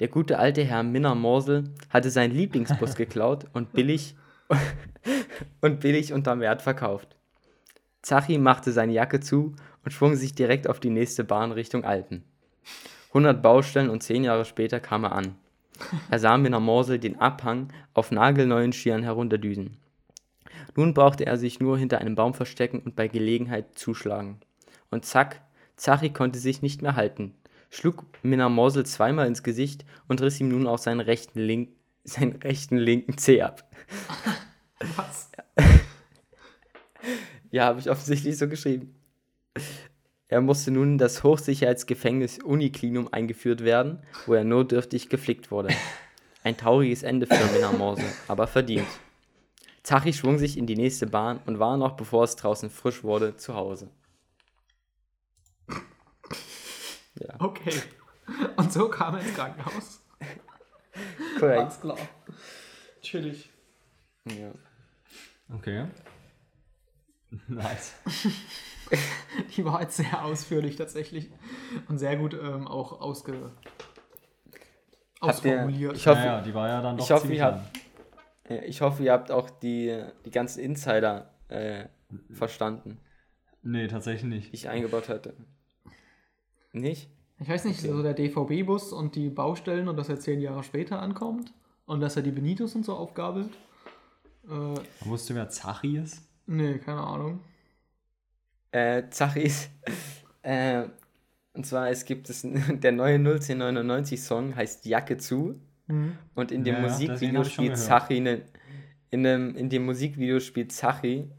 der 0.00 0.08
gute 0.08 0.40
alte 0.40 0.64
Herr 0.64 0.82
Minner 0.82 1.14
Morsel 1.14 1.70
hatte 1.88 2.10
seinen 2.10 2.34
Lieblingsbus 2.34 2.94
geklaut 2.96 3.46
und 3.52 3.72
billig 3.72 4.16
und 5.60 5.78
billig 5.78 6.12
unterm 6.12 6.40
Wert 6.40 6.60
verkauft. 6.60 7.14
Zachi 8.02 8.36
machte 8.36 8.72
seine 8.72 8.92
Jacke 8.92 9.20
zu 9.20 9.54
und 9.84 9.92
schwung 9.92 10.16
sich 10.16 10.34
direkt 10.34 10.66
auf 10.66 10.80
die 10.80 10.90
nächste 10.90 11.22
Bahn 11.22 11.52
Richtung 11.52 11.84
Alpen. 11.84 12.24
100 13.12 13.42
Baustellen 13.42 13.90
und 13.90 14.02
zehn 14.02 14.24
Jahre 14.24 14.44
später 14.44 14.80
kam 14.80 15.04
er 15.04 15.12
an. 15.12 15.36
Er 16.10 16.18
sah 16.18 16.38
Minner 16.38 16.60
Morsel 16.60 16.98
den 16.98 17.20
Abhang 17.20 17.68
auf 17.92 18.10
nagelneuen 18.10 18.72
Skiern 18.72 19.02
herunterdüsen. 19.02 19.76
Nun 20.76 20.94
brauchte 20.94 21.26
er 21.26 21.36
sich 21.36 21.60
nur 21.60 21.78
hinter 21.78 21.98
einem 21.98 22.14
Baum 22.14 22.34
verstecken 22.34 22.80
und 22.80 22.96
bei 22.96 23.08
Gelegenheit 23.08 23.78
zuschlagen. 23.78 24.40
Und 24.90 25.04
zack, 25.04 25.42
Zachi 25.76 26.10
konnte 26.10 26.38
sich 26.38 26.62
nicht 26.62 26.82
mehr 26.82 26.96
halten, 26.96 27.34
schlug 27.70 28.04
Minna 28.22 28.48
Morsel 28.48 28.86
zweimal 28.86 29.26
ins 29.26 29.42
Gesicht 29.42 29.84
und 30.08 30.20
riss 30.20 30.40
ihm 30.40 30.48
nun 30.48 30.66
auch 30.66 30.78
seinen 30.78 31.00
rechten, 31.00 31.40
link 31.40 31.70
seinen 32.04 32.36
rechten 32.36 32.78
linken 32.78 33.16
Zeh 33.16 33.42
ab. 33.42 33.64
Was? 34.96 35.30
Ja, 37.50 37.66
habe 37.66 37.80
ich 37.80 37.90
offensichtlich 37.90 38.36
so 38.38 38.48
geschrieben. 38.48 38.94
Er 40.32 40.40
musste 40.40 40.70
nun 40.70 40.92
in 40.92 40.98
das 40.98 41.22
Hochsicherheitsgefängnis 41.24 42.38
Uniklinum 42.38 43.12
eingeführt 43.12 43.64
werden, 43.64 44.02
wo 44.24 44.32
er 44.32 44.44
notdürftig 44.44 45.10
geflickt 45.10 45.50
wurde. 45.50 45.68
Ein 46.42 46.56
trauriges 46.56 47.02
Ende 47.02 47.26
für 47.26 47.52
Minna 47.52 47.70
Morsel, 47.72 48.06
aber 48.28 48.46
verdient. 48.46 48.88
Zachi 49.82 50.14
schwung 50.14 50.38
sich 50.38 50.56
in 50.56 50.66
die 50.66 50.74
nächste 50.74 51.06
Bahn 51.06 51.40
und 51.44 51.58
war 51.58 51.76
noch, 51.76 51.98
bevor 51.98 52.24
es 52.24 52.34
draußen 52.36 52.70
frisch 52.70 53.04
wurde, 53.04 53.36
zu 53.36 53.54
Hause. 53.54 53.90
Ja, 55.68 57.34
Okay. 57.38 57.74
Und 58.56 58.72
so 58.72 58.88
kam 58.88 59.16
er 59.16 59.20
ins 59.20 59.34
Krankenhaus. 59.34 60.00
korrekt. 61.38 61.58
Ganz 61.60 61.80
klar. 61.80 61.98
Chillig. 63.02 63.50
Ja. 64.24 64.50
Okay. 65.54 65.88
Nice. 67.48 67.94
Die 69.56 69.64
war 69.64 69.80
jetzt 69.82 69.96
sehr 69.96 70.24
ausführlich 70.24 70.76
tatsächlich. 70.76 71.30
Und 71.88 71.98
sehr 71.98 72.16
gut 72.16 72.34
ähm, 72.34 72.66
auch 72.68 73.00
ausge... 73.00 73.52
Ausformuliert. 75.20 75.96
ich 75.96 76.06
hoffe, 76.08 76.18
ja, 76.18 76.24
ja, 76.38 76.40
die 76.40 76.52
war 76.52 76.68
ja 76.68 76.82
dann 76.82 76.96
doch 76.96 77.04
ich 77.04 77.10
hoffe, 77.12 77.22
ziemlich 77.22 77.38
ihr 77.38 77.44
habt- 77.44 77.78
Ich 78.66 78.80
hoffe, 78.80 79.04
ihr 79.04 79.12
habt 79.12 79.30
auch 79.30 79.50
die, 79.50 80.02
die 80.24 80.30
ganzen 80.32 80.60
Insider 80.60 81.30
äh, 81.48 81.84
verstanden, 82.32 82.98
Nee, 83.62 83.86
tatsächlich 83.86 84.24
nicht. 84.24 84.50
die 84.50 84.56
ich 84.56 84.68
eingebaut 84.68 85.08
hatte. 85.08 85.34
Nicht? 86.72 87.08
Ich 87.38 87.48
weiß 87.48 87.64
nicht, 87.66 87.80
so 87.80 88.02
der 88.02 88.14
DVB-Bus 88.14 88.92
und 88.92 89.14
die 89.14 89.28
Baustellen 89.30 89.86
und 89.88 89.96
dass 89.96 90.08
er 90.08 90.18
zehn 90.18 90.40
Jahre 90.40 90.64
später 90.64 91.00
ankommt 91.00 91.52
und 91.86 92.00
dass 92.00 92.16
er 92.16 92.22
die 92.22 92.32
Benitos 92.32 92.74
und 92.74 92.84
so 92.84 92.94
aufgabelt. 92.96 93.50
Äh, 94.48 94.74
Wusstest 95.04 95.30
du, 95.30 95.34
wer 95.36 95.48
Zachi 95.48 95.98
ist? 95.98 96.22
nee, 96.46 96.78
keine 96.78 97.00
Ahnung. 97.02 97.40
Äh, 98.72 99.04
Zachis. 99.10 99.68
Äh, 100.44 100.86
und 101.52 101.64
zwar, 101.64 101.88
es 101.90 102.04
gibt 102.04 102.28
es, 102.28 102.44
der 102.68 102.90
neue 102.90 103.16
01099-Song 103.18 104.56
heißt 104.56 104.86
Jacke 104.86 105.18
zu. 105.18 105.54
Mhm. 105.86 106.18
Und 106.34 106.50
in 106.50 106.64
dem 106.64 106.74
Ja, 106.74 106.80
Musikvideo 106.80 107.44
spielt. 107.44 107.78
Zachi 107.78 108.18
ne, 108.18 108.42
in, 109.10 109.22
dem, 109.22 109.54
in 109.54 109.68
dem 109.68 109.84
Musikvideo 109.84 110.40
spielt 110.40 110.72
Zachi 110.72 111.30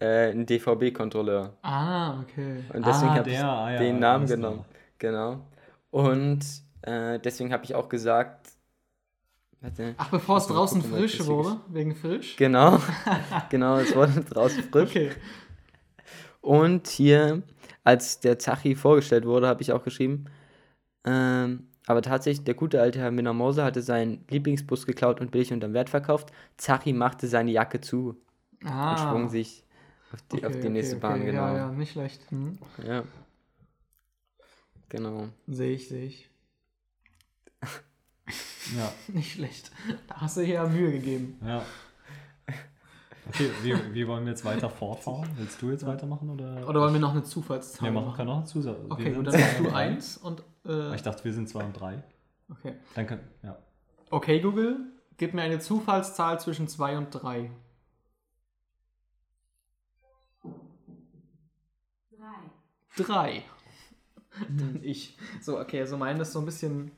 äh, 0.00 0.30
einen 0.30 0.46
DVB-Kontrolleur. 0.46 1.58
Ah, 1.60 2.20
okay. 2.20 2.64
Und 2.72 2.86
deswegen 2.86 3.10
Ah, 3.10 3.16
habe 3.16 3.30
ich 3.30 3.38
ah 3.38 3.70
ja, 3.72 3.78
den 3.78 3.98
Namen 3.98 4.26
genommen. 4.26 4.64
Genau. 4.98 5.46
Und 5.90 6.40
äh, 6.82 7.18
deswegen 7.18 7.52
habe 7.52 7.64
ich 7.64 7.74
auch 7.74 7.88
gesagt. 7.88 8.52
Warte. 9.60 9.94
Ach, 9.98 10.08
bevor 10.10 10.38
es 10.38 10.46
draußen 10.46 10.80
gucken, 10.80 10.98
frisch 10.98 11.26
wurde, 11.26 11.60
wegen 11.68 11.96
frisch? 11.96 12.36
Genau. 12.36 12.78
genau, 13.50 13.78
es 13.78 13.94
wurde 13.94 14.20
draußen 14.20 14.62
frisch. 14.62 14.90
Okay. 14.90 15.10
Und 16.48 16.88
hier, 16.88 17.42
als 17.84 18.20
der 18.20 18.38
Zachi 18.38 18.74
vorgestellt 18.74 19.26
wurde, 19.26 19.46
habe 19.46 19.60
ich 19.60 19.70
auch 19.72 19.84
geschrieben. 19.84 20.24
Ähm, 21.04 21.68
aber 21.86 22.00
tatsächlich, 22.00 22.42
der 22.44 22.54
gute 22.54 22.80
alte 22.80 22.98
Herr 23.00 23.10
Minna 23.10 23.34
Moser 23.34 23.64
hatte 23.66 23.82
seinen 23.82 24.24
Lieblingsbus 24.30 24.86
geklaut 24.86 25.20
und 25.20 25.30
billig 25.30 25.52
unterm 25.52 25.74
Wert 25.74 25.90
verkauft. 25.90 26.32
Zachi 26.56 26.94
machte 26.94 27.28
seine 27.28 27.50
Jacke 27.50 27.82
zu 27.82 28.16
Ah. 28.64 28.92
und 28.92 28.98
schwung 28.98 29.28
sich 29.28 29.62
auf 30.10 30.22
die, 30.32 30.42
auf 30.46 30.52
okay, 30.52 30.62
die 30.62 30.68
nächste 30.70 30.96
okay, 30.96 31.02
Bahn, 31.02 31.20
okay. 31.20 31.30
genau. 31.30 31.46
Ja, 31.48 31.56
ja, 31.56 31.68
nicht 31.72 31.92
schlecht. 31.92 32.30
Hm. 32.30 32.58
Ja. 32.86 33.04
Genau. 34.88 35.28
Sehe 35.48 35.72
ich, 35.72 35.88
sehe 35.88 36.06
ich. 36.06 36.30
Ja, 38.74 38.90
Nicht 39.08 39.32
schlecht. 39.32 39.70
Da 40.08 40.22
hast 40.22 40.38
du 40.38 40.40
hier 40.40 40.66
Mühe 40.66 40.92
gegeben. 40.92 41.38
ja. 41.44 41.62
Okay, 43.28 43.50
wie, 43.62 43.94
wie 43.94 44.06
wollen 44.08 44.24
wir 44.24 44.30
jetzt 44.32 44.44
weiter 44.44 44.70
fortfahren? 44.70 45.28
Willst 45.36 45.60
du 45.60 45.70
jetzt 45.70 45.84
weitermachen 45.86 46.30
oder? 46.30 46.66
Oder 46.68 46.80
wollen 46.80 46.94
wir 46.94 47.00
noch 47.00 47.12
eine 47.12 47.22
Zufallszahl 47.22 47.86
Wir 47.92 48.00
machen 48.00 48.14
können 48.16 48.28
noch 48.28 48.36
eine 48.38 48.44
Zusatz. 48.46 48.78
Okay, 48.88 49.12
gut, 49.12 49.26
sind 49.26 49.26
dann 49.26 49.34
zwei 49.34 49.42
bist 49.44 49.58
du 49.58 49.64
und 49.64 49.70
drei. 49.72 49.78
eins 49.78 50.16
und. 50.18 50.42
Äh, 50.66 50.94
Ich 50.94 51.02
dachte, 51.02 51.24
wir 51.24 51.32
sind 51.32 51.48
zwei 51.48 51.64
und 51.64 51.78
drei. 51.78 52.02
okay. 52.50 52.74
Dann 52.94 53.06
können, 53.06 53.28
ja. 53.42 53.58
Okay, 54.10 54.40
Google, 54.40 54.78
gib 55.18 55.34
mir 55.34 55.42
eine 55.42 55.58
Zufallszahl 55.58 56.40
zwischen 56.40 56.66
2 56.68 56.96
und 56.96 57.10
3. 57.10 57.50
Drei. 62.96 63.04
3. 63.04 63.42
Dann 64.48 64.80
ich. 64.82 65.16
So, 65.42 65.58
okay, 65.58 65.80
also 65.80 65.96
meine 65.96 66.22
ist 66.22 66.32
so 66.32 66.38
ein 66.38 66.44
bisschen 66.46 66.90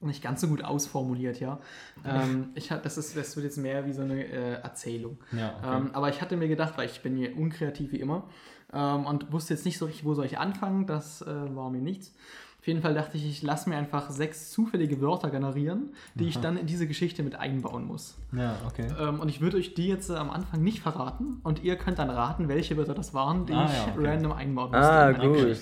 nicht 0.00 0.22
ganz 0.22 0.40
so 0.40 0.48
gut 0.48 0.64
ausformuliert, 0.64 1.40
ja. 1.40 1.58
Ähm, 2.04 2.50
ich 2.54 2.70
hab, 2.70 2.82
das, 2.82 2.98
ist, 2.98 3.16
das 3.16 3.34
wird 3.36 3.44
jetzt 3.44 3.56
mehr 3.56 3.84
wie 3.86 3.92
so 3.92 4.02
eine 4.02 4.24
äh, 4.24 4.60
Erzählung. 4.62 5.18
Ja, 5.32 5.56
okay. 5.58 5.76
Ähm, 5.76 5.90
aber 5.92 6.08
ich 6.08 6.22
hatte 6.22 6.36
mir 6.36 6.48
gedacht, 6.48 6.74
weil 6.76 6.86
ich 6.86 7.02
bin 7.02 7.16
hier 7.16 7.36
unkreativ 7.36 7.90
wie 7.92 8.00
immer 8.00 8.24
ähm, 8.72 9.06
und 9.06 9.32
wusste 9.32 9.54
jetzt 9.54 9.64
nicht 9.64 9.78
so 9.78 9.86
richtig, 9.86 10.04
wo 10.04 10.14
soll 10.14 10.26
ich 10.26 10.38
anfangen. 10.38 10.86
Das 10.86 11.22
äh, 11.22 11.26
war 11.26 11.70
mir 11.70 11.82
nichts. 11.82 12.14
Auf 12.60 12.66
jeden 12.66 12.82
Fall 12.82 12.92
dachte 12.92 13.16
ich, 13.16 13.24
ich 13.24 13.42
lasse 13.42 13.68
mir 13.70 13.76
einfach 13.76 14.10
sechs 14.10 14.50
zufällige 14.50 15.00
Wörter 15.00 15.30
generieren, 15.30 15.94
die 16.14 16.28
ich 16.28 16.36
Aha. 16.36 16.42
dann 16.42 16.56
in 16.56 16.66
diese 16.66 16.86
Geschichte 16.86 17.22
mit 17.22 17.34
einbauen 17.36 17.84
muss. 17.84 18.18
Ja, 18.32 18.56
okay. 18.66 18.88
Ähm, 19.00 19.20
und 19.20 19.28
ich 19.28 19.40
würde 19.40 19.56
euch 19.56 19.74
die 19.74 19.88
jetzt 19.88 20.10
äh, 20.10 20.14
am 20.14 20.30
Anfang 20.30 20.62
nicht 20.62 20.80
verraten 20.80 21.40
und 21.44 21.62
ihr 21.62 21.76
könnt 21.76 21.98
dann 21.98 22.10
raten, 22.10 22.48
welche 22.48 22.76
Wörter 22.76 22.94
das 22.94 23.14
waren, 23.14 23.46
die 23.46 23.52
Ah, 23.52 23.64
ich 23.66 23.86
ja, 23.86 23.94
okay. 23.94 24.06
random 24.08 24.32
einbauen 24.32 24.70
musste. 24.70 24.92
Ah, 24.92 25.10
in 25.10 25.18
meine 25.18 25.54
gut. 25.54 25.58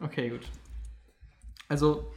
Okay, 0.00 0.30
gut. 0.30 0.48
Also, 1.68 2.10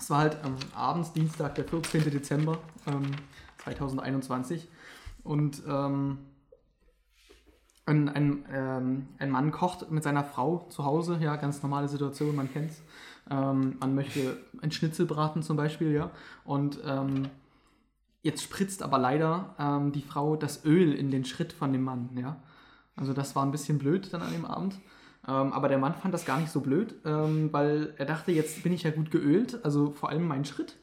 es 0.00 0.08
war 0.08 0.20
halt 0.20 0.42
am 0.42 0.56
Abends, 0.74 1.12
Dienstag, 1.12 1.54
der 1.56 1.64
14. 1.64 2.10
Dezember 2.10 2.58
ähm, 2.86 3.12
2021. 3.58 4.66
Und 5.22 5.62
ähm, 5.68 6.18
ein, 7.84 8.08
ein, 8.08 8.44
ähm, 8.50 9.08
ein 9.18 9.30
Mann 9.30 9.50
kocht 9.50 9.90
mit 9.90 10.02
seiner 10.02 10.24
Frau 10.24 10.66
zu 10.70 10.84
Hause, 10.84 11.18
ja, 11.20 11.36
ganz 11.36 11.62
normale 11.62 11.88
Situation, 11.88 12.34
man 12.34 12.50
kennt's. 12.50 12.82
Ähm, 13.30 13.76
man 13.78 13.94
möchte 13.94 14.38
ein 14.62 14.72
Schnitzel 14.72 15.04
braten 15.04 15.42
zum 15.42 15.56
Beispiel, 15.56 15.92
ja. 15.92 16.10
Und 16.44 16.80
ähm, 16.86 17.28
jetzt 18.22 18.42
spritzt 18.42 18.82
aber 18.82 18.98
leider 18.98 19.54
ähm, 19.58 19.92
die 19.92 20.02
Frau 20.02 20.34
das 20.34 20.64
Öl 20.64 20.94
in 20.94 21.10
den 21.10 21.26
Schritt 21.26 21.52
von 21.52 21.72
dem 21.72 21.82
Mann, 21.82 22.08
ja. 22.14 22.42
Also 22.96 23.12
das 23.12 23.36
war 23.36 23.44
ein 23.44 23.52
bisschen 23.52 23.78
blöd 23.78 24.12
dann 24.12 24.22
an 24.22 24.32
dem 24.32 24.46
Abend. 24.46 24.80
Ähm, 25.26 25.52
aber 25.52 25.68
der 25.68 25.78
Mann 25.78 25.94
fand 25.94 26.14
das 26.14 26.24
gar 26.24 26.40
nicht 26.40 26.50
so 26.50 26.60
blöd, 26.60 26.94
ähm, 27.04 27.52
weil 27.52 27.94
er 27.98 28.06
dachte, 28.06 28.32
jetzt 28.32 28.62
bin 28.62 28.72
ich 28.72 28.84
ja 28.84 28.90
gut 28.90 29.10
geölt, 29.10 29.64
also 29.64 29.90
vor 29.92 30.08
allem 30.08 30.26
mein 30.26 30.44
Schritt. 30.44 30.78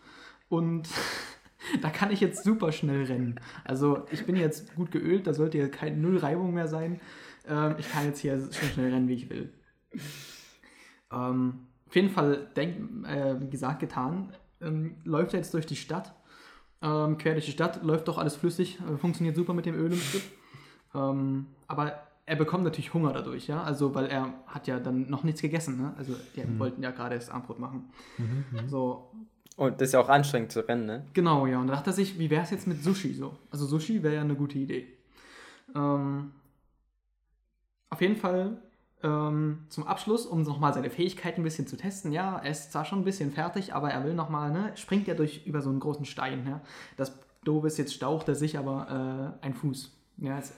Und 0.50 0.88
da 1.82 1.90
kann 1.90 2.12
ich 2.12 2.22
jetzt 2.22 2.44
super 2.44 2.72
schnell 2.72 3.06
rennen. 3.06 3.40
Also 3.64 4.06
ich 4.12 4.26
bin 4.26 4.36
jetzt 4.36 4.76
gut 4.76 4.92
geölt, 4.92 5.28
da 5.28 5.34
sollte 5.34 5.58
ja 5.58 5.68
kein 5.68 6.02
Null 6.02 6.18
Reibung 6.18 6.54
mehr 6.54 6.68
sein. 6.68 7.02
Ähm, 7.48 7.76
ich 7.80 7.92
kann 7.92 8.06
jetzt 8.06 8.20
hier 8.20 8.40
so 8.40 8.52
schnell 8.52 8.94
rennen, 8.94 9.08
wie 9.08 9.16
ich 9.16 9.30
will. 9.30 9.52
Ähm, 11.12 11.68
auf 11.88 11.96
jeden 11.96 12.10
Fall, 12.10 12.48
denk, 12.56 13.08
äh, 13.08 13.40
wie 13.40 13.50
gesagt, 13.50 13.80
getan. 13.80 14.34
Ähm, 14.62 14.98
läuft 15.04 15.34
er 15.34 15.40
jetzt 15.40 15.54
durch 15.54 15.66
die 15.66 15.76
Stadt, 15.76 16.14
ähm, 16.82 17.18
quer 17.18 17.34
durch 17.34 17.46
die 17.46 17.52
Stadt, 17.52 17.84
läuft 17.84 18.08
doch 18.08 18.18
alles 18.18 18.36
flüssig, 18.36 18.80
äh, 18.80 18.98
funktioniert 18.98 19.36
super 19.36 19.54
mit 19.54 19.66
dem 19.66 19.76
Öl 19.76 19.92
im 19.92 20.00
Schritt. 20.00 20.24
Ähm, 20.94 21.48
aber 21.68 22.07
er 22.28 22.36
bekommt 22.36 22.66
natürlich 22.66 22.94
Hunger 22.94 23.14
dadurch, 23.14 23.48
ja, 23.48 23.64
also 23.64 23.96
weil 23.96 24.08
er 24.08 24.34
hat 24.48 24.68
ja 24.68 24.80
dann 24.80 25.10
noch 25.10 25.24
nichts 25.24 25.42
gegessen, 25.42 25.78
ne? 25.82 25.94
Also 25.98 26.14
die 26.36 26.60
wollten 26.60 26.84
ja 26.84 26.92
gerade 26.92 27.16
das 27.16 27.30
Armbrot 27.30 27.58
machen. 27.58 27.90
So, 28.68 29.12
Und 29.56 29.80
das 29.80 29.88
ist 29.88 29.94
ja 29.94 30.02
auch 30.02 30.10
anstrengend 30.10 30.52
zu 30.52 30.68
rennen, 30.68 30.86
ne? 30.86 31.06
Genau, 31.14 31.48
ja. 31.48 31.60
Und 31.60 31.68
da 31.68 31.76
dachte 31.76 31.92
er 31.92 31.94
sich, 31.94 32.20
wie 32.20 32.30
wäre 32.30 32.44
es 32.44 32.52
jetzt 32.52 32.68
mit 32.68 32.84
Sushi 32.84 33.14
so? 33.14 33.38
Also 33.50 33.66
Sushi 33.66 34.04
wäre 34.04 34.16
ja 34.16 34.22
eine 34.22 34.36
gute 34.36 34.60
Idee. 34.60 34.88
Ähm, 35.74 36.34
auf 37.90 38.02
jeden 38.02 38.18
Fall 38.18 38.58
ähm, 39.04 39.66
zum 39.70 39.88
Abschluss, 39.88 40.26
um 40.26 40.42
nochmal 40.42 40.74
seine 40.74 40.90
Fähigkeiten 40.90 41.42
ein 41.42 41.44
bisschen 41.46 41.66
zu 41.66 41.78
testen. 41.78 42.12
Ja, 42.12 42.40
er 42.40 42.52
ist 42.52 42.74
zwar 42.74 42.84
schon 42.84 43.00
ein 43.00 43.06
bisschen 43.06 43.32
fertig, 43.32 43.74
aber 43.74 43.90
er 43.90 44.04
will 44.04 44.14
nochmal, 44.14 44.52
ne, 44.52 44.74
springt 44.76 45.08
ja 45.08 45.14
durch 45.14 45.46
über 45.48 45.62
so 45.62 45.70
einen 45.70 45.80
großen 45.80 46.06
Stein. 46.06 46.46
Ja. 46.46 46.62
Das 46.98 47.18
Doofe 47.46 47.68
ist, 47.68 47.78
jetzt 47.78 47.94
staucht 47.94 48.28
er 48.28 48.36
sich 48.36 48.58
aber 48.58 49.34
äh, 49.42 49.46
ein 49.46 49.54
Fuß. 49.54 49.92
Ja, 50.18 50.38
es, 50.38 50.54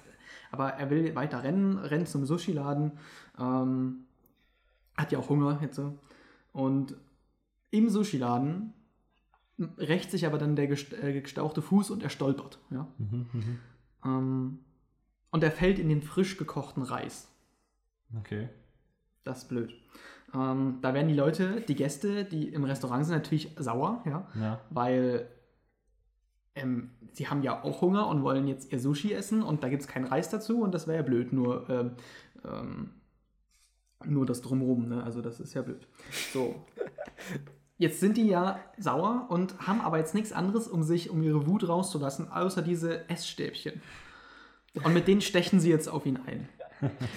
aber 0.52 0.70
er 0.74 0.90
will 0.90 1.16
weiter 1.16 1.44
rennen, 1.44 1.78
rennt 1.78 2.08
zum 2.08 2.26
Sushi-Laden. 2.26 2.94
Ähm, 3.40 4.06
hat 4.98 5.12
ja 5.12 5.20
auch 5.20 5.30
Hunger 5.30 5.60
jetzt 5.62 5.76
so. 5.76 5.98
Und 6.52 6.96
im 7.72 7.90
Sushi-Laden 7.90 8.74
rächt 9.78 10.12
sich 10.12 10.26
aber 10.26 10.38
dann 10.38 10.56
der 10.56 10.70
äh, 10.70 11.22
gestauchte 11.22 11.62
Fuß 11.62 11.92
und 11.92 12.04
er 12.04 12.10
stolpert. 12.10 12.60
Ja? 12.72 12.88
Mhm, 12.98 13.28
mhm. 13.34 13.60
Ähm, 14.06 14.60
und 15.32 15.44
er 15.44 15.52
fällt 15.52 15.80
in 15.80 15.90
den 15.90 16.02
frisch 16.02 16.38
gekochten 16.38 16.82
Reis. 16.84 17.30
Okay. 18.18 18.50
Das 19.24 19.40
ist 19.44 19.50
blöd. 19.50 19.74
Ähm, 20.34 20.78
da 20.82 20.94
werden 20.94 21.08
die 21.08 21.14
Leute, 21.16 21.62
die 21.62 21.76
Gäste, 21.76 22.24
die 22.26 22.50
im 22.50 22.64
Restaurant 22.64 23.06
sind, 23.06 23.16
natürlich 23.16 23.52
sauer, 23.58 24.02
ja, 24.06 24.28
Ja. 24.40 24.60
weil 24.70 25.28
ähm, 26.62 26.92
sie 27.14 27.28
haben 27.28 27.44
ja 27.44 27.64
auch 27.64 27.82
Hunger 27.82 28.08
und 28.08 28.24
wollen 28.24 28.48
jetzt 28.48 28.72
ihr 28.72 28.80
Sushi 28.80 29.14
essen 29.14 29.42
und 29.42 29.64
da 29.64 29.70
gibt 29.70 29.82
es 29.82 29.88
keinen 29.88 30.06
Reis 30.06 30.30
dazu 30.30 30.62
und 30.62 30.74
das 30.74 30.88
wäre 30.88 30.98
ja 30.98 31.04
blöd, 31.04 31.34
nur, 31.34 31.70
ähm, 31.70 31.92
ähm, 32.46 32.90
nur 34.06 34.26
das 34.26 34.42
Drumherum, 34.42 34.88
ne? 34.88 35.04
also 35.04 35.22
das 35.22 35.40
ist 35.40 35.54
ja 35.54 35.62
blöd. 35.62 35.88
So. 36.34 36.56
Jetzt 37.78 38.02
sind 38.02 38.18
die 38.18 38.28
ja 38.28 38.60
sauer 38.78 39.28
und 39.30 39.58
haben 39.66 39.80
aber 39.80 40.00
jetzt 40.00 40.14
nichts 40.14 40.34
anderes, 40.34 40.68
um 40.68 40.84
sich, 40.84 41.10
um 41.10 41.24
ihre 41.24 41.48
Wut 41.48 41.68
rauszulassen, 41.68 42.30
außer 42.30 42.62
diese 42.62 43.10
Essstäbchen. 43.10 43.82
Und 44.84 44.94
mit 44.94 45.08
denen 45.08 45.22
stechen 45.22 45.60
sie 45.60 45.70
jetzt 45.70 45.88
auf 45.88 46.06
ihn 46.06 46.20
ein. 46.28 46.50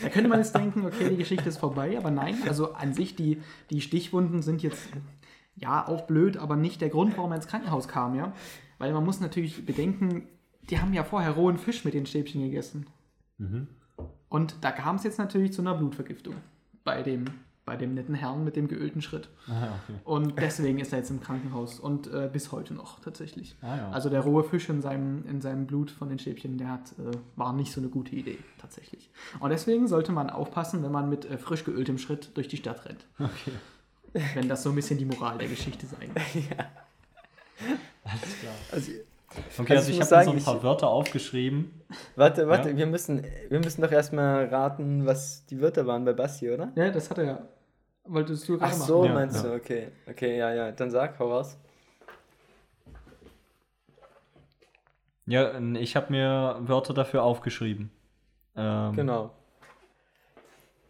Da 0.02 0.08
könnte 0.08 0.28
man 0.28 0.38
jetzt 0.38 0.54
denken, 0.54 0.86
okay, 0.86 1.08
die 1.10 1.16
Geschichte 1.16 1.48
ist 1.48 1.58
vorbei, 1.58 1.96
aber 1.96 2.10
nein, 2.10 2.36
also 2.46 2.72
an 2.74 2.94
sich, 2.94 3.14
die, 3.14 3.40
die 3.70 3.80
Stichwunden 3.80 4.42
sind 4.42 4.62
jetzt 4.62 4.88
ja 5.54 5.86
auch 5.86 6.02
blöd, 6.02 6.36
aber 6.36 6.56
nicht 6.56 6.80
der 6.80 6.88
Grund, 6.88 7.16
warum 7.16 7.32
er 7.32 7.36
ins 7.36 7.46
Krankenhaus 7.46 7.88
kam, 7.88 8.14
ja. 8.14 8.32
Weil 8.82 8.92
man 8.92 9.04
muss 9.04 9.20
natürlich 9.20 9.64
bedenken, 9.64 10.26
die 10.68 10.80
haben 10.80 10.92
ja 10.92 11.04
vorher 11.04 11.30
rohen 11.30 11.56
Fisch 11.56 11.84
mit 11.84 11.94
den 11.94 12.04
Stäbchen 12.04 12.42
gegessen. 12.42 12.88
Mhm. 13.38 13.68
Und 14.28 14.56
da 14.62 14.72
kam 14.72 14.96
es 14.96 15.04
jetzt 15.04 15.20
natürlich 15.20 15.52
zu 15.52 15.62
einer 15.62 15.76
Blutvergiftung 15.76 16.34
bei 16.82 17.04
dem, 17.04 17.26
bei 17.64 17.76
dem 17.76 17.94
netten 17.94 18.16
Herrn 18.16 18.42
mit 18.42 18.56
dem 18.56 18.66
geölten 18.66 19.00
Schritt. 19.00 19.28
Ah, 19.46 19.52
ja, 19.52 19.80
okay. 19.84 20.00
Und 20.02 20.36
deswegen 20.36 20.80
ist 20.80 20.92
er 20.92 20.98
jetzt 20.98 21.10
im 21.10 21.20
Krankenhaus 21.20 21.78
und 21.78 22.12
äh, 22.12 22.28
bis 22.32 22.50
heute 22.50 22.74
noch 22.74 22.98
tatsächlich. 22.98 23.54
Ah, 23.60 23.76
ja. 23.76 23.90
Also 23.92 24.10
der 24.10 24.22
rohe 24.22 24.42
Fisch 24.42 24.68
in 24.68 24.82
seinem, 24.82 25.28
in 25.28 25.40
seinem 25.40 25.68
Blut 25.68 25.92
von 25.92 26.08
den 26.08 26.18
Stäbchen, 26.18 26.58
der 26.58 26.70
hat, 26.70 26.90
äh, 26.98 27.16
war 27.36 27.52
nicht 27.52 27.70
so 27.70 27.80
eine 27.80 27.88
gute 27.88 28.16
Idee 28.16 28.38
tatsächlich. 28.58 29.10
Und 29.38 29.50
deswegen 29.50 29.86
sollte 29.86 30.10
man 30.10 30.28
aufpassen, 30.28 30.82
wenn 30.82 30.90
man 30.90 31.08
mit 31.08 31.24
äh, 31.24 31.38
frisch 31.38 31.62
geöltem 31.62 31.98
Schritt 31.98 32.36
durch 32.36 32.48
die 32.48 32.56
Stadt 32.56 32.84
rennt. 32.84 33.06
okay. 33.20 33.52
Wenn 34.34 34.48
das 34.48 34.64
so 34.64 34.70
ein 34.70 34.74
bisschen 34.74 34.98
die 34.98 35.04
Moral 35.04 35.38
der 35.38 35.46
Geschichte 35.46 35.86
sein 35.86 36.10
Alles 38.04 38.40
klar. 38.40 38.54
Also, 38.70 38.92
Okay, 39.58 39.76
also 39.76 39.90
ich 39.90 39.98
habe 40.00 40.14
mir 40.16 40.24
so 40.24 40.30
ein 40.32 40.42
paar 40.44 40.56
ich- 40.58 40.62
Wörter 40.62 40.88
aufgeschrieben. 40.88 41.80
warte, 42.16 42.48
warte, 42.48 42.70
Ja? 42.70 42.76
wir, 42.76 42.86
müssen, 42.86 43.24
wir 43.48 43.60
müssen 43.60 43.80
doch 43.80 43.90
erstmal 43.90 44.46
raten, 44.46 45.06
was 45.06 45.46
die 45.46 45.58
Wörter 45.60 45.86
waren 45.86 46.04
bei 46.04 46.12
Basti, 46.12 46.50
oder? 46.50 46.70
Ja, 46.74 46.90
das 46.90 47.08
hat 47.08 47.16
er 47.18 47.24
ja. 47.24 47.48
Wolltest 48.04 48.46
du 48.48 48.58
Ach 48.60 48.70
so, 48.72 48.98
machen. 48.98 49.06
Ja, 49.08 49.14
meinst 49.14 49.36
ja. 49.36 49.50
du, 49.50 49.54
okay. 49.56 49.88
Okay, 50.06 50.36
ja, 50.36 50.52
ja. 50.52 50.72
Dann 50.72 50.90
sag, 50.90 51.18
hau 51.18 51.30
raus. 51.30 51.56
Ja, 55.26 55.58
ich 55.74 55.96
habe 55.96 56.10
mir 56.12 56.56
Wörter 56.60 56.94
dafür 56.94 57.22
aufgeschrieben. 57.22 57.90
Ähm, 58.56 58.92
Genau. 58.96 59.30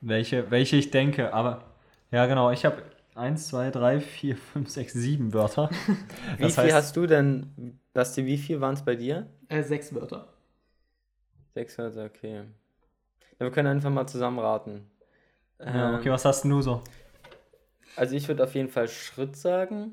Welche, 0.01 0.51
welche 0.51 0.75
ich 0.77 0.91
denke, 0.91 1.33
aber 1.33 1.63
ja 2.11 2.27
genau, 2.27 2.51
ich 2.51 2.65
habe 2.65 2.83
1, 3.15 3.49
2, 3.49 3.71
3, 3.71 4.01
4, 4.01 4.37
5, 4.37 4.71
6, 4.71 4.93
7 4.95 5.33
Wörter. 5.35 5.69
Wie 6.39 6.43
Das 6.45 6.55
viel 6.55 6.65
heißt- 6.65 6.73
hast 6.75 6.97
du 6.97 7.07
denn, 7.07 7.79
Basti, 7.93 8.25
wie 8.25 8.39
viel 8.39 8.61
waren 8.61 8.75
es 8.75 8.85
bei 8.85 8.97
dir? 8.97 9.29
Äh, 9.49 9.63
sechs 9.63 9.95
Wörter. 9.95 10.33
Sechs 11.55 11.77
Wörter, 11.77 12.07
okay. 12.07 12.37
Ja, 13.39 13.41
wir 13.47 13.51
können 13.51 13.69
einfach 13.69 13.91
mal 13.91 14.07
zusammen 14.07 14.39
raten. 14.39 14.91
Ja, 15.59 15.91
Ähm, 15.91 15.95
okay, 16.01 16.11
was 16.11 16.25
hast 16.25 16.43
denn 16.43 16.51
du 16.53 16.63
so? 16.63 16.83
Also 17.97 18.17
ich 18.17 18.27
würde 18.29 18.43
auf 18.45 18.55
jeden 18.55 18.71
Fall 18.71 18.89
Schritt 18.89 19.37
sagen. 19.37 19.93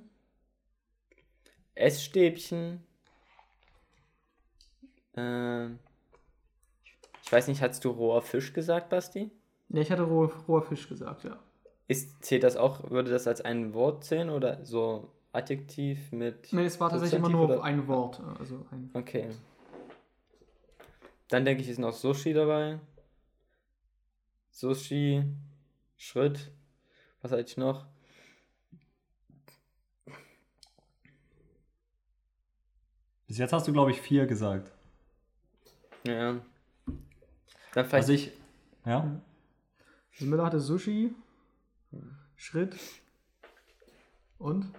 Essstäbchen. 1.76 2.82
Ähm, 5.16 5.80
ich 7.24 7.32
weiß 7.32 7.48
nicht, 7.48 7.62
hast 7.62 7.84
du 7.84 7.90
roher 7.90 8.22
Fisch 8.22 8.54
gesagt, 8.54 8.90
Basti? 8.90 9.30
Ja, 9.70 9.82
ich 9.82 9.92
hatte 9.92 10.04
rohe, 10.04 10.32
roher 10.48 10.64
Fisch 10.64 10.88
gesagt, 10.88 11.26
ja. 11.26 11.38
Ist, 11.90 12.24
zählt 12.24 12.44
das 12.44 12.56
auch, 12.56 12.92
würde 12.92 13.10
das 13.10 13.26
als 13.26 13.42
ein 13.42 13.74
Wort 13.74 14.04
zählen 14.04 14.30
oder 14.30 14.64
so 14.64 15.12
Adjektiv 15.32 16.12
mit. 16.12 16.54
Nee, 16.54 16.66
es 16.66 16.80
war 16.80 16.90
tatsächlich 16.92 17.18
immer 17.18 17.30
nur 17.30 17.46
oder- 17.46 17.64
ein 17.64 17.88
Wort. 17.88 18.22
Also 18.40 18.64
ein, 18.72 18.92
Okay. 18.94 19.30
Dann 21.30 21.46
denke 21.46 21.64
ich, 21.64 21.70
ist 21.70 21.80
noch 21.80 21.94
Sushi 21.94 22.34
dabei. 22.34 22.80
Sushi, 24.52 25.24
Schritt. 25.98 26.52
Was 27.24 27.32
hatte 27.32 27.42
ich 27.42 27.58
noch? 27.58 27.88
Bis 33.28 33.38
jetzt 33.40 33.54
hast 33.54 33.68
du, 33.68 33.74
glaube 33.74 33.92
ich, 33.92 34.00
vier 34.02 34.26
gesagt. 34.28 34.72
Ja. 36.06 36.40
Dann 37.74 37.86
vielleicht. 37.86 37.94
Also 37.94 38.14
ich, 38.14 38.32
ja, 38.86 39.22
also 40.14 40.26
Müller 40.26 40.46
hatte 40.46 40.60
Sushi, 40.60 41.14
Schritt 42.40 42.74
und? 44.38 44.72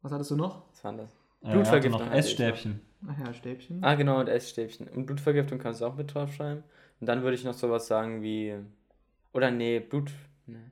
Was 0.00 0.12
hattest 0.12 0.30
du 0.30 0.36
noch? 0.36 0.66
was 0.70 0.82
war 0.82 0.92
das? 0.94 1.10
Blutvergiftung 1.42 2.00
noch 2.00 2.12
ich 2.12 2.18
Essstäbchen. 2.18 2.80
Ach 3.06 3.18
ja, 3.18 3.34
Stäbchen. 3.34 3.84
Ah, 3.84 3.94
genau, 3.96 4.18
und 4.18 4.28
Essstäbchen. 4.28 4.88
Und 4.88 5.04
Blutvergiftung 5.04 5.58
kannst 5.58 5.82
du 5.82 5.84
auch 5.84 5.94
mit 5.94 6.12
draufschreiben. 6.14 6.64
Und 6.98 7.06
dann 7.06 7.22
würde 7.22 7.34
ich 7.34 7.44
noch 7.44 7.52
sowas 7.52 7.86
sagen 7.86 8.22
wie. 8.22 8.56
Oder 9.34 9.50
nee, 9.50 9.78
Blut. 9.78 10.10
Nee. 10.46 10.70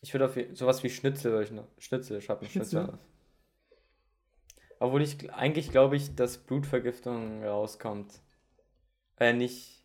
Ich 0.00 0.14
würde 0.14 0.24
auf 0.24 0.38
sowas 0.54 0.82
wie 0.82 0.88
Schnitzel 0.88 1.30
würde 1.30 1.44
ich 1.44 1.50
noch. 1.50 1.68
Schnitzel, 1.78 2.22
schreib 2.22 2.40
mir 2.40 2.48
Schnitzel, 2.48 2.84
Schnitzel? 2.84 2.94
aus. 2.94 3.06
Obwohl 4.80 5.02
ich 5.02 5.30
eigentlich 5.34 5.70
glaube 5.70 5.96
ich, 5.96 6.14
dass 6.14 6.38
Blutvergiftung 6.38 7.44
rauskommt. 7.44 8.10
Äh, 9.18 9.34
nicht. 9.34 9.84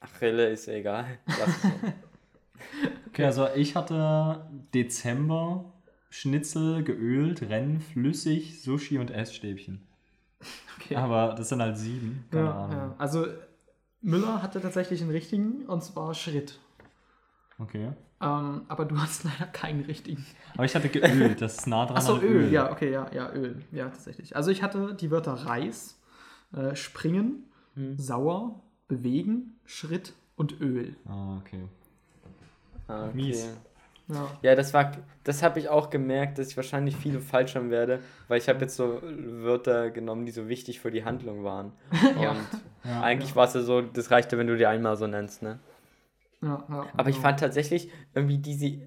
Ach, 0.00 0.20
Rille 0.20 0.48
ist 0.48 0.66
egal. 0.66 1.20
Okay, 3.16 3.24
also 3.24 3.48
ich 3.54 3.74
hatte 3.74 4.44
Dezember 4.74 5.72
Schnitzel 6.10 6.84
geölt, 6.84 7.40
Rennen, 7.40 7.80
flüssig, 7.80 8.62
Sushi 8.62 8.98
und 8.98 9.10
Essstäbchen. 9.10 9.80
Okay. 10.78 10.96
Aber 10.96 11.34
das 11.34 11.48
sind 11.48 11.62
halt 11.62 11.78
sieben. 11.78 12.26
Keine 12.30 12.44
ja, 12.44 12.52
Ahnung. 12.52 12.76
ja. 12.76 12.94
Also 12.98 13.26
Müller 14.02 14.42
hatte 14.42 14.60
tatsächlich 14.60 15.00
einen 15.00 15.12
richtigen 15.12 15.64
und 15.64 15.82
zwar 15.82 16.12
Schritt. 16.12 16.58
Okay. 17.58 17.92
Ähm, 18.20 18.62
aber 18.68 18.84
du 18.84 19.00
hast 19.00 19.24
leider 19.40 19.46
keinen 19.50 19.86
richtigen. 19.86 20.26
Aber 20.52 20.66
ich 20.66 20.74
hatte 20.74 20.90
geölt, 20.90 21.40
das 21.40 21.56
ist 21.56 21.66
nah 21.66 21.86
dran 21.86 21.96
Achso, 21.96 22.16
an 22.16 22.22
Öl. 22.22 22.52
Ja, 22.52 22.70
okay, 22.70 22.92
ja, 22.92 23.10
ja, 23.14 23.32
Öl. 23.32 23.62
Ja, 23.72 23.88
tatsächlich. 23.88 24.36
Also 24.36 24.50
ich 24.50 24.62
hatte 24.62 24.94
die 24.94 25.10
Wörter 25.10 25.32
Reis, 25.32 25.98
äh, 26.52 26.76
Springen, 26.76 27.44
Hm. 27.76 27.96
Sauer, 27.98 28.60
Bewegen, 28.88 29.58
Schritt 29.64 30.12
und 30.36 30.60
Öl. 30.60 30.96
Ah, 31.06 31.38
okay. 31.38 31.64
Ah, 32.88 33.08
okay. 33.08 33.14
Mies. 33.16 33.58
Ja. 34.08 34.38
Ja, 34.42 34.54
das 34.54 34.72
war, 34.72 34.92
das 35.24 35.42
habe 35.42 35.58
ich 35.58 35.68
auch 35.68 35.90
gemerkt, 35.90 36.38
dass 36.38 36.48
ich 36.48 36.56
wahrscheinlich 36.56 36.96
viele 36.96 37.20
falsch 37.20 37.56
haben 37.56 37.70
werde, 37.70 38.00
weil 38.28 38.38
ich 38.38 38.48
habe 38.48 38.60
jetzt 38.60 38.76
so 38.76 39.00
Wörter 39.02 39.90
genommen, 39.90 40.26
die 40.26 40.32
so 40.32 40.48
wichtig 40.48 40.80
für 40.80 40.90
die 40.90 41.04
Handlung 41.04 41.42
waren. 41.44 41.72
Ja. 42.20 42.30
Und 42.30 42.38
Ja. 42.84 43.00
eigentlich 43.02 43.34
war 43.34 43.46
es 43.46 43.54
ja 43.54 43.62
so, 43.62 43.82
das 43.82 44.10
reichte, 44.12 44.38
wenn 44.38 44.46
du 44.46 44.56
die 44.56 44.66
einmal 44.66 44.96
so 44.96 45.06
nennst, 45.08 45.42
ne? 45.42 45.58
Ja, 46.42 46.64
ja, 46.68 46.86
Aber 46.96 47.10
ich 47.10 47.16
fand 47.16 47.40
tatsächlich 47.40 47.90
irgendwie 48.14 48.38
diese, 48.38 48.78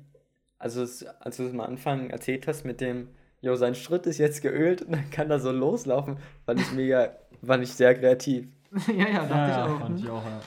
also 0.59 0.83
es, 0.83 1.05
als 1.05 1.37
du 1.37 1.43
es 1.43 1.53
am 1.53 1.61
Anfang 1.61 2.09
erzählt 2.09 2.47
hast 2.47 2.63
mit 2.65 2.81
dem, 2.81 3.09
jo, 3.41 3.55
sein 3.55 3.75
Schritt 3.75 4.05
ist 4.05 4.17
jetzt 4.19 4.41
geölt 4.41 4.81
und 4.83 4.91
dann 4.93 5.09
kann 5.11 5.29
er 5.31 5.39
so 5.39 5.51
loslaufen, 5.51 6.17
fand 6.45 6.61
ich 6.61 6.71
mega, 6.71 7.15
fand 7.45 7.63
ich 7.63 7.73
sehr 7.73 7.95
kreativ. 7.95 8.47
ja, 8.87 9.07
ja, 9.09 9.25
dachte 9.25 9.33
Ja, 9.33 9.49
ich 9.49 9.55
ja, 9.57 9.65
auch. 9.75 9.79
fand 9.79 9.99
hm? 9.99 10.05
ich 10.05 10.09
auch, 10.09 10.23
ja. 10.25 10.39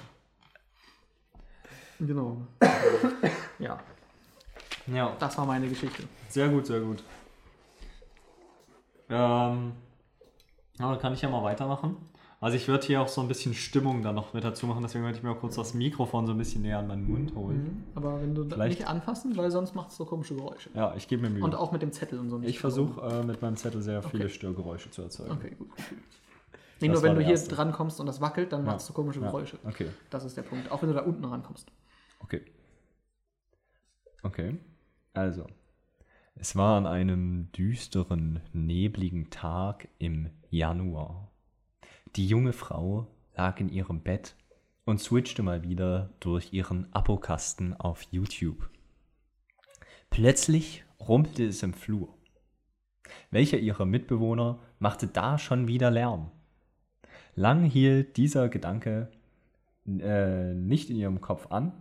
Genau. 2.07 2.37
ja, 3.59 3.79
Ja, 4.87 5.17
das 5.19 5.39
war 5.39 5.47
meine 5.47 5.69
Geschichte. 5.69 6.03
sehr 6.29 6.49
gut, 6.49 6.67
sehr 6.67 6.81
gut. 6.81 7.03
Ähm, 9.09 9.73
ja, 10.79 10.91
dann 10.91 10.99
kann 10.99 11.13
ich 11.13 11.23
ja 11.23 11.29
mal 11.29 11.43
weitermachen. 11.43 11.97
Also 12.41 12.57
ich 12.57 12.67
würde 12.67 12.85
hier 12.85 13.01
auch 13.01 13.07
so 13.07 13.21
ein 13.21 13.29
bisschen 13.29 13.55
Stimmung 13.55 14.03
dann 14.03 14.17
noch 14.17 14.35
mit 14.35 14.43
dazu 14.43 14.67
machen, 14.67 14.83
deswegen 14.83 15.05
würde 15.05 15.17
ich 15.17 15.23
mir 15.23 15.31
auch 15.31 15.39
kurz 15.39 15.55
das 15.55 15.75
Mikrofon 15.75 16.27
so 16.27 16.33
ein 16.33 16.39
bisschen 16.39 16.63
näher 16.63 16.81
an 16.81 16.89
meinen 16.89 17.09
Mund 17.09 17.37
holen. 17.37 17.63
Mhm. 17.63 17.85
Aber 17.95 18.21
wenn 18.21 18.35
du 18.35 18.45
Vielleicht- 18.49 18.81
nicht 18.81 18.89
anfassen, 18.89 19.37
weil 19.37 19.51
sonst 19.53 19.77
macht 19.77 19.91
es 19.91 19.97
so 19.97 20.05
komische 20.05 20.35
Geräusche. 20.35 20.71
Ja, 20.75 20.93
ich 20.97 21.07
gebe 21.07 21.23
mir 21.23 21.31
Mühe. 21.31 21.45
Und 21.45 21.55
auch 21.55 21.71
mit 21.71 21.83
dem 21.83 21.93
Zettel 21.93 22.19
und 22.19 22.31
so 22.31 22.39
nicht. 22.39 22.49
ich 22.51 22.59
versuche 22.59 23.01
äh, 23.01 23.23
mit 23.23 23.41
meinem 23.43 23.55
Zettel 23.57 23.81
sehr 23.81 24.03
viele 24.03 24.25
Okay. 24.25 24.33
Störgeräusche 24.33 24.91
zu 24.91 25.03
erzeugen. 25.03 25.31
Okay, 25.31 25.55
gut. 25.57 25.69
Nee, 26.81 26.89
nur 26.89 27.01
wenn 27.05 27.15
du 27.15 27.21
hier 27.21 27.31
erste. 27.31 27.55
dran 27.55 27.71
kommst 27.71 28.01
und 28.01 28.07
das 28.07 28.21
wackelt, 28.21 28.53
dann 28.53 28.67
Ja. 28.67 28.73
machst 28.73 28.89
du 28.89 28.93
komische 28.93 29.21
Ja, 29.21 29.27
Geräusche. 29.29 29.57
Okay, 29.65 29.87
Das 30.11 30.25
ist 30.25 30.37
der 30.37 30.43
Punkt. 30.43 30.69
Auch 30.73 30.83
wenn 30.83 30.89
du 30.89 30.97
da 30.97 31.03
unten 31.03 31.25
rankommst. 31.25 31.69
Okay. 32.23 32.43
Okay, 34.23 34.57
also. 35.15 35.47
Es 36.35 36.57
war 36.57 36.79
an 36.79 36.87
einem 36.87 37.53
düsteren, 37.53 38.41
nebligen 38.53 39.31
Tag 39.31 39.89
im 39.99 40.31
Januar. 40.51 41.31
Die 42.17 42.27
junge 42.27 42.53
Frau 42.53 43.07
lag 43.37 43.61
in 43.61 43.69
ihrem 43.69 44.01
Bett 44.01 44.35
und 44.85 45.01
switchte 45.01 45.43
mal 45.43 45.63
wieder 45.63 46.11
durch 46.21 46.53
ihren 46.53 46.93
Abokasten 46.93 47.75
auf 47.75 48.03
YouTube. 48.11 48.69
Plötzlich 50.11 50.85
rumpelte 51.01 51.47
es 51.47 51.63
im 51.63 51.75
Flur. 51.75 52.15
Welcher 53.31 53.59
ihrer 53.59 53.85
Mitbewohner 53.85 54.59
machte 54.79 55.07
da 55.07 55.39
schon 55.39 55.69
wieder 55.69 55.91
Lärm? 55.91 56.31
Lang 57.35 57.65
hielt 57.65 58.17
dieser 58.17 58.49
Gedanke 58.49 59.11
äh, 59.87 60.55
nicht 60.55 60.91
in 60.91 60.97
ihrem 60.97 61.21
Kopf 61.21 61.47
an. 61.51 61.73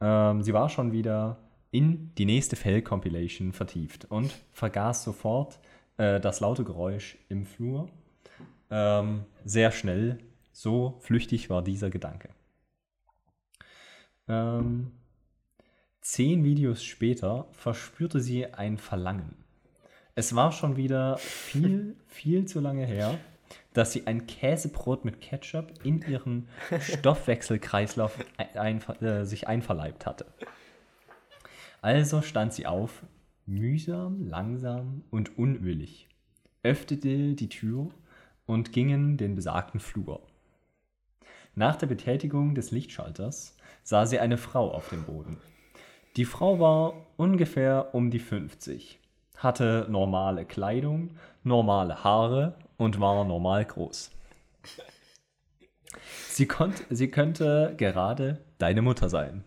Ähm, 0.00 0.42
sie 0.42 0.52
war 0.52 0.68
schon 0.68 0.92
wieder 0.92 1.38
in 1.70 2.14
die 2.16 2.24
nächste 2.24 2.56
Fell-Compilation 2.56 3.52
vertieft 3.52 4.06
und 4.06 4.32
vergaß 4.52 5.04
sofort 5.04 5.58
äh, 5.96 6.20
das 6.20 6.40
laute 6.40 6.64
Geräusch 6.64 7.18
im 7.28 7.44
Flur. 7.44 7.88
Ähm, 8.70 9.24
sehr 9.44 9.70
schnell, 9.70 10.18
so 10.52 10.96
flüchtig 11.00 11.50
war 11.50 11.62
dieser 11.62 11.90
Gedanke. 11.90 12.30
Ähm, 14.28 14.92
zehn 16.00 16.44
Videos 16.44 16.82
später 16.82 17.48
verspürte 17.52 18.20
sie 18.20 18.46
ein 18.46 18.78
Verlangen. 18.78 19.36
Es 20.14 20.34
war 20.34 20.50
schon 20.50 20.76
wieder 20.76 21.18
viel, 21.18 21.96
viel 22.06 22.46
zu 22.46 22.60
lange 22.60 22.86
her, 22.86 23.18
dass 23.76 23.92
sie 23.92 24.06
ein 24.06 24.26
Käsebrot 24.26 25.04
mit 25.04 25.20
Ketchup 25.20 25.72
in 25.84 26.00
ihren 26.02 26.48
Stoffwechselkreislauf 26.80 28.18
ein, 28.54 28.82
äh, 29.02 29.24
sich 29.24 29.48
einverleibt 29.48 30.06
hatte. 30.06 30.26
Also 31.82 32.22
stand 32.22 32.54
sie 32.54 32.66
auf, 32.66 33.02
mühsam, 33.44 34.26
langsam 34.26 35.04
und 35.10 35.38
unölig, 35.38 36.08
öffnete 36.62 37.34
die 37.34 37.48
Tür 37.50 37.90
und 38.46 38.72
gingen 38.72 39.18
den 39.18 39.34
besagten 39.34 39.78
Flur. 39.78 40.22
Nach 41.54 41.76
der 41.76 41.86
Betätigung 41.86 42.54
des 42.54 42.70
Lichtschalters 42.70 43.56
sah 43.82 44.06
sie 44.06 44.18
eine 44.18 44.38
Frau 44.38 44.72
auf 44.72 44.88
dem 44.88 45.04
Boden. 45.04 45.36
Die 46.16 46.24
Frau 46.24 46.58
war 46.58 46.94
ungefähr 47.18 47.94
um 47.94 48.10
die 48.10 48.20
50, 48.20 49.00
hatte 49.36 49.86
normale 49.90 50.46
Kleidung, 50.46 51.10
normale 51.44 52.02
Haare 52.02 52.56
und 52.76 53.00
war 53.00 53.24
normal 53.24 53.64
groß. 53.64 54.10
Sie, 56.28 56.46
konnt, 56.46 56.84
sie 56.90 57.10
könnte 57.10 57.74
gerade 57.76 58.44
deine 58.58 58.82
Mutter 58.82 59.08
sein. 59.08 59.44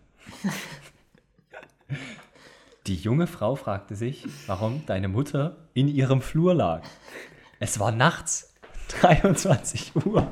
Die 2.86 2.96
junge 2.96 3.26
Frau 3.26 3.54
fragte 3.54 3.94
sich, 3.94 4.26
warum 4.46 4.84
deine 4.86 5.08
Mutter 5.08 5.56
in 5.74 5.86
ihrem 5.86 6.22
Flur 6.22 6.54
lag. 6.54 6.82
Es 7.60 7.78
war 7.78 7.92
nachts, 7.92 8.54
23 9.00 9.94
Uhr. 10.04 10.30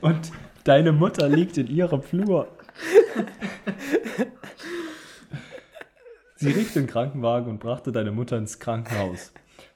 Und 0.00 0.30
deine 0.64 0.92
Mutter 0.92 1.28
liegt 1.28 1.58
in 1.58 1.66
ihrem 1.66 2.02
Flur. 2.02 2.48
Sie 6.36 6.50
rief 6.50 6.72
den 6.72 6.86
Krankenwagen 6.86 7.50
und 7.50 7.58
brachte 7.58 7.92
deine 7.92 8.12
Mutter 8.12 8.38
ins 8.38 8.58
Krankenhaus. 8.58 9.32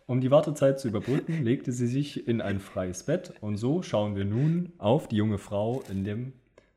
Um 0.06 0.20
die 0.20 0.30
Wartezeit 0.30 0.78
zu 0.78 0.88
überbrücken, 0.88 1.42
legte 1.42 1.72
sie 1.72 1.86
sich 1.86 2.28
in 2.28 2.40
ein 2.42 2.60
freies 2.60 3.04
Bett 3.04 3.32
und 3.40 3.56
so 3.56 3.82
schauen 3.82 4.16
wir 4.16 4.24
nun 4.26 4.72
auf 4.78 5.08
die 5.08 5.16
junge 5.16 5.38
Frau 5.38 5.82
in 5.90 6.04
dem 6.04 6.32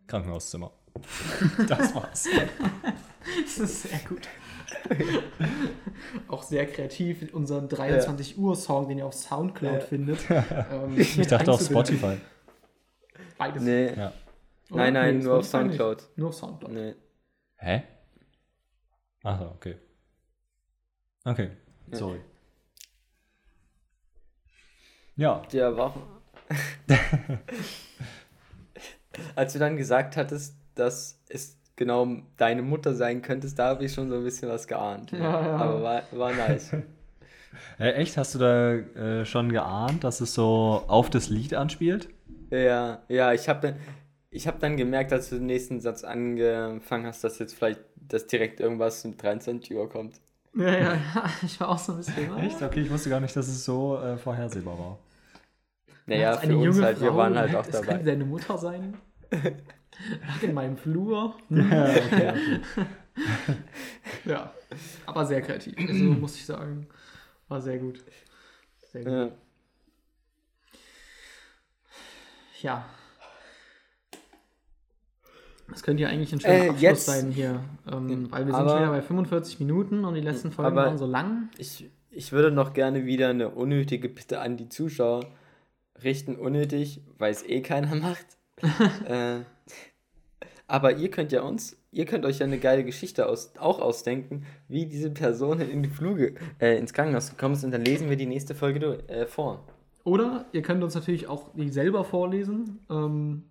Krankenhauszimmer. 0.07 0.71
Das 1.67 1.93
war's. 1.93 2.28
Das 3.43 3.57
ist 3.59 3.84
sehr 3.84 3.99
gut. 4.07 4.28
Auch 6.28 6.41
sehr 6.43 6.65
kreativ, 6.65 7.34
unseren 7.34 7.67
23 7.67 8.38
Uhr 8.38 8.55
Song, 8.55 8.88
den 8.88 8.97
ihr 8.99 9.05
auf 9.05 9.13
Soundcloud 9.13 9.84
findet. 9.84 10.19
Ähm, 10.30 10.97
Ich 10.97 11.28
dachte 11.28 11.51
auf 11.51 11.61
Spotify. 11.61 12.17
Beides. 13.38 13.61
Nee. 13.61 13.93
Ja. 13.93 14.13
Nein, 14.69 14.93
nein, 14.93 15.17
Nee, 15.19 15.23
nur 15.23 15.38
auf 15.38 15.45
Spotify 15.45 15.67
nicht. 15.67 15.78
Soundcloud. 15.78 16.09
Nur 16.17 16.30
auf 16.30 16.36
Soundcloud. 16.36 16.71
Nee. 16.73 16.95
Hä? 17.57 17.84
Achso, 19.23 19.45
okay. 19.51 19.75
Okay, 21.25 21.51
Ja. 21.91 21.97
sorry. 21.97 22.19
Ja, 25.18 25.41
Der 25.51 25.76
war. 25.76 25.93
Als 29.36 29.53
du 29.53 29.59
dann 29.59 29.76
gesagt 29.78 30.15
hattest, 30.15 30.55
dass 30.76 31.20
es 31.28 31.57
genau 31.76 32.07
deine 32.38 32.61
Mutter 32.61 32.93
sein 32.93 33.22
könntest, 33.22 33.57
da 33.59 33.70
habe 33.70 33.86
ich 33.86 33.93
schon 33.93 34.09
so 34.09 34.15
ein 34.15 34.24
bisschen 34.24 34.47
was 34.49 34.68
geahnt. 34.68 35.11
Ja, 35.11 35.20
ja. 35.20 35.55
Aber 35.57 35.82
war, 35.84 36.03
war 36.11 36.32
nice. 36.34 36.74
äh, 37.80 37.91
echt, 37.93 38.15
hast 38.18 38.36
du 38.36 38.39
da 38.39 38.74
äh, 38.74 39.26
schon 39.26 39.51
geahnt, 39.51 40.03
dass 40.03 40.22
es 40.22 40.34
so 40.34 40.84
auf 40.88 41.09
das 41.09 41.30
Lied 41.30 41.53
anspielt? 41.53 42.09
ja, 42.51 43.01
ja, 43.09 43.34
ich 43.34 43.49
habe 43.49 43.59
dann, 43.68 43.76
ich 44.30 44.47
hab 44.47 44.59
dann 44.59 44.78
gemerkt, 44.78 45.11
als 45.11 45.30
du 45.30 45.36
den 45.36 45.47
nächsten 45.47 45.82
Satz 45.82 46.03
angefangen 46.03 47.05
hast, 47.07 47.24
dass 47.24 47.39
jetzt 47.39 47.55
vielleicht 47.55 47.82
dass 48.07 48.28
direkt 48.28 48.59
irgendwas 48.59 49.03
um 49.05 49.18
23 49.18 49.76
Uhr 49.76 49.89
kommt. 49.89 50.22
Ja, 50.55 50.72
ja, 50.72 50.93
ja. 50.93 50.99
Ich 51.43 51.59
war 51.59 51.70
auch 51.70 51.78
so 51.78 51.91
ein 51.93 51.97
bisschen. 51.97 52.32
ah. 52.32 52.39
Echt? 52.39 52.61
Okay, 52.61 52.82
ich 52.82 52.89
wusste 52.89 53.09
gar 53.09 53.20
nicht, 53.20 53.36
dass 53.36 53.47
es 53.47 53.65
so 53.65 53.99
äh, 53.99 54.18
vorhersehbar 54.18 54.78
war. 54.78 54.99
Naja, 56.08 56.38
für 56.38 56.58
uns 56.58 56.82
halt, 56.82 56.99
wir 57.01 57.10
Frau, 57.10 57.18
waren 57.18 57.38
halt 57.38 57.53
auch 57.55 57.66
Es 57.66 57.72
könnte 57.74 57.88
dabei. 57.88 58.03
deine 58.03 58.26
Mutter 58.26 58.58
sein. 58.58 58.97
Lag 59.30 60.41
in 60.43 60.53
meinem 60.53 60.78
Flur. 60.78 61.36
Ja, 61.49 61.60
okay, 61.89 62.01
okay. 62.78 63.55
Ja. 64.26 64.53
Aber 65.05 65.26
sehr 65.26 65.41
kreativ. 65.41 65.76
Also 65.78 66.03
muss 66.05 66.36
ich 66.36 66.45
sagen. 66.45 66.88
War 67.47 67.62
sehr 67.62 67.78
gut. 67.78 68.03
Sehr 68.91 69.03
gut. 69.03 69.12
Ja. 69.12 69.30
Ja. 72.62 72.86
Das 75.70 75.84
könnte 75.84 76.03
ja 76.03 76.10
eigentlich 76.10 76.32
ein 76.32 76.39
schöner 76.39 76.53
Äh, 76.53 76.62
Abschluss 76.70 76.82
jetzt- 76.82 77.05
sein 77.05 77.32
hier. 77.32 77.64
Ähm, 77.91 78.32
weil 78.32 78.45
wir 78.45 78.53
sind 78.53 78.62
Aber- 78.62 78.70
schon 78.70 78.80
wieder 78.80 78.91
bei 78.91 79.01
45 79.01 79.60
Minuten 79.60 80.05
und 80.05 80.16
die 80.16 80.22
letzten 80.22 80.51
Folgen 80.51 80.76
waren 80.76 80.97
so 80.97 81.05
lang. 81.05 81.49
Ich, 81.58 81.89
ich 82.10 82.32
würde 82.32 82.51
noch 82.51 82.74
gerne 82.74 83.05
wieder 83.05 83.30
eine 83.30 83.49
unnötige 83.49 84.08
Bitte 84.10 84.39
an 84.39 84.55
die 84.58 84.70
Zuschauer 84.70 85.26
richten. 86.04 86.36
Unnötig, 86.36 87.02
weil 87.18 87.32
es 87.32 87.43
eh 87.43 87.62
keiner 87.62 87.95
macht. 87.95 88.26
äh, 89.08 89.39
Aber 90.68 90.95
ihr 90.98 91.10
könnt 91.12 91.32
ja 91.32 91.41
uns, 91.41 91.78
ihr 91.91 92.06
könnt 92.06 92.26
euch 92.26 92.39
ja 92.39 92.45
eine 92.45 92.58
geile 92.58 92.84
Geschichte 92.84 93.28
aus, 93.30 93.54
auch 93.58 93.80
ausdenken, 93.80 94.45
wie 94.68 94.86
diese 94.86 95.12
Person 95.12 95.62
in 95.62 95.84
die 95.84 95.89
Fluge, 95.89 96.36
äh, 96.60 96.78
ins 96.78 96.93
Krankenhaus 96.93 97.30
gekommen 97.30 97.54
ist 97.54 97.64
und 97.64 97.72
dann 97.72 97.86
lesen 97.86 98.10
wir 98.10 98.18
die 98.18 98.26
nächste 98.26 98.56
Folge 98.56 98.80
du- 98.80 99.08
äh, 99.10 99.28
vor. 99.28 99.64
Oder 100.04 100.45
ihr 100.54 100.62
könnt 100.62 100.84
uns 100.84 100.95
natürlich 100.95 101.28
auch 101.28 101.50
die 101.54 101.70
selber 101.70 102.04
vorlesen 102.04 102.80
ähm, 102.89 103.43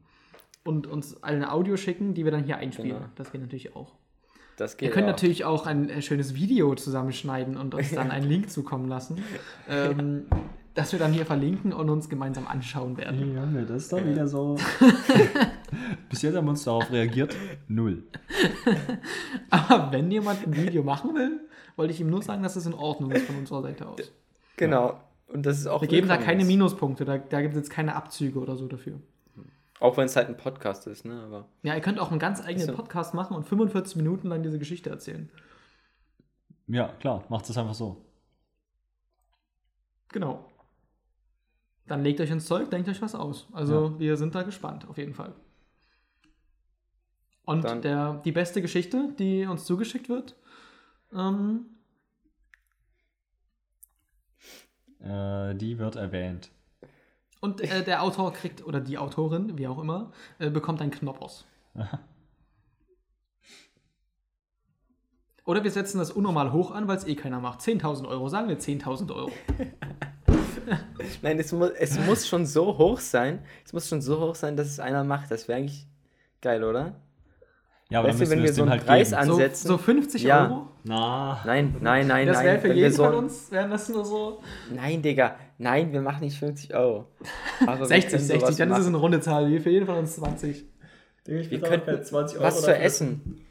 und 0.64 0.86
uns 0.86 1.22
eine 1.22 1.52
Audio 1.52 1.76
schicken, 1.76 2.14
die 2.14 2.24
wir 2.24 2.32
dann 2.32 2.44
hier 2.44 2.56
einspielen. 2.56 2.96
Genau. 2.96 3.08
Das 3.14 3.30
geht 3.30 3.42
natürlich 3.42 3.76
auch. 3.76 3.94
Das 4.56 4.78
geht 4.78 4.88
Ihr 4.88 4.92
könnt 4.94 5.04
auch. 5.04 5.10
natürlich 5.12 5.44
auch 5.44 5.66
ein 5.66 5.90
äh, 5.90 6.00
schönes 6.00 6.34
Video 6.34 6.74
zusammenschneiden 6.74 7.56
und 7.58 7.74
uns 7.74 7.90
dann 7.92 8.10
einen 8.10 8.26
Link 8.28 8.50
zukommen 8.50 8.88
lassen, 8.88 9.22
ähm, 9.68 10.26
das 10.76 10.92
wir 10.92 10.98
dann 10.98 11.12
hier 11.12 11.26
verlinken 11.26 11.72
und 11.72 11.88
uns 11.90 12.08
gemeinsam 12.08 12.46
anschauen 12.46 12.96
werden. 12.96 13.34
Ja, 13.34 13.46
ne, 13.46 13.64
das 13.66 13.84
ist 13.84 13.92
doch 13.92 14.04
wieder 14.04 14.28
so. 14.28 14.56
Bis 16.10 16.22
jetzt 16.22 16.36
haben 16.36 16.44
wir 16.44 16.50
uns 16.50 16.64
darauf 16.64 16.90
reagiert. 16.92 17.34
Null. 17.66 18.04
Aber 19.50 19.90
wenn 19.90 20.10
jemand 20.10 20.46
ein 20.46 20.54
Video 20.54 20.82
machen 20.82 21.14
will, 21.14 21.40
wollte 21.76 21.92
ich 21.92 22.00
ihm 22.00 22.10
nur 22.10 22.22
sagen, 22.22 22.42
dass 22.42 22.56
es 22.56 22.66
in 22.66 22.74
Ordnung 22.74 23.10
ist 23.10 23.26
von 23.26 23.36
unserer 23.36 23.62
Seite 23.62 23.88
aus. 23.88 24.12
Genau. 24.56 25.00
Und 25.28 25.44
das 25.44 25.58
ist 25.58 25.66
auch 25.66 25.80
Wir 25.80 25.88
geben 25.88 26.08
da 26.08 26.18
keine 26.18 26.42
ist. 26.42 26.48
Minuspunkte, 26.48 27.04
da, 27.04 27.18
da 27.18 27.40
gibt 27.40 27.54
es 27.54 27.60
jetzt 27.60 27.70
keine 27.70 27.96
Abzüge 27.96 28.38
oder 28.38 28.56
so 28.56 28.68
dafür. 28.68 29.00
Auch 29.80 29.96
wenn 29.96 30.06
es 30.06 30.16
halt 30.16 30.28
ein 30.28 30.36
Podcast 30.36 30.86
ist, 30.86 31.04
ne? 31.04 31.20
Aber 31.22 31.48
Ja, 31.62 31.74
ihr 31.74 31.80
könnt 31.80 31.98
auch 31.98 32.10
einen 32.10 32.20
ganz 32.20 32.42
eigenen. 32.42 32.74
Podcast 32.74 33.12
machen 33.12 33.36
und 33.36 33.44
45 33.44 33.96
Minuten 33.96 34.28
lang 34.28 34.42
diese 34.42 34.58
Geschichte 34.58 34.88
erzählen. 34.88 35.30
Ja, 36.66 36.88
klar, 37.00 37.24
macht 37.28 37.48
es 37.48 37.58
einfach 37.58 37.74
so. 37.74 38.04
Genau. 40.08 40.46
Dann 41.86 42.02
legt 42.02 42.20
euch 42.20 42.30
ins 42.30 42.46
Zeug, 42.46 42.70
denkt 42.70 42.88
euch 42.88 43.00
was 43.00 43.14
aus. 43.14 43.46
Also 43.52 43.98
wir 44.00 44.16
sind 44.16 44.34
da 44.34 44.42
gespannt, 44.42 44.88
auf 44.88 44.98
jeden 44.98 45.14
Fall. 45.14 45.34
Und 47.44 47.62
Dann- 47.64 47.80
der, 47.82 48.14
die 48.24 48.32
beste 48.32 48.60
Geschichte, 48.60 49.12
die 49.18 49.46
uns 49.46 49.64
zugeschickt 49.64 50.08
wird, 50.08 50.34
ähm, 51.12 51.66
Äh, 54.98 55.54
die 55.54 55.78
wird 55.78 55.94
erwähnt. 55.96 56.50
und 57.40 57.60
äh, 57.60 57.84
der 57.84 58.02
Autor 58.02 58.32
kriegt, 58.32 58.66
oder 58.66 58.80
die 58.80 58.98
Autorin, 58.98 59.56
wie 59.56 59.68
auch 59.68 59.78
immer, 59.78 60.10
äh, 60.40 60.50
bekommt 60.50 60.80
einen 60.82 60.90
Knoppers. 60.90 61.44
Oder 65.44 65.62
wir 65.62 65.70
setzen 65.70 65.98
das 65.98 66.10
unnormal 66.10 66.50
hoch 66.52 66.72
an, 66.72 66.88
weil 66.88 66.96
es 66.96 67.06
eh 67.06 67.14
keiner 67.14 67.38
macht. 67.38 67.60
10.000 67.60 68.08
Euro, 68.08 68.28
sagen 68.28 68.48
wir 68.48 68.58
10.000 68.58 69.14
Euro. 69.14 69.30
Nein, 71.22 71.38
es, 71.38 71.52
mu 71.52 71.66
es 71.66 71.98
muss 72.00 72.26
schon 72.26 72.46
so 72.46 72.76
hoch 72.78 72.98
sein. 73.00 73.40
Es 73.64 73.72
muss 73.72 73.88
schon 73.88 74.00
so 74.02 74.20
hoch 74.20 74.34
sein, 74.34 74.56
dass 74.56 74.66
es 74.68 74.80
einer 74.80 75.04
macht. 75.04 75.30
Das 75.30 75.48
wäre 75.48 75.58
eigentlich 75.58 75.86
geil, 76.42 76.64
oder? 76.64 76.96
Ja, 77.88 78.00
aber 78.00 78.08
Weißt 78.08 78.20
dann 78.20 78.28
du, 78.30 78.34
wenn 78.36 78.42
wir 78.42 78.52
so 78.52 78.62
einen 78.62 78.70
halt 78.72 78.84
Preis 78.84 79.10
geben. 79.10 79.20
an- 79.20 79.26
So, 79.28 79.32
Ansetzen? 79.34 79.68
so 79.68 79.78
50 79.78 80.22
Ja. 80.24 80.48
Euro? 80.48 80.68
Na, 80.82 81.40
Nein, 81.44 81.76
nein, 81.80 82.06
nein, 82.08 82.26
Das 82.26 82.38
nein. 82.38 82.46
wäre 82.46 82.58
für 82.60 82.72
jeden 82.72 82.92
so 82.92 83.04
von 83.04 83.14
uns, 83.14 83.50
wären 83.52 83.70
das 83.70 83.88
nur 83.88 84.04
so 84.04 84.42
Nein, 84.74 85.02
Digga. 85.02 85.36
Nein, 85.58 85.92
wir 85.92 86.00
machen 86.02 86.24
nicht 86.24 86.36
50 86.38 86.74
Euro. 86.74 87.06
Aber 87.66 87.78
wir 87.80 87.86
60, 87.86 88.10
können 88.10 88.22
60, 88.24 88.40
sowas 88.40 88.56
dann 88.56 88.68
ist 88.70 88.74
es 88.78 88.82
machen. 88.84 88.88
eine 88.88 88.96
runde 88.96 89.20
Zahl. 89.20 89.48
Wie 89.50 89.60
für 89.60 89.70
jeden 89.70 89.86
von 89.86 89.96
uns 89.98 90.16
20. 90.16 90.64
Wir 91.26 91.60
könnten 91.60 92.00
was 92.40 92.62
zu 92.62 92.76
essen. 92.76 93.46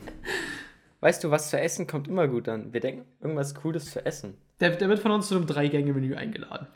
Weißt 1.02 1.24
du, 1.24 1.32
was 1.32 1.50
zu 1.50 1.60
essen 1.60 1.88
kommt 1.88 2.08
immer 2.08 2.28
gut 2.28 2.48
an. 2.50 2.74
Wir 2.74 2.80
denken, 2.82 3.06
irgendwas 3.22 3.54
Cooles 3.56 3.92
zu 3.92 4.06
essen. 4.06 4.36
Der, 4.60 4.72
der 4.72 4.88
wird 4.90 5.00
von 5.00 5.12
uns 5.12 5.28
zu 5.28 5.36
einem 5.36 5.46
Drei-Gänge-Menü 5.46 6.16
eingeladen. 6.16 6.68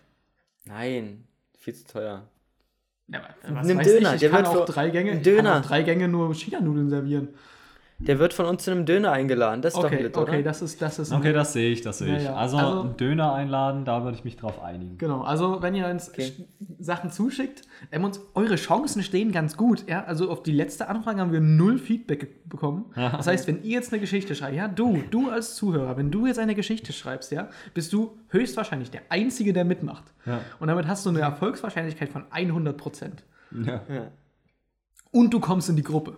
Nein, 0.70 1.24
viel 1.58 1.74
zu 1.74 1.86
teuer. 1.88 2.24
Ja, 3.08 3.22
Nimm 3.64 3.80
weiß 3.80 3.88
Döner, 3.88 4.14
Ich, 4.14 4.20
der 4.20 4.30
ich 4.30 4.36
kann 4.36 4.46
wird 4.46 4.56
auch 4.56 4.66
für- 4.68 4.72
drei 4.72 4.90
Gänge, 4.92 5.12
ein 5.12 5.18
ich 5.18 5.24
kann 5.24 5.36
Döner. 5.36 5.58
auch 5.60 5.66
drei 5.66 5.82
Gänge 5.82 6.08
nur 6.08 6.34
China-Nudeln 6.36 6.90
servieren. 6.90 7.30
Der 8.02 8.18
wird 8.18 8.34
von 8.34 8.46
uns 8.46 8.64
zu 8.64 8.72
einem 8.72 8.86
Döner 8.86 9.12
eingeladen. 9.12 9.62
Das 9.62 9.74
ist 9.74 9.80
Okay, 9.80 9.98
doch 9.98 10.04
lit, 10.04 10.18
okay, 10.18 10.32
oder? 10.38 10.44
das 10.44 10.62
ist, 10.62 10.82
das 10.82 11.00
ist 11.00 11.12
Okay, 11.12 11.34
das 11.34 11.52
sehe 11.52 11.70
ich, 11.70 11.82
das 11.82 11.98
sehe 11.98 12.08
Ja, 12.14 12.18
ich. 12.18 12.24
ja. 12.24 12.34
Also, 12.36 12.58
Also- 12.58 12.82
einen 12.82 12.96
Döner 12.98 13.34
einladen, 13.34 13.84
da 13.84 14.04
würde 14.06 14.16
ich 14.18 14.24
mich 14.24 14.38
drauf 14.38 14.62
einigen. 14.64 14.98
Genau, 14.98 15.22
also 15.22 15.62
wenn 15.62 15.76
ihr 15.76 15.86
uns 15.88 16.08
Okay. 16.10 16.32
Sachen 16.80 17.12
zuschickt, 17.12 17.64
ähm, 17.92 18.06
uns, 18.06 18.22
eure 18.36 18.56
Chancen 18.56 19.04
stehen 19.04 19.34
ganz 19.34 19.58
gut. 19.58 19.86
Ja? 19.90 20.06
Also 20.06 20.32
auf 20.32 20.44
die 20.44 20.54
letzte 20.54 20.88
Anfrage 20.88 21.20
haben 21.20 21.34
wir 21.34 21.42
null 21.42 21.78
Feedback 21.78 22.48
bekommen. 22.48 22.86
Das 22.96 23.28
heißt, 23.28 23.48
wenn 23.48 23.64
ihr 23.64 23.72
jetzt 23.72 23.92
eine 23.92 24.00
Geschichte 24.00 24.34
schreibt, 24.34 24.56
ja, 24.56 24.70
du, 24.70 25.04
du 25.12 25.30
als 25.30 25.56
Zuhörer, 25.56 25.98
wenn 25.98 26.10
du 26.10 26.26
jetzt 26.26 26.40
eine 26.40 26.56
Geschichte 26.56 26.94
schreibst, 26.94 27.34
ja, 27.34 27.50
bist 27.74 27.92
du 27.92 28.16
höchstwahrscheinlich 28.30 28.92
der 28.92 29.02
Einzige, 29.10 29.52
der 29.52 29.66
mitmacht. 29.66 30.06
Ja. 30.26 30.40
Und 30.62 30.70
damit 30.70 30.88
hast 30.88 31.06
du 31.06 31.10
eine 31.10 31.20
Erfolgswahrscheinlichkeit 31.20 32.08
von 32.10 32.24
100 32.32 32.78
Prozent. 32.78 33.24
Ja. 33.52 33.82
Ja. 33.94 34.08
Und 35.12 35.34
du 35.34 35.40
kommst 35.40 35.68
in 35.70 35.76
die 35.76 35.84
Gruppe. 35.84 36.16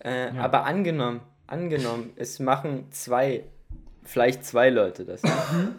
Äh, 0.00 0.30
Aber 0.38 0.64
angenommen, 0.64 1.20
angenommen, 1.46 2.10
es 2.16 2.38
machen 2.40 2.86
zwei, 2.90 3.44
vielleicht 4.02 4.44
zwei 4.44 4.70
Leute 4.70 5.04
das. 5.04 5.22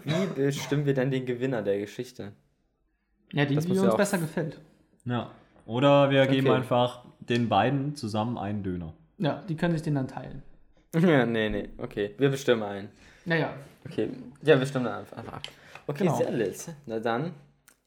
Wie 0.03 0.27
bestimmen 0.35 0.85
wir 0.85 0.93
dann 0.93 1.11
den 1.11 1.25
Gewinner 1.25 1.61
der 1.61 1.79
Geschichte? 1.79 2.31
Ja, 3.33 3.45
die, 3.45 3.55
Das 3.55 3.65
die 3.65 3.71
uns 3.71 3.81
ja 3.81 3.89
auch- 3.91 3.97
besser 3.97 4.17
gefällt. 4.17 4.59
ja. 5.05 5.31
Oder 5.67 6.09
wir 6.09 6.25
geben 6.27 6.47
Okay. 6.47 6.55
einfach 6.57 7.05
den 7.19 7.47
beiden 7.47 7.95
zusammen 7.95 8.37
einen 8.37 8.63
Döner. 8.63 8.93
Ja, 9.19 9.43
die 9.47 9.55
können 9.55 9.73
sich 9.73 9.83
den 9.83 9.95
dann 9.95 10.07
teilen. 10.07 10.41
Ja, 10.99 11.25
nee, 11.25 11.49
nee, 11.49 11.69
okay. 11.77 12.15
Wir 12.17 12.29
bestimmen 12.29 12.63
einen. 12.63 12.89
Naja, 13.25 13.53
Okay, 13.85 14.09
ja, 14.43 14.59
wir 14.59 14.65
stimmen 14.67 14.85
dann 14.85 14.99
einfach 14.99 15.17
ab. 15.27 15.41
Okay, 15.87 16.03
Genau. 16.03 16.17
sehr 16.17 16.31
lit. 16.31 16.67
Na 16.85 16.99
dann, 16.99 17.33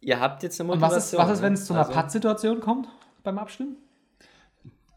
ihr 0.01 0.19
habt 0.19 0.43
jetzt 0.43 0.61
eine 0.61 0.73
und 0.73 0.81
Motivation. 0.81 0.97
was 0.99 1.13
ist, 1.13 1.19
was 1.19 1.31
ist 1.39 1.43
wenn 1.43 1.53
es 1.53 1.67
zu 1.67 1.73
einer 1.75 1.83
Also- 1.83 1.93
Pattsituation 1.93 2.61
kommt 2.61 2.89
beim 3.23 3.39
Abstimmen? 3.39 3.77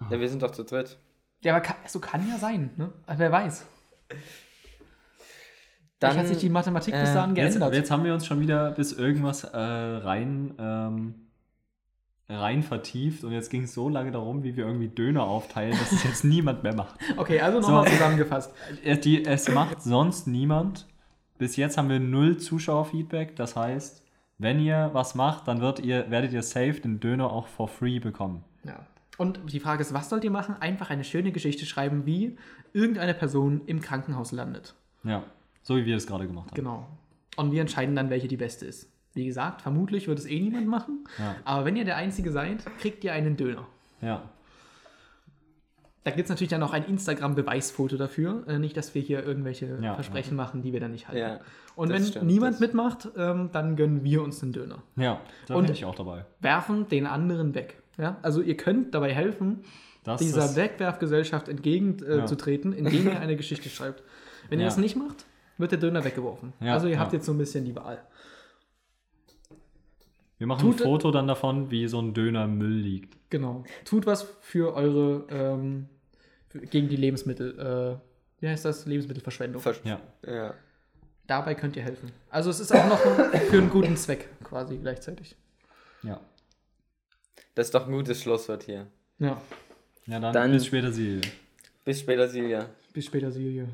Ja, 0.10 0.20
wir 0.20 0.30
sind 0.30 0.42
doch 0.42 0.52
zu 0.52 0.64
dritt. 0.64 0.98
Ja, 1.42 1.54
aber 1.54 1.62
kann, 1.62 1.76
so 1.88 2.00
kann 2.00 2.28
ja 2.28 2.38
sein, 2.38 2.72
ne? 2.78 2.92
Also 3.06 3.20
wer 3.20 3.32
weiß. 3.32 3.66
Dann, 6.00 6.12
Vielleicht 6.12 6.18
hat 6.20 6.28
sich 6.28 6.38
die 6.38 6.50
Mathematik 6.50 6.94
bis 6.94 7.10
äh, 7.10 7.14
dahin 7.14 7.36
Jetzt, 7.36 7.54
geändert. 7.54 7.74
jetzt 7.74 7.90
haben 7.92 8.04
wir 8.04 8.14
uns 8.14 8.26
schon 8.26 8.40
wieder 8.40 8.72
bis 8.72 8.94
irgendwas 8.94 9.44
äh, 9.44 9.58
rein, 9.58 10.54
ähm, 10.60 11.16
rein 12.30 12.62
vertieft 12.62 13.24
und 13.24 13.32
jetzt 13.32 13.50
ging 13.50 13.64
es 13.64 13.74
so 13.74 13.90
lange 13.90 14.12
darum, 14.12 14.44
wie 14.44 14.56
wir 14.56 14.66
irgendwie 14.66 14.90
Döner 14.90 15.24
aufteilen, 15.24 15.72
dass 15.72 15.92
es 15.92 16.04
jetzt 16.04 16.24
niemand 16.24 16.62
mehr 16.64 16.76
macht. 16.76 16.96
Okay, 17.18 17.40
also 17.42 17.60
nochmal 17.60 17.86
So. 17.88 17.94
zusammengefasst. 17.94 18.54
Äh, 18.84 18.98
Die, 18.98 19.26
es 19.26 19.50
macht 19.50 19.82
sonst 19.82 20.28
niemand. 20.28 20.86
Bis 21.40 21.56
jetzt 21.56 21.78
haben 21.78 21.90
wir 21.90 22.00
null 22.00 22.38
Zuschauerfeedback. 22.38 23.36
Das 23.36 23.56
heißt, 23.56 24.04
wenn 24.40 24.60
ihr 24.60 24.90
was 24.94 25.16
macht, 25.16 25.48
dann 25.48 25.62
wird 25.62 25.80
ihr, 25.80 26.12
werdet 26.12 26.32
ihr 26.32 26.44
safe 26.44 26.74
den 26.80 27.00
Döner 27.00 27.32
auch 27.32 27.48
for 27.48 27.68
free 27.68 28.00
bekommen. 28.00 28.44
Ja. 28.64 28.86
Und 29.18 29.40
die 29.52 29.60
Frage 29.60 29.82
ist, 29.82 29.94
was 29.94 30.10
sollt 30.10 30.24
ihr 30.24 30.32
machen? 30.32 30.56
Einfach 30.60 30.90
eine 30.92 31.04
schöne 31.04 31.32
Geschichte 31.32 31.66
schreiben, 31.66 32.06
wie 32.06 32.38
irgendeine 32.74 33.14
Person 33.14 33.62
im 33.66 33.82
Krankenhaus 33.82 34.32
landet. 34.32 34.76
Ja, 35.04 35.24
so 35.64 35.76
wie 35.76 35.86
wir 35.86 35.96
es 35.98 36.06
gerade 36.08 36.28
gemacht 36.28 36.48
haben. 36.52 36.56
Genau. 36.56 36.88
Und 37.36 37.52
wir 37.52 37.62
entscheiden 37.62 37.96
dann, 37.96 38.10
welche 38.10 38.28
die 38.28 38.38
beste 38.38 38.66
ist. 38.66 38.90
Wie 39.14 39.26
gesagt, 39.26 39.62
vermutlich 39.62 40.08
wird 40.08 40.20
es 40.20 40.26
eh 40.28 40.40
niemand 40.40 40.68
machen. 40.68 41.06
Ja. 41.18 41.36
Aber 41.46 41.66
wenn 41.66 41.76
ihr 41.76 41.86
der 41.86 41.96
Einzige 41.98 42.32
seid, 42.32 42.64
kriegt 42.80 43.04
ihr 43.04 43.14
einen 43.14 43.36
Döner. 43.38 43.66
Ja, 44.02 44.30
Da 46.04 46.12
gibt 46.12 46.26
es 46.26 46.30
natürlich 46.30 46.50
dann 46.52 46.64
auch 46.64 46.72
ein 46.72 46.86
Instagram-Beweisfoto 46.86 47.98
dafür. 47.98 48.48
Äh, 48.48 48.60
nicht, 48.60 48.78
dass 48.78 48.96
wir 48.96 49.02
hier 49.02 49.26
irgendwelche 49.26 49.78
Ja, 49.82 49.96
Versprechen 49.96 50.38
machen, 50.38 50.62
die 50.62 50.72
wir 50.72 50.80
dann 50.80 50.92
nicht 50.92 51.08
halten. 51.10 51.20
Ja, 51.20 51.40
Und 51.76 51.90
wenn 51.90 52.06
stimmt, 52.06 52.26
niemand 52.28 52.54
das- 52.54 52.60
mitmacht, 52.62 53.10
ähm, 53.18 53.50
dann 53.52 53.76
gönnen 53.76 54.04
wir 54.06 54.22
uns 54.24 54.40
den 54.40 54.54
Döner. 54.54 54.84
ja, 54.96 55.20
da 55.48 55.56
Und- 55.56 55.64
bin 55.66 55.74
ich 55.74 55.84
auch 55.84 55.96
dabei. 55.96 56.26
Werfen 56.40 56.88
den 56.88 57.08
anderen 57.08 57.56
weg. 57.56 57.82
Ja? 57.98 58.18
Also 58.22 58.42
ihr 58.42 58.58
könnt 58.58 58.94
dabei 58.94 59.14
helfen, 59.14 59.64
Das 60.04 60.20
dieser 60.22 60.56
Wegwerfgesellschaft 60.56 61.48
entgegenzutreten, 61.50 62.74
äh, 62.74 62.76
Ja. 62.82 62.86
indem 62.86 63.08
ihr 63.08 63.20
eine 63.20 63.36
Geschichte 63.36 63.70
schreibt. 63.70 64.04
Wenn 64.50 64.60
ihr 64.60 64.64
Ja. 64.64 64.70
das 64.70 64.78
nicht 64.78 64.96
macht, 64.96 65.26
wird 65.58 65.72
der 65.72 65.80
Döner 65.80 66.04
weggeworfen. 66.04 66.54
Ja, 66.62 66.74
also 66.74 66.88
ihr 66.88 66.94
ja. 66.94 67.00
habt 67.00 67.14
jetzt 67.14 67.26
so 67.26 67.32
ein 67.34 67.38
bisschen 67.38 67.66
die 67.66 67.76
Wahl. 67.76 68.02
wir 70.38 70.46
machen 70.48 70.62
Tut- 70.62 70.82
ein 70.82 70.84
Foto 70.84 71.10
dann 71.12 71.28
davon, 71.28 71.72
wie 71.72 71.88
so 71.88 72.00
ein 72.00 72.14
Döner 72.14 72.44
im 72.46 72.58
Müll 72.60 72.78
liegt. 72.78 73.18
Genau. 73.32 73.64
Tut 73.86 74.06
was 74.06 74.22
für 74.42 74.76
eure 74.76 75.26
ähm, 75.30 75.90
für, 76.50 76.60
gegen 76.60 76.88
die 76.90 76.96
Lebensmittel. 76.96 77.58
Äh, 78.00 78.42
wie 78.42 78.48
heißt 78.48 78.64
das? 78.64 78.86
Lebensmittelverschwendung. 78.86 79.62
Ver 79.62 79.74
Ja, 79.84 80.00
ja. 80.26 80.54
Dabei 81.26 81.56
könnt 81.56 81.76
ihr 81.76 81.82
helfen. 81.84 82.12
Also 82.30 82.50
es 82.52 82.60
ist 82.60 82.72
auch 82.74 82.88
noch 82.88 83.00
für 83.00 83.58
einen 83.58 83.70
guten 83.72 83.98
Zweck 83.98 84.30
quasi 84.44 84.78
gleichzeitig. 84.78 85.36
ja. 86.04 86.22
Das 87.58 87.70
ist 87.70 87.74
doch 87.74 87.88
ein 87.88 87.92
gutes 87.92 88.22
Schlusswort 88.22 88.62
hier. 88.62 88.86
Ja. 89.18 89.42
Ja, 90.06 90.20
dann, 90.20 90.32
Dann- 90.32 90.52
bis 90.52 90.68
später, 90.68 90.92
Silje. 90.92 91.22
Bis 91.84 92.02
später, 92.02 92.28
Silja. 92.28 92.70
Bis 92.94 93.06
später, 93.06 93.32
Silje. 93.32 93.68